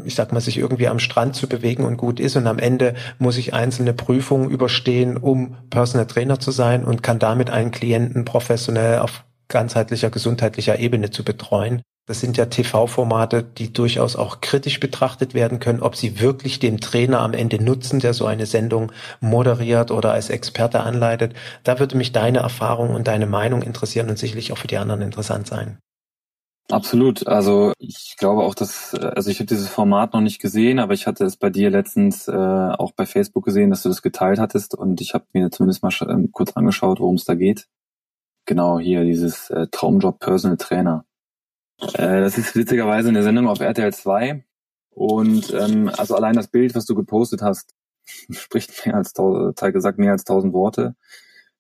ich 0.05 0.15
sag 0.15 0.33
mal, 0.33 0.41
sich 0.41 0.57
irgendwie 0.59 0.89
am 0.89 0.99
Strand 0.99 1.37
zu 1.37 1.49
bewegen 1.49 1.85
und 1.85 1.97
gut 1.97 2.21
ist 2.21 2.37
und 2.37 2.47
am 2.47 2.59
Ende 2.59 2.95
muss 3.19 3.37
ich 3.37 3.53
einzelne 3.53 3.93
Prüfungen 3.93 4.51
überstehen, 4.51 5.17
um 5.17 5.57
Personal 5.69 6.07
Trainer 6.07 6.41
zu 6.41 6.51
sein 6.51 6.85
und 6.85 7.03
kann 7.03 7.19
damit 7.19 7.51
einen 7.51 7.71
Klienten 7.71 8.25
professionell 8.25 9.01
auf 9.01 9.26
ganzheitlicher, 9.49 10.11
gesundheitlicher 10.11 10.79
Ebene 10.79 11.11
zu 11.11 11.25
betreuen. 11.25 11.83
Das 12.07 12.21
sind 12.21 12.37
ja 12.37 12.47
TV-Formate, 12.47 13.43
die 13.43 13.73
durchaus 13.73 14.15
auch 14.15 14.41
kritisch 14.41 14.79
betrachtet 14.79 15.35
werden 15.35 15.59
können, 15.59 15.83
ob 15.83 15.97
sie 15.97 16.21
wirklich 16.21 16.61
den 16.61 16.79
Trainer 16.79 17.21
am 17.21 17.35
Ende 17.35 17.63
nutzen, 17.63 17.99
der 17.99 18.15
so 18.15 18.27
eine 18.27 18.47
Sendung 18.47 18.93
moderiert 19.21 19.91
oder 19.91 20.13
als 20.13 20.31
Experte 20.31 20.81
anleitet. 20.81 21.35
Da 21.65 21.81
würde 21.81 21.97
mich 21.97 22.13
deine 22.13 22.39
Erfahrung 22.39 22.95
und 22.95 23.09
deine 23.09 23.27
Meinung 23.27 23.63
interessieren 23.63 24.09
und 24.09 24.19
sicherlich 24.19 24.53
auch 24.53 24.59
für 24.59 24.69
die 24.69 24.79
anderen 24.79 25.03
interessant 25.03 25.49
sein. 25.49 25.79
Absolut. 26.71 27.27
Also 27.27 27.73
ich 27.79 28.15
glaube 28.19 28.43
auch, 28.43 28.55
dass, 28.55 28.95
also 28.95 29.31
ich 29.31 29.39
habe 29.39 29.47
dieses 29.47 29.69
Format 29.69 30.13
noch 30.13 30.21
nicht 30.21 30.41
gesehen, 30.41 30.79
aber 30.79 30.95
ich 30.95 31.07
hatte 31.07 31.25
es 31.25 31.37
bei 31.37 31.51
dir 31.51 31.71
letztens 31.71 32.27
äh, 32.29 32.33
auch 32.33 32.93
bei 32.93 33.07
Facebook 33.07 33.45
gesehen, 33.45 33.71
dass 33.71 33.83
du 33.83 33.89
das 33.89 34.03
geteilt 34.03 34.39
hattest 34.39 34.75
und 34.75 35.01
ich 35.01 35.15
habe 35.15 35.27
mir 35.33 35.51
zumindest 35.51 35.83
mal 35.83 35.93
ähm, 36.09 36.31
kurz 36.33 36.53
angeschaut, 36.53 36.99
worum 36.99 37.17
es 37.17 37.25
da 37.25 37.35
geht 37.35 37.69
genau 38.47 38.79
hier 38.79 39.05
dieses 39.05 39.51
äh, 39.51 39.67
Traumjob 39.71 40.19
Personal 40.21 40.57
Trainer. 40.57 41.05
Äh, 41.95 42.21
das 42.21 42.39
ist 42.39 42.57
witzigerweise 42.57 43.09
eine 43.09 43.23
Sendung 43.23 43.49
auf 43.49 43.61
RTL 43.61 43.93
2 43.93 44.45
und 44.91 45.53
ähm, 45.53 45.91
also 45.97 46.15
allein 46.15 46.35
das 46.35 46.49
Bild, 46.49 46.75
was 46.75 46.87
du 46.87 46.95
gepostet 46.95 47.43
hast, 47.43 47.75
spricht 48.31 48.87
mehr 48.87 48.97
als 48.97 49.13
tausend, 49.13 49.59
gesagt 49.75 49.99
mehr 49.99 50.13
als 50.13 50.25
tausend 50.25 50.53
Worte, 50.53 50.97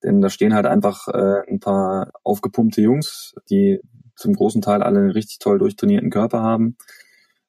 denn 0.02 0.20
da 0.20 0.30
stehen 0.30 0.54
halt 0.54 0.66
einfach 0.66 1.08
äh, 1.08 1.42
ein 1.48 1.60
paar 1.60 2.12
aufgepumpte 2.22 2.80
Jungs, 2.80 3.34
die 3.50 3.80
zum 4.14 4.34
großen 4.34 4.62
Teil 4.62 4.82
alle 4.82 5.00
einen 5.00 5.10
richtig 5.10 5.38
toll 5.38 5.58
durchtrainierten 5.58 6.10
Körper 6.10 6.40
haben. 6.42 6.76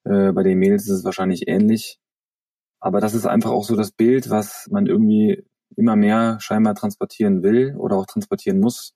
Äh, 0.04 0.32
bei 0.32 0.42
den 0.42 0.58
Mädels 0.58 0.84
ist 0.84 0.98
es 0.98 1.04
wahrscheinlich 1.04 1.48
ähnlich. 1.48 1.98
Aber 2.80 3.00
das 3.00 3.14
ist 3.14 3.26
einfach 3.26 3.50
auch 3.50 3.64
so 3.64 3.76
das 3.76 3.90
Bild, 3.90 4.30
was 4.30 4.68
man 4.70 4.86
irgendwie 4.86 5.44
immer 5.76 5.96
mehr 5.96 6.38
scheinbar 6.40 6.74
transportieren 6.74 7.42
will 7.42 7.76
oder 7.76 7.96
auch 7.96 8.06
transportieren 8.06 8.60
muss. 8.60 8.94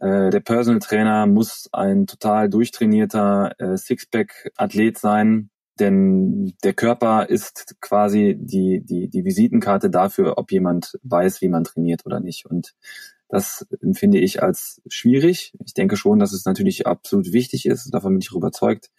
Äh, 0.00 0.30
der 0.30 0.40
Personal 0.40 0.80
Trainer 0.80 1.26
muss 1.26 1.68
ein 1.72 2.06
total 2.06 2.48
durchtrainierter 2.48 3.54
äh, 3.58 3.76
Sixpack-Athlet 3.76 4.98
sein, 4.98 5.50
denn 5.78 6.54
der 6.62 6.74
Körper 6.74 7.28
ist 7.28 7.76
quasi 7.80 8.36
die, 8.38 8.80
die, 8.84 9.08
die 9.08 9.24
Visitenkarte 9.24 9.90
dafür, 9.90 10.38
ob 10.38 10.52
jemand 10.52 10.98
weiß, 11.02 11.40
wie 11.40 11.48
man 11.48 11.64
trainiert 11.64 12.06
oder 12.06 12.20
nicht. 12.20 12.46
Und 12.46 12.74
das 13.28 13.66
empfinde 13.80 14.18
ich 14.18 14.42
als 14.42 14.80
schwierig. 14.88 15.52
Ich 15.64 15.74
denke 15.74 15.96
schon, 15.96 16.18
dass 16.20 16.32
es 16.32 16.44
natürlich 16.44 16.86
absolut 16.86 17.32
wichtig 17.32 17.66
ist, 17.66 17.92
davon 17.92 18.12
bin 18.12 18.20
ich 18.20 18.32
überzeugt, 18.32 18.90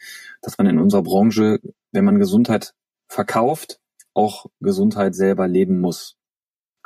dass 0.41 0.57
man 0.57 0.67
in 0.67 0.79
unserer 0.79 1.03
Branche, 1.03 1.59
wenn 1.91 2.05
man 2.05 2.19
Gesundheit 2.19 2.73
verkauft, 3.07 3.79
auch 4.13 4.47
Gesundheit 4.59 5.15
selber 5.15 5.47
leben 5.47 5.79
muss 5.79 6.17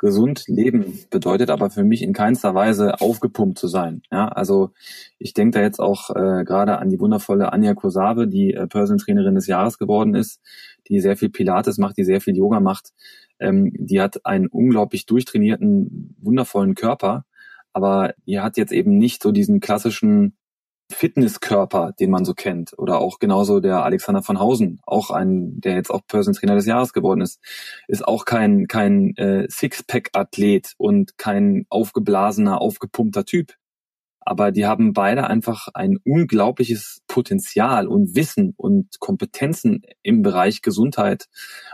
gesund 0.00 0.44
leben 0.48 0.98
bedeutet 1.10 1.50
aber 1.50 1.68
für 1.68 1.84
mich 1.84 2.02
in 2.02 2.14
keinster 2.14 2.54
Weise 2.54 3.00
aufgepumpt 3.02 3.58
zu 3.58 3.68
sein. 3.68 4.00
Ja, 4.10 4.28
also 4.28 4.70
ich 5.18 5.34
denke 5.34 5.58
da 5.58 5.62
jetzt 5.62 5.78
auch 5.78 6.08
äh, 6.10 6.42
gerade 6.44 6.78
an 6.78 6.88
die 6.88 6.98
wundervolle 6.98 7.52
Anja 7.52 7.74
Kosave, 7.74 8.26
die 8.26 8.54
äh, 8.54 8.66
Personal 8.66 9.04
Trainerin 9.04 9.34
des 9.34 9.46
Jahres 9.46 9.76
geworden 9.76 10.14
ist, 10.14 10.40
die 10.88 11.00
sehr 11.00 11.18
viel 11.18 11.28
Pilates 11.28 11.76
macht, 11.76 11.98
die 11.98 12.04
sehr 12.04 12.22
viel 12.22 12.34
Yoga 12.34 12.60
macht. 12.60 12.94
Ähm, 13.38 13.72
die 13.76 14.00
hat 14.00 14.24
einen 14.24 14.46
unglaublich 14.46 15.04
durchtrainierten, 15.04 16.16
wundervollen 16.18 16.74
Körper, 16.74 17.26
aber 17.74 18.14
die 18.26 18.40
hat 18.40 18.56
jetzt 18.56 18.72
eben 18.72 18.96
nicht 18.96 19.22
so 19.22 19.32
diesen 19.32 19.60
klassischen 19.60 20.34
Fitnesskörper, 20.90 21.92
den 21.98 22.10
man 22.10 22.24
so 22.24 22.34
kennt. 22.34 22.76
Oder 22.78 22.98
auch 22.98 23.18
genauso 23.18 23.60
der 23.60 23.84
Alexander 23.84 24.22
von 24.22 24.38
Hausen, 24.38 24.80
auch 24.86 25.10
ein, 25.10 25.60
der 25.60 25.74
jetzt 25.74 25.90
auch 25.90 26.02
Personal 26.06 26.38
Trainer 26.38 26.54
des 26.56 26.66
Jahres 26.66 26.92
geworden 26.92 27.20
ist, 27.20 27.40
ist 27.88 28.06
auch 28.06 28.24
kein, 28.24 28.66
kein 28.66 29.16
äh, 29.16 29.46
Sixpack-Athlet 29.50 30.74
und 30.78 31.18
kein 31.18 31.66
aufgeblasener, 31.68 32.60
aufgepumpter 32.60 33.24
Typ. 33.24 33.54
Aber 34.22 34.52
die 34.52 34.66
haben 34.66 34.92
beide 34.92 35.26
einfach 35.26 35.68
ein 35.72 35.98
unglaubliches 36.04 37.00
Potenzial 37.08 37.88
und 37.88 38.14
Wissen 38.14 38.52
und 38.56 39.00
Kompetenzen 39.00 39.82
im 40.02 40.22
Bereich 40.22 40.62
Gesundheit, 40.62 41.26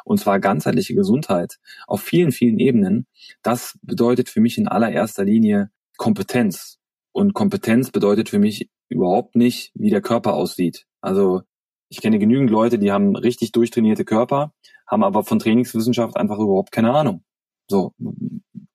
und 0.04 0.20
zwar 0.20 0.38
ganzheitliche 0.38 0.94
Gesundheit, 0.94 1.58
auf 1.86 2.02
vielen, 2.02 2.32
vielen 2.32 2.58
Ebenen. 2.58 3.06
Das 3.42 3.78
bedeutet 3.82 4.28
für 4.28 4.40
mich 4.40 4.58
in 4.58 4.68
allererster 4.68 5.24
Linie 5.24 5.70
Kompetenz. 5.96 6.78
Und 7.12 7.34
Kompetenz 7.34 7.90
bedeutet 7.90 8.28
für 8.28 8.38
mich 8.38 8.70
überhaupt 8.88 9.36
nicht, 9.36 9.72
wie 9.74 9.90
der 9.90 10.02
Körper 10.02 10.34
aussieht. 10.34 10.86
Also 11.00 11.42
ich 11.88 12.00
kenne 12.00 12.18
genügend 12.18 12.50
Leute, 12.50 12.78
die 12.78 12.92
haben 12.92 13.16
richtig 13.16 13.52
durchtrainierte 13.52 14.04
Körper, 14.04 14.52
haben 14.86 15.04
aber 15.04 15.24
von 15.24 15.38
Trainingswissenschaft 15.38 16.16
einfach 16.16 16.38
überhaupt 16.38 16.72
keine 16.72 16.92
Ahnung. 16.92 17.22
So 17.68 17.94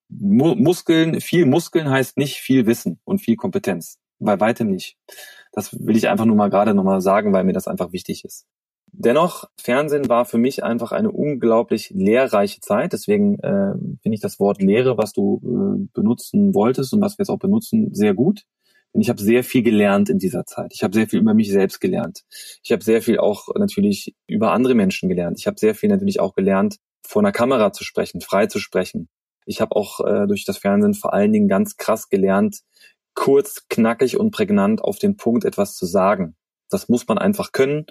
Mu 0.08 0.54
Muskeln, 0.54 1.20
viel 1.20 1.46
Muskeln 1.46 1.90
heißt 1.90 2.16
nicht 2.16 2.36
viel 2.36 2.66
Wissen 2.66 3.00
und 3.04 3.18
viel 3.18 3.36
Kompetenz. 3.36 3.98
Bei 4.18 4.38
weitem 4.38 4.68
nicht. 4.68 4.96
Das 5.52 5.72
will 5.86 5.96
ich 5.96 6.08
einfach 6.08 6.26
nur 6.26 6.36
mal 6.36 6.48
gerade 6.50 6.74
nochmal 6.74 7.00
sagen, 7.00 7.32
weil 7.32 7.44
mir 7.44 7.52
das 7.52 7.66
einfach 7.66 7.92
wichtig 7.92 8.24
ist. 8.24 8.46
Dennoch, 8.94 9.44
Fernsehen 9.56 10.08
war 10.08 10.26
für 10.26 10.36
mich 10.36 10.62
einfach 10.62 10.92
eine 10.92 11.10
unglaublich 11.10 11.90
lehrreiche 11.90 12.60
Zeit. 12.60 12.92
Deswegen 12.92 13.38
äh, 13.40 13.72
finde 14.02 14.14
ich 14.14 14.20
das 14.20 14.38
Wort 14.38 14.60
Lehre, 14.60 14.98
was 14.98 15.12
du 15.12 15.40
äh, 15.42 15.88
benutzen 15.94 16.54
wolltest 16.54 16.92
und 16.92 17.00
was 17.00 17.18
wir 17.18 17.22
jetzt 17.22 17.30
auch 17.30 17.38
benutzen, 17.38 17.94
sehr 17.94 18.12
gut. 18.14 18.44
Und 18.92 19.00
ich 19.00 19.08
habe 19.08 19.22
sehr 19.22 19.42
viel 19.42 19.62
gelernt 19.62 20.10
in 20.10 20.18
dieser 20.18 20.44
Zeit. 20.44 20.72
Ich 20.74 20.82
habe 20.82 20.94
sehr 20.94 21.08
viel 21.08 21.20
über 21.20 21.34
mich 21.34 21.50
selbst 21.50 21.80
gelernt. 21.80 22.22
Ich 22.62 22.72
habe 22.72 22.84
sehr 22.84 23.00
viel 23.02 23.18
auch 23.18 23.48
natürlich 23.54 24.14
über 24.26 24.52
andere 24.52 24.74
Menschen 24.74 25.08
gelernt. 25.08 25.38
Ich 25.38 25.46
habe 25.46 25.58
sehr 25.58 25.74
viel 25.74 25.88
natürlich 25.88 26.20
auch 26.20 26.34
gelernt, 26.34 26.76
vor 27.06 27.22
einer 27.22 27.32
Kamera 27.32 27.72
zu 27.72 27.84
sprechen, 27.84 28.20
frei 28.20 28.46
zu 28.46 28.58
sprechen. 28.58 29.08
Ich 29.46 29.60
habe 29.60 29.74
auch 29.74 30.00
äh, 30.00 30.26
durch 30.26 30.44
das 30.44 30.58
Fernsehen 30.58 30.94
vor 30.94 31.12
allen 31.14 31.32
Dingen 31.32 31.48
ganz 31.48 31.76
krass 31.76 32.10
gelernt, 32.10 32.60
kurz, 33.14 33.66
knackig 33.68 34.18
und 34.18 34.30
prägnant 34.30 34.82
auf 34.82 34.98
den 34.98 35.16
Punkt 35.16 35.44
etwas 35.44 35.74
zu 35.74 35.86
sagen. 35.86 36.36
Das 36.68 36.88
muss 36.88 37.08
man 37.08 37.18
einfach 37.18 37.52
können, 37.52 37.86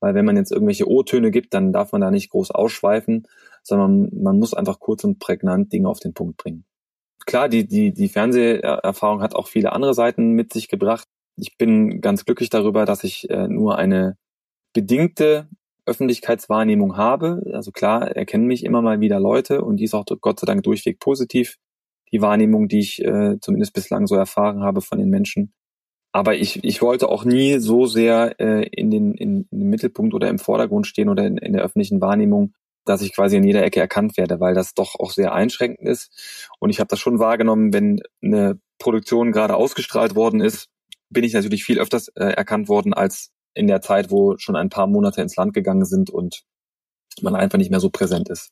weil 0.00 0.14
wenn 0.14 0.24
man 0.24 0.36
jetzt 0.36 0.52
irgendwelche 0.52 0.88
O-Töne 0.88 1.30
gibt, 1.30 1.52
dann 1.52 1.72
darf 1.72 1.92
man 1.92 2.00
da 2.00 2.10
nicht 2.10 2.30
groß 2.30 2.52
ausschweifen, 2.52 3.26
sondern 3.62 4.08
man 4.12 4.38
muss 4.38 4.54
einfach 4.54 4.78
kurz 4.80 5.04
und 5.04 5.18
prägnant 5.18 5.72
Dinge 5.72 5.88
auf 5.88 6.00
den 6.00 6.14
Punkt 6.14 6.36
bringen 6.36 6.64
klar, 7.26 7.48
die, 7.48 7.66
die, 7.66 7.92
die 7.92 8.08
Fernseherfahrung 8.08 9.22
hat 9.22 9.34
auch 9.34 9.48
viele 9.48 9.72
andere 9.72 9.94
Seiten 9.94 10.32
mit 10.32 10.52
sich 10.52 10.68
gebracht. 10.68 11.08
Ich 11.36 11.56
bin 11.56 12.00
ganz 12.00 12.24
glücklich 12.24 12.50
darüber, 12.50 12.84
dass 12.84 13.04
ich 13.04 13.28
äh, 13.30 13.48
nur 13.48 13.76
eine 13.76 14.16
bedingte 14.72 15.48
Öffentlichkeitswahrnehmung 15.86 16.96
habe. 16.96 17.42
Also 17.52 17.70
klar, 17.70 18.10
erkennen 18.16 18.46
mich 18.46 18.64
immer 18.64 18.82
mal 18.82 19.00
wieder 19.00 19.20
Leute 19.20 19.62
und 19.62 19.76
die 19.78 19.84
ist 19.84 19.94
auch 19.94 20.04
Gott 20.20 20.40
sei 20.40 20.46
Dank 20.46 20.62
durchweg 20.62 20.98
positiv. 20.98 21.56
die 22.12 22.20
Wahrnehmung, 22.22 22.68
die 22.68 22.80
ich 22.80 23.04
äh, 23.04 23.40
zumindest 23.40 23.72
bislang 23.74 24.06
so 24.06 24.14
erfahren 24.14 24.62
habe 24.62 24.80
von 24.80 24.98
den 24.98 25.10
Menschen. 25.10 25.52
Aber 26.12 26.36
ich, 26.36 26.62
ich 26.62 26.80
wollte 26.80 27.08
auch 27.08 27.24
nie 27.24 27.58
so 27.58 27.86
sehr 27.86 28.38
äh, 28.38 28.68
in, 28.68 28.90
den, 28.90 29.14
in, 29.14 29.48
in 29.50 29.58
den 29.58 29.68
Mittelpunkt 29.68 30.14
oder 30.14 30.28
im 30.28 30.38
Vordergrund 30.38 30.86
stehen 30.86 31.08
oder 31.08 31.26
in, 31.26 31.38
in 31.38 31.52
der 31.54 31.62
öffentlichen 31.62 32.00
Wahrnehmung, 32.00 32.54
dass 32.84 33.02
ich 33.02 33.14
quasi 33.14 33.36
in 33.36 33.44
jeder 33.44 33.62
Ecke 33.62 33.80
erkannt 33.80 34.16
werde, 34.16 34.40
weil 34.40 34.54
das 34.54 34.74
doch 34.74 34.94
auch 34.98 35.10
sehr 35.10 35.32
einschränkend 35.32 35.88
ist. 35.88 36.48
Und 36.58 36.70
ich 36.70 36.80
habe 36.80 36.88
das 36.88 37.00
schon 37.00 37.18
wahrgenommen, 37.18 37.72
wenn 37.72 38.00
eine 38.22 38.58
Produktion 38.78 39.32
gerade 39.32 39.56
ausgestrahlt 39.56 40.14
worden 40.14 40.40
ist, 40.40 40.68
bin 41.10 41.24
ich 41.24 41.32
natürlich 41.32 41.64
viel 41.64 41.78
öfters 41.78 42.08
äh, 42.08 42.24
erkannt 42.24 42.68
worden 42.68 42.92
als 42.92 43.30
in 43.54 43.66
der 43.66 43.80
Zeit, 43.80 44.10
wo 44.10 44.36
schon 44.38 44.56
ein 44.56 44.68
paar 44.68 44.86
Monate 44.86 45.22
ins 45.22 45.36
Land 45.36 45.54
gegangen 45.54 45.84
sind 45.84 46.10
und 46.10 46.42
man 47.22 47.36
einfach 47.36 47.58
nicht 47.58 47.70
mehr 47.70 47.80
so 47.80 47.90
präsent 47.90 48.28
ist. 48.28 48.50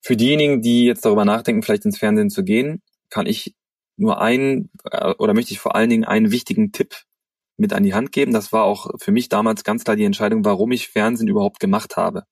Für 0.00 0.16
diejenigen, 0.16 0.62
die 0.62 0.84
jetzt 0.84 1.04
darüber 1.04 1.24
nachdenken, 1.24 1.62
vielleicht 1.62 1.84
ins 1.84 1.98
Fernsehen 1.98 2.30
zu 2.30 2.44
gehen, 2.44 2.82
kann 3.10 3.26
ich 3.26 3.54
nur 3.96 4.20
einen 4.20 4.70
äh, 4.90 5.14
oder 5.18 5.34
möchte 5.34 5.52
ich 5.52 5.60
vor 5.60 5.74
allen 5.74 5.90
Dingen 5.90 6.04
einen 6.04 6.30
wichtigen 6.30 6.72
Tipp 6.72 6.94
mit 7.56 7.72
an 7.72 7.82
die 7.82 7.94
Hand 7.94 8.12
geben. 8.12 8.32
Das 8.32 8.52
war 8.52 8.64
auch 8.64 8.90
für 8.98 9.12
mich 9.12 9.28
damals 9.28 9.64
ganz 9.64 9.84
klar 9.84 9.96
die 9.96 10.04
Entscheidung, 10.04 10.44
warum 10.44 10.72
ich 10.72 10.88
Fernsehen 10.88 11.28
überhaupt 11.28 11.60
gemacht 11.60 11.96
habe. 11.96 12.24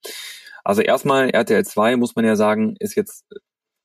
Also 0.71 0.83
erstmal 0.83 1.31
RTL 1.31 1.65
2 1.65 1.97
muss 1.97 2.15
man 2.15 2.25
ja 2.25 2.37
sagen, 2.37 2.77
ist 2.79 2.95
jetzt, 2.95 3.27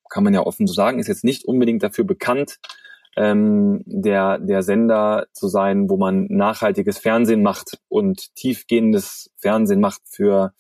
kann 0.08 0.24
man 0.24 0.36
ja 0.36 0.46
offen 0.46 0.68
so 0.68 0.74
sagen, 0.76 1.00
ist 1.00 1.08
jetzt 1.08 1.24
nicht 1.24 1.44
unbedingt 1.44 1.82
dafür 1.82 2.04
bekannt, 2.04 2.60
ähm, 3.16 3.82
der, 3.88 4.38
der 4.38 4.62
Sender 4.62 5.26
zu 5.34 5.48
sein, 5.48 5.90
wo 5.90 5.98
man 5.98 6.28
nachhaltiges 6.30 7.00
Fernsehen 7.00 7.42
macht 7.42 7.80
und 7.88 8.36
tiefgehendes 8.36 9.32
Fernsehen 9.36 9.80
macht 9.80 10.04
für 10.06 10.54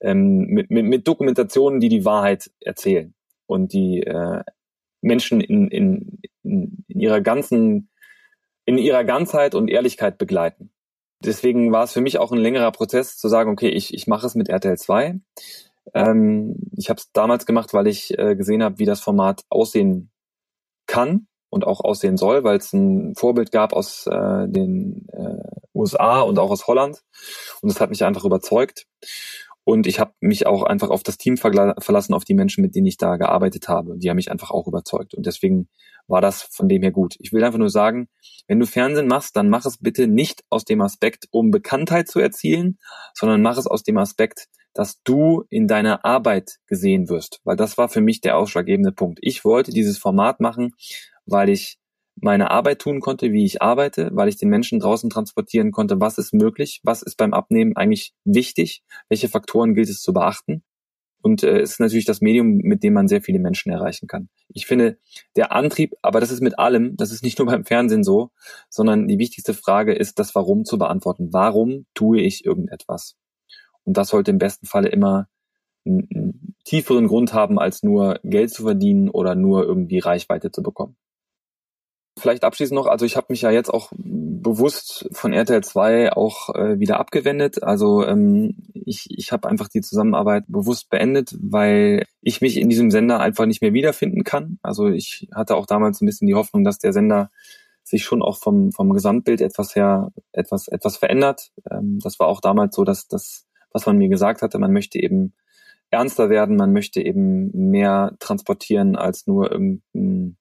ähm, 0.00 0.46
mit, 0.46 0.70
mit, 0.70 0.84
mit 0.84 1.08
Dokumentationen, 1.08 1.80
die 1.80 1.88
die 1.88 2.04
Wahrheit 2.04 2.52
erzählen 2.60 3.12
und 3.46 3.72
die 3.72 4.04
äh, 4.04 4.44
Menschen 5.00 5.40
in, 5.40 5.66
in, 5.66 6.20
in, 6.44 6.84
ihrer 6.86 7.20
ganzen 7.20 7.90
in 8.64 8.78
ihrer 8.78 9.02
Ganzheit 9.02 9.56
und 9.56 9.66
Ehrlichkeit 9.66 10.18
begleiten 10.18 10.70
deswegen 11.24 11.72
war 11.72 11.84
es 11.84 11.92
für 11.92 12.00
mich 12.00 12.18
auch 12.18 12.32
ein 12.32 12.38
längerer 12.38 12.72
Prozess 12.72 13.16
zu 13.18 13.28
sagen, 13.28 13.50
okay, 13.50 13.68
ich, 13.68 13.94
ich 13.94 14.06
mache 14.06 14.26
es 14.26 14.34
mit 14.34 14.48
RTL 14.48 14.78
2. 14.78 15.20
Ähm, 15.94 16.56
ich 16.76 16.88
habe 16.88 16.98
es 16.98 17.10
damals 17.12 17.46
gemacht, 17.46 17.74
weil 17.74 17.86
ich 17.86 18.18
äh, 18.18 18.36
gesehen 18.36 18.62
habe, 18.62 18.78
wie 18.78 18.86
das 18.86 19.00
Format 19.00 19.42
aussehen 19.48 20.10
kann 20.86 21.26
und 21.50 21.66
auch 21.66 21.80
aussehen 21.80 22.16
soll, 22.16 22.44
weil 22.44 22.58
es 22.58 22.72
ein 22.72 23.14
Vorbild 23.14 23.52
gab 23.52 23.72
aus 23.72 24.06
äh, 24.06 24.48
den 24.48 25.06
äh, 25.12 25.54
USA 25.74 26.20
und 26.20 26.38
auch 26.38 26.50
aus 26.50 26.66
Holland. 26.66 27.02
Und 27.60 27.72
das 27.72 27.80
hat 27.80 27.90
mich 27.90 28.04
einfach 28.04 28.24
überzeugt. 28.24 28.86
Und 29.64 29.86
ich 29.86 29.98
habe 29.98 30.12
mich 30.20 30.46
auch 30.46 30.62
einfach 30.62 30.90
auf 30.90 31.02
das 31.02 31.16
Team 31.16 31.38
verlassen, 31.38 32.12
auf 32.12 32.24
die 32.24 32.34
Menschen, 32.34 32.60
mit 32.60 32.74
denen 32.74 32.86
ich 32.86 32.98
da 32.98 33.16
gearbeitet 33.16 33.68
habe. 33.68 33.96
Die 33.96 34.10
haben 34.10 34.16
mich 34.16 34.30
einfach 34.30 34.50
auch 34.50 34.66
überzeugt. 34.66 35.14
Und 35.14 35.24
deswegen 35.24 35.68
war 36.06 36.20
das 36.20 36.42
von 36.42 36.68
dem 36.68 36.82
her 36.82 36.92
gut. 36.92 37.16
Ich 37.18 37.32
will 37.32 37.44
einfach 37.44 37.58
nur 37.58 37.70
sagen, 37.70 38.08
wenn 38.46 38.60
du 38.60 38.66
Fernsehen 38.66 39.08
machst, 39.08 39.36
dann 39.36 39.48
mach 39.48 39.64
es 39.64 39.78
bitte 39.78 40.06
nicht 40.06 40.42
aus 40.50 40.64
dem 40.64 40.80
Aspekt, 40.80 41.26
um 41.30 41.50
Bekanntheit 41.50 42.08
zu 42.08 42.20
erzielen, 42.20 42.78
sondern 43.14 43.42
mach 43.42 43.56
es 43.56 43.66
aus 43.66 43.82
dem 43.82 43.98
Aspekt, 43.98 44.46
dass 44.74 45.00
du 45.04 45.44
in 45.50 45.68
deiner 45.68 46.04
Arbeit 46.04 46.58
gesehen 46.66 47.08
wirst. 47.08 47.40
Weil 47.44 47.56
das 47.56 47.78
war 47.78 47.88
für 47.88 48.00
mich 48.00 48.20
der 48.20 48.36
ausschlaggebende 48.36 48.92
Punkt. 48.92 49.18
Ich 49.22 49.44
wollte 49.44 49.70
dieses 49.70 49.98
Format 49.98 50.40
machen, 50.40 50.72
weil 51.26 51.48
ich 51.48 51.78
meine 52.16 52.50
Arbeit 52.50 52.80
tun 52.80 53.00
konnte, 53.00 53.32
wie 53.32 53.44
ich 53.44 53.62
arbeite, 53.62 54.10
weil 54.12 54.28
ich 54.28 54.36
den 54.36 54.48
Menschen 54.48 54.80
draußen 54.80 55.10
transportieren 55.10 55.72
konnte, 55.72 56.00
was 56.00 56.18
ist 56.18 56.32
möglich, 56.32 56.80
was 56.84 57.02
ist 57.02 57.16
beim 57.16 57.34
Abnehmen 57.34 57.76
eigentlich 57.76 58.14
wichtig, 58.24 58.82
welche 59.08 59.28
Faktoren 59.28 59.74
gilt 59.74 59.88
es 59.88 60.00
zu 60.00 60.12
beachten. 60.12 60.62
Und 61.24 61.42
äh, 61.42 61.62
ist 61.62 61.80
natürlich 61.80 62.04
das 62.04 62.20
Medium, 62.20 62.58
mit 62.58 62.82
dem 62.82 62.92
man 62.92 63.08
sehr 63.08 63.22
viele 63.22 63.38
Menschen 63.38 63.72
erreichen 63.72 64.06
kann. 64.06 64.28
Ich 64.48 64.66
finde, 64.66 64.98
der 65.36 65.52
Antrieb, 65.52 65.94
aber 66.02 66.20
das 66.20 66.30
ist 66.30 66.42
mit 66.42 66.58
allem, 66.58 66.98
das 66.98 67.12
ist 67.12 67.22
nicht 67.22 67.38
nur 67.38 67.46
beim 67.46 67.64
Fernsehen 67.64 68.04
so, 68.04 68.30
sondern 68.68 69.08
die 69.08 69.18
wichtigste 69.18 69.54
Frage 69.54 69.94
ist, 69.94 70.18
das 70.18 70.34
Warum 70.34 70.66
zu 70.66 70.76
beantworten. 70.76 71.32
Warum 71.32 71.86
tue 71.94 72.20
ich 72.20 72.44
irgendetwas? 72.44 73.16
Und 73.84 73.96
das 73.96 74.08
sollte 74.08 74.32
im 74.32 74.38
besten 74.38 74.66
Falle 74.66 74.88
immer 74.90 75.28
einen, 75.86 76.06
einen 76.14 76.56
tieferen 76.64 77.06
Grund 77.06 77.32
haben, 77.32 77.58
als 77.58 77.82
nur 77.82 78.20
Geld 78.22 78.50
zu 78.50 78.64
verdienen 78.64 79.08
oder 79.08 79.34
nur 79.34 79.64
irgendwie 79.64 80.00
Reichweite 80.00 80.50
zu 80.50 80.62
bekommen. 80.62 80.94
Vielleicht 82.16 82.44
abschließend 82.44 82.76
noch, 82.76 82.86
also 82.86 83.04
ich 83.04 83.16
habe 83.16 83.26
mich 83.30 83.42
ja 83.42 83.50
jetzt 83.50 83.70
auch 83.70 83.90
bewusst 83.96 85.08
von 85.12 85.32
RTL 85.32 85.64
2 85.64 86.12
auch 86.12 86.54
äh, 86.54 86.78
wieder 86.78 87.00
abgewendet. 87.00 87.64
Also 87.64 88.06
ähm, 88.06 88.54
ich, 88.72 89.06
ich 89.10 89.32
habe 89.32 89.48
einfach 89.48 89.66
die 89.66 89.80
Zusammenarbeit 89.80 90.44
bewusst 90.46 90.90
beendet, 90.90 91.34
weil 91.40 92.04
ich 92.20 92.40
mich 92.40 92.56
in 92.56 92.68
diesem 92.68 92.92
Sender 92.92 93.18
einfach 93.18 93.46
nicht 93.46 93.62
mehr 93.62 93.72
wiederfinden 93.72 94.22
kann. 94.22 94.58
Also 94.62 94.88
ich 94.88 95.28
hatte 95.34 95.56
auch 95.56 95.66
damals 95.66 96.00
ein 96.00 96.06
bisschen 96.06 96.28
die 96.28 96.36
Hoffnung, 96.36 96.62
dass 96.62 96.78
der 96.78 96.92
Sender 96.92 97.30
sich 97.82 98.04
schon 98.04 98.22
auch 98.22 98.38
vom, 98.38 98.70
vom 98.70 98.92
Gesamtbild 98.92 99.40
etwas 99.40 99.74
her, 99.74 100.12
etwas, 100.32 100.68
etwas 100.68 100.96
verändert. 100.96 101.50
Ähm, 101.70 101.98
das 102.00 102.20
war 102.20 102.28
auch 102.28 102.40
damals 102.40 102.76
so, 102.76 102.84
dass 102.84 103.08
das, 103.08 103.46
was 103.72 103.86
man 103.86 103.98
mir 103.98 104.08
gesagt 104.08 104.40
hatte, 104.40 104.58
man 104.58 104.72
möchte 104.72 105.00
eben 105.00 105.34
ernster 105.90 106.30
werden, 106.30 106.56
man 106.56 106.72
möchte 106.72 107.00
eben 107.00 107.50
mehr 107.70 108.14
transportieren 108.20 108.96
als 108.96 109.26
nur 109.26 109.50
irgendein 109.50 110.36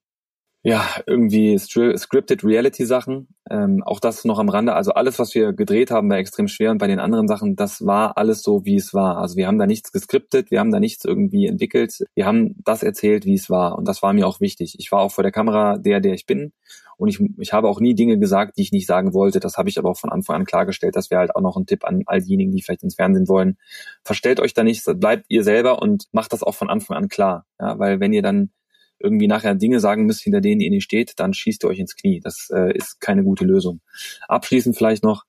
ja, 0.66 0.88
irgendwie 1.05 1.59
scripted 1.59 2.45
Reality 2.45 2.86
Sachen. 2.86 3.28
Ähm, 3.51 3.84
auch 3.84 3.99
das 3.99 4.24
noch 4.24 4.39
am 4.39 4.47
Rande. 4.47 4.74
Also 4.74 4.93
alles, 4.93 5.20
was 5.20 5.36
wir 5.36 5.51
gedreht 5.51 5.91
haben, 5.91 6.09
war 6.09 6.18
extrem 6.18 6.47
schwer 6.47 6.72
und 6.72 6.78
bei 6.78 6.88
den 6.88 6.99
anderen 6.99 7.28
Sachen, 7.28 7.57
das 7.57 7.86
war 7.86 8.18
alles 8.18 8.41
so, 8.43 8.64
wie 8.64 8.78
es 8.78 8.93
war. 8.93 9.18
Also 9.18 9.36
wir 9.36 9.47
haben 9.47 9.59
da 9.59 9.68
nichts 9.68 9.91
geskriptet, 9.91 10.51
wir 10.51 10.61
haben 10.61 10.72
da 10.72 10.80
nichts 10.80 11.03
irgendwie 11.03 11.47
entwickelt. 11.47 12.05
Wir 12.16 12.26
haben 12.26 12.55
das 12.64 12.82
erzählt, 12.82 13.26
wie 13.26 13.34
es 13.34 13.49
war. 13.49 13.78
Und 13.78 13.89
das 13.89 14.01
war 14.01 14.14
mir 14.14 14.26
auch 14.26 14.39
wichtig. 14.39 14.76
Ich 14.80 14.89
war 14.93 15.01
auch 15.01 15.11
vor 15.11 15.24
der 15.24 15.34
Kamera 15.34 15.78
der, 15.78 15.99
der 15.99 16.14
ich 16.14 16.26
bin. 16.26 16.53
Und 16.95 17.09
ich, 17.09 17.20
ich 17.39 17.51
habe 17.51 17.68
auch 17.68 17.82
nie 17.82 17.95
Dinge 17.95 18.18
gesagt, 18.18 18.57
die 18.57 18.61
ich 18.61 18.72
nicht 18.72 18.88
sagen 18.88 19.14
wollte. 19.14 19.41
Das 19.41 19.57
habe 19.57 19.68
ich 19.68 19.78
aber 19.78 19.89
auch 19.89 19.99
von 19.99 20.11
Anfang 20.11 20.38
an 20.38 20.45
klargestellt. 20.45 20.95
Das 20.95 21.11
wäre 21.11 21.20
halt 21.20 21.36
auch 21.36 21.41
noch 21.41 21.57
ein 21.57 21.66
Tipp 21.66 21.84
an 21.84 22.03
all 22.05 22.22
diejenigen, 22.22 22.53
die 22.53 22.61
vielleicht 22.61 22.84
ins 22.84 22.95
Fernsehen 22.95 23.28
wollen. 23.28 23.57
Verstellt 24.05 24.39
euch 24.39 24.53
da 24.53 24.64
nicht, 24.64 24.86
bleibt 25.01 25.26
ihr 25.28 25.43
selber 25.43 25.82
und 25.82 26.05
macht 26.14 26.32
das 26.32 26.41
auch 26.43 26.55
von 26.55 26.70
Anfang 26.70 26.95
an 26.95 27.09
klar. 27.09 27.45
Ja, 27.59 27.78
weil 27.80 27.99
wenn 27.99 28.14
ihr 28.14 28.22
dann 28.22 28.51
irgendwie 29.00 29.28
nachher 29.28 29.56
Dinge 29.56 29.80
sagen 29.80 30.06
müsst, 30.06 30.22
hinter 30.22 30.41
denen 30.41 30.62
ihr 30.62 30.70
nicht 30.70 30.84
steht, 30.84 31.14
dann 31.18 31.34
schießt 31.34 31.64
ihr 31.64 31.68
euch 31.70 31.80
ins 31.80 31.96
Knie. 31.96 32.20
Das 32.24 32.50
äh, 32.54 32.76
ist 32.76 33.00
keine 33.00 33.24
gute 33.24 33.46
Lösung. 33.46 33.82
Abschließend 34.28 34.78
vielleicht 34.78 35.04
noch, 35.04 35.24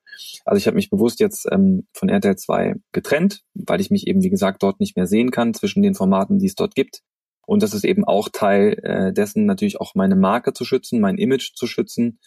also 0.45 0.57
ich 0.57 0.67
habe 0.67 0.75
mich 0.75 0.89
bewusst 0.89 1.19
jetzt 1.19 1.47
ähm, 1.51 1.87
von 1.93 2.09
RTL 2.09 2.35
2 2.35 2.75
getrennt, 2.91 3.41
weil 3.53 3.81
ich 3.81 3.91
mich 3.91 4.07
eben, 4.07 4.23
wie 4.23 4.29
gesagt, 4.29 4.63
dort 4.63 4.79
nicht 4.79 4.95
mehr 4.95 5.07
sehen 5.07 5.31
kann 5.31 5.53
zwischen 5.53 5.83
den 5.83 5.95
Formaten, 5.95 6.39
die 6.39 6.47
es 6.47 6.55
dort 6.55 6.75
gibt. 6.75 7.01
Und 7.45 7.61
das 7.61 7.73
ist 7.73 7.85
eben 7.85 8.05
auch 8.05 8.29
Teil 8.29 8.79
äh, 8.83 9.13
dessen, 9.13 9.45
natürlich 9.45 9.79
auch 9.79 9.93
meine 9.93 10.15
Marke 10.15 10.53
zu 10.53 10.65
schützen, 10.65 10.99
mein 10.99 11.17
Image 11.17 11.53
zu 11.55 11.67
schützen. 11.67 12.19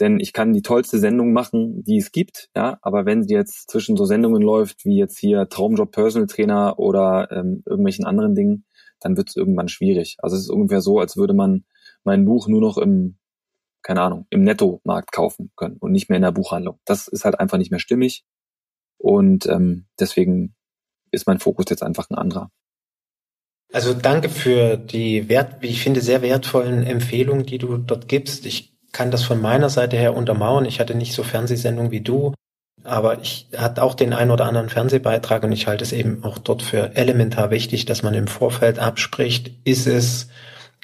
Denn 0.00 0.18
ich 0.18 0.32
kann 0.32 0.52
die 0.52 0.62
tollste 0.62 0.98
Sendung 0.98 1.32
machen, 1.32 1.84
die 1.84 1.98
es 1.98 2.10
gibt, 2.10 2.48
ja, 2.56 2.78
aber 2.82 3.06
wenn 3.06 3.22
sie 3.22 3.32
jetzt 3.32 3.70
zwischen 3.70 3.96
so 3.96 4.04
Sendungen 4.04 4.42
läuft, 4.42 4.84
wie 4.84 4.96
jetzt 4.96 5.18
hier 5.18 5.48
Traumjob 5.48 5.92
Personal 5.92 6.26
Trainer 6.26 6.80
oder 6.80 7.28
ähm, 7.30 7.62
irgendwelchen 7.64 8.04
anderen 8.04 8.34
Dingen, 8.34 8.64
dann 9.00 9.16
wird 9.16 9.30
es 9.30 9.36
irgendwann 9.36 9.68
schwierig. 9.68 10.16
Also 10.18 10.36
es 10.36 10.42
ist 10.42 10.50
ungefähr 10.50 10.80
so, 10.80 10.98
als 10.98 11.16
würde 11.16 11.34
man 11.34 11.64
mein 12.04 12.24
Buch 12.24 12.48
nur 12.48 12.60
noch 12.60 12.78
im, 12.78 13.18
keine 13.82 14.02
Ahnung, 14.02 14.26
im 14.30 14.42
Nettomarkt 14.42 15.12
kaufen 15.12 15.52
können 15.56 15.76
und 15.78 15.92
nicht 15.92 16.08
mehr 16.08 16.16
in 16.16 16.22
der 16.22 16.32
Buchhandlung. 16.32 16.78
Das 16.84 17.08
ist 17.08 17.24
halt 17.24 17.38
einfach 17.40 17.58
nicht 17.58 17.70
mehr 17.70 17.80
stimmig. 17.80 18.24
Und 18.98 19.46
ähm, 19.46 19.86
deswegen 19.98 20.54
ist 21.10 21.26
mein 21.26 21.38
Fokus 21.38 21.66
jetzt 21.68 21.82
einfach 21.82 22.08
ein 22.10 22.16
anderer. 22.16 22.50
Also 23.72 23.92
danke 23.92 24.28
für 24.28 24.76
die 24.76 25.28
wert, 25.28 25.60
wie 25.60 25.66
ich 25.66 25.82
finde, 25.82 26.00
sehr 26.00 26.22
wertvollen 26.22 26.84
Empfehlungen, 26.84 27.44
die 27.44 27.58
du 27.58 27.76
dort 27.76 28.08
gibst. 28.08 28.46
Ich 28.46 28.76
kann 28.92 29.10
das 29.10 29.24
von 29.24 29.40
meiner 29.40 29.68
Seite 29.68 29.96
her 29.96 30.16
untermauern. 30.16 30.64
Ich 30.64 30.78
hatte 30.78 30.94
nicht 30.94 31.12
so 31.12 31.24
Fernsehsendungen 31.24 31.90
wie 31.90 32.00
du. 32.00 32.32
Aber 32.82 33.20
ich 33.22 33.48
hatte 33.56 33.82
auch 33.82 33.94
den 33.94 34.12
einen 34.12 34.30
oder 34.30 34.46
anderen 34.46 34.68
Fernsehbeitrag 34.68 35.42
und 35.42 35.52
ich 35.52 35.66
halte 35.66 35.84
es 35.84 35.92
eben 35.92 36.22
auch 36.22 36.38
dort 36.38 36.62
für 36.62 36.96
elementar 36.96 37.50
wichtig, 37.50 37.86
dass 37.86 38.02
man 38.02 38.14
im 38.14 38.26
Vorfeld 38.26 38.78
abspricht, 38.78 39.52
ist 39.64 39.86
es 39.86 40.28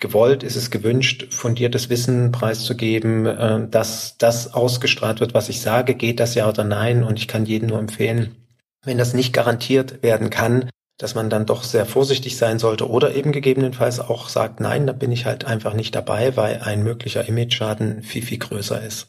gewollt, 0.00 0.42
ist 0.42 0.56
es 0.56 0.70
gewünscht, 0.70 1.32
fundiertes 1.32 1.90
Wissen 1.90 2.32
preiszugeben, 2.32 3.26
äh, 3.26 3.68
dass 3.68 4.16
das 4.18 4.54
ausgestrahlt 4.54 5.20
wird, 5.20 5.34
was 5.34 5.48
ich 5.48 5.60
sage, 5.60 5.94
geht 5.94 6.20
das 6.20 6.34
ja 6.34 6.48
oder 6.48 6.64
nein 6.64 7.04
und 7.04 7.18
ich 7.18 7.28
kann 7.28 7.44
jedem 7.44 7.68
nur 7.68 7.78
empfehlen, 7.78 8.34
wenn 8.82 8.98
das 8.98 9.12
nicht 9.12 9.32
garantiert 9.32 10.02
werden 10.02 10.30
kann, 10.30 10.70
dass 10.96 11.14
man 11.14 11.30
dann 11.30 11.46
doch 11.46 11.62
sehr 11.64 11.86
vorsichtig 11.86 12.36
sein 12.36 12.58
sollte 12.58 12.88
oder 12.88 13.14
eben 13.14 13.32
gegebenenfalls 13.32 14.00
auch 14.00 14.28
sagt, 14.28 14.60
nein, 14.60 14.86
da 14.86 14.92
bin 14.92 15.12
ich 15.12 15.26
halt 15.26 15.44
einfach 15.44 15.74
nicht 15.74 15.94
dabei, 15.94 16.36
weil 16.36 16.60
ein 16.62 16.82
möglicher 16.82 17.26
Image-Schaden 17.26 18.02
viel, 18.02 18.22
viel 18.22 18.38
größer 18.38 18.82
ist. 18.82 19.08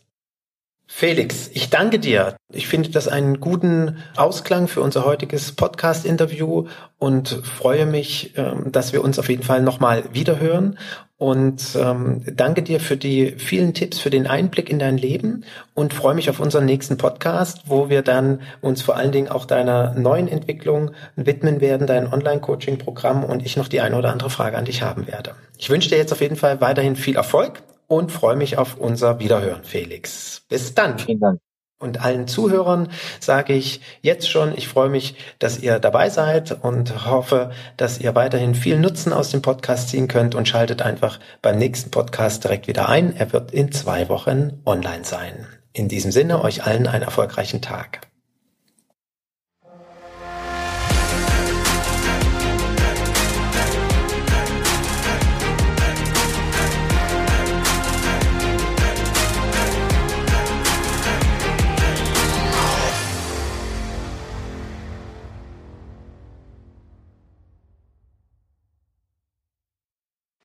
Felix, 0.94 1.50
ich 1.54 1.72
danke 1.72 1.98
dir. 1.98 2.36
Ich 2.52 2.68
finde 2.68 2.90
das 2.90 3.08
einen 3.08 3.40
guten 3.40 3.98
Ausklang 4.18 4.68
für 4.68 4.82
unser 4.82 5.04
heutiges 5.04 5.54
Podcast-Interview 5.54 6.68
und 7.00 7.30
freue 7.30 7.88
mich, 7.88 8.34
ähm, 8.36 8.72
dass 8.72 8.94
wir 8.94 9.04
uns 9.04 9.18
auf 9.18 9.30
jeden 9.30 9.42
Fall 9.42 9.64
nochmal 9.64 10.04
wiederhören. 10.12 10.78
Und 11.18 11.76
ähm, 11.76 12.24
danke 12.36 12.62
dir 12.62 12.80
für 12.80 12.98
die 12.98 13.32
vielen 13.38 13.74
Tipps, 13.74 14.00
für 14.00 14.12
den 14.12 14.28
Einblick 14.28 14.70
in 14.70 14.78
dein 14.78 14.98
Leben 14.98 15.44
und 15.74 15.94
freue 15.94 16.14
mich 16.14 16.30
auf 16.30 16.40
unseren 16.40 16.66
nächsten 16.66 16.98
Podcast, 16.98 17.64
wo 17.66 17.90
wir 17.90 18.04
dann 18.04 18.42
uns 18.60 18.84
vor 18.84 18.96
allen 18.96 19.14
Dingen 19.14 19.30
auch 19.30 19.46
deiner 19.46 19.94
neuen 19.96 20.28
Entwicklung 20.28 20.92
widmen 21.16 21.62
werden, 21.62 21.88
dein 21.88 22.12
Online-Coaching-Programm 22.12 23.24
und 23.24 23.44
ich 23.44 23.58
noch 23.58 23.70
die 23.70 23.82
eine 23.82 23.98
oder 23.98 24.12
andere 24.12 24.30
Frage 24.30 24.58
an 24.58 24.66
dich 24.66 24.84
haben 24.84 25.08
werde. 25.08 25.36
Ich 25.58 25.70
wünsche 25.70 25.90
dir 25.90 25.98
jetzt 25.98 26.12
auf 26.12 26.22
jeden 26.22 26.36
Fall 26.36 26.62
weiterhin 26.62 26.96
viel 26.96 27.16
Erfolg 27.16 27.64
und 27.92 28.10
freue 28.10 28.38
mich 28.38 28.58
auf 28.58 28.78
unser 28.78 29.20
Wiederhören, 29.20 29.66
Felix. 29.66 30.44
Bis 30.48 30.74
dann. 30.74 30.98
Vielen 30.98 31.20
Dank. 31.20 31.42
Und 31.78 32.00
allen 32.00 32.26
Zuhörern 32.26 32.88
sage 33.20 33.54
ich 33.54 33.82
jetzt 34.02 34.30
schon, 34.30 34.56
ich 34.56 34.70
freue 34.70 34.88
mich, 34.88 35.16
dass 35.40 35.60
ihr 35.60 35.78
dabei 35.80 36.10
seid 36.10 36.64
und 36.64 37.06
hoffe, 37.06 37.52
dass 37.76 38.00
ihr 38.00 38.16
weiterhin 38.16 38.56
viel 38.56 38.80
Nutzen 38.80 39.12
aus 39.12 39.32
dem 39.32 39.42
Podcast 39.42 39.90
ziehen 39.90 40.08
könnt 40.08 40.36
und 40.36 40.48
schaltet 40.48 40.82
einfach 40.84 41.20
beim 41.42 41.58
nächsten 41.58 41.92
Podcast 41.92 42.46
direkt 42.46 42.68
wieder 42.68 42.88
ein. 42.88 43.14
Er 43.18 43.34
wird 43.34 43.52
in 43.52 43.74
zwei 43.74 44.08
Wochen 44.08 44.62
online 44.66 45.04
sein. 45.04 45.48
In 45.74 45.90
diesem 45.90 46.12
Sinne, 46.12 46.42
euch 46.44 46.64
allen 46.64 46.88
einen 46.88 47.04
erfolgreichen 47.04 47.62
Tag. 47.62 48.11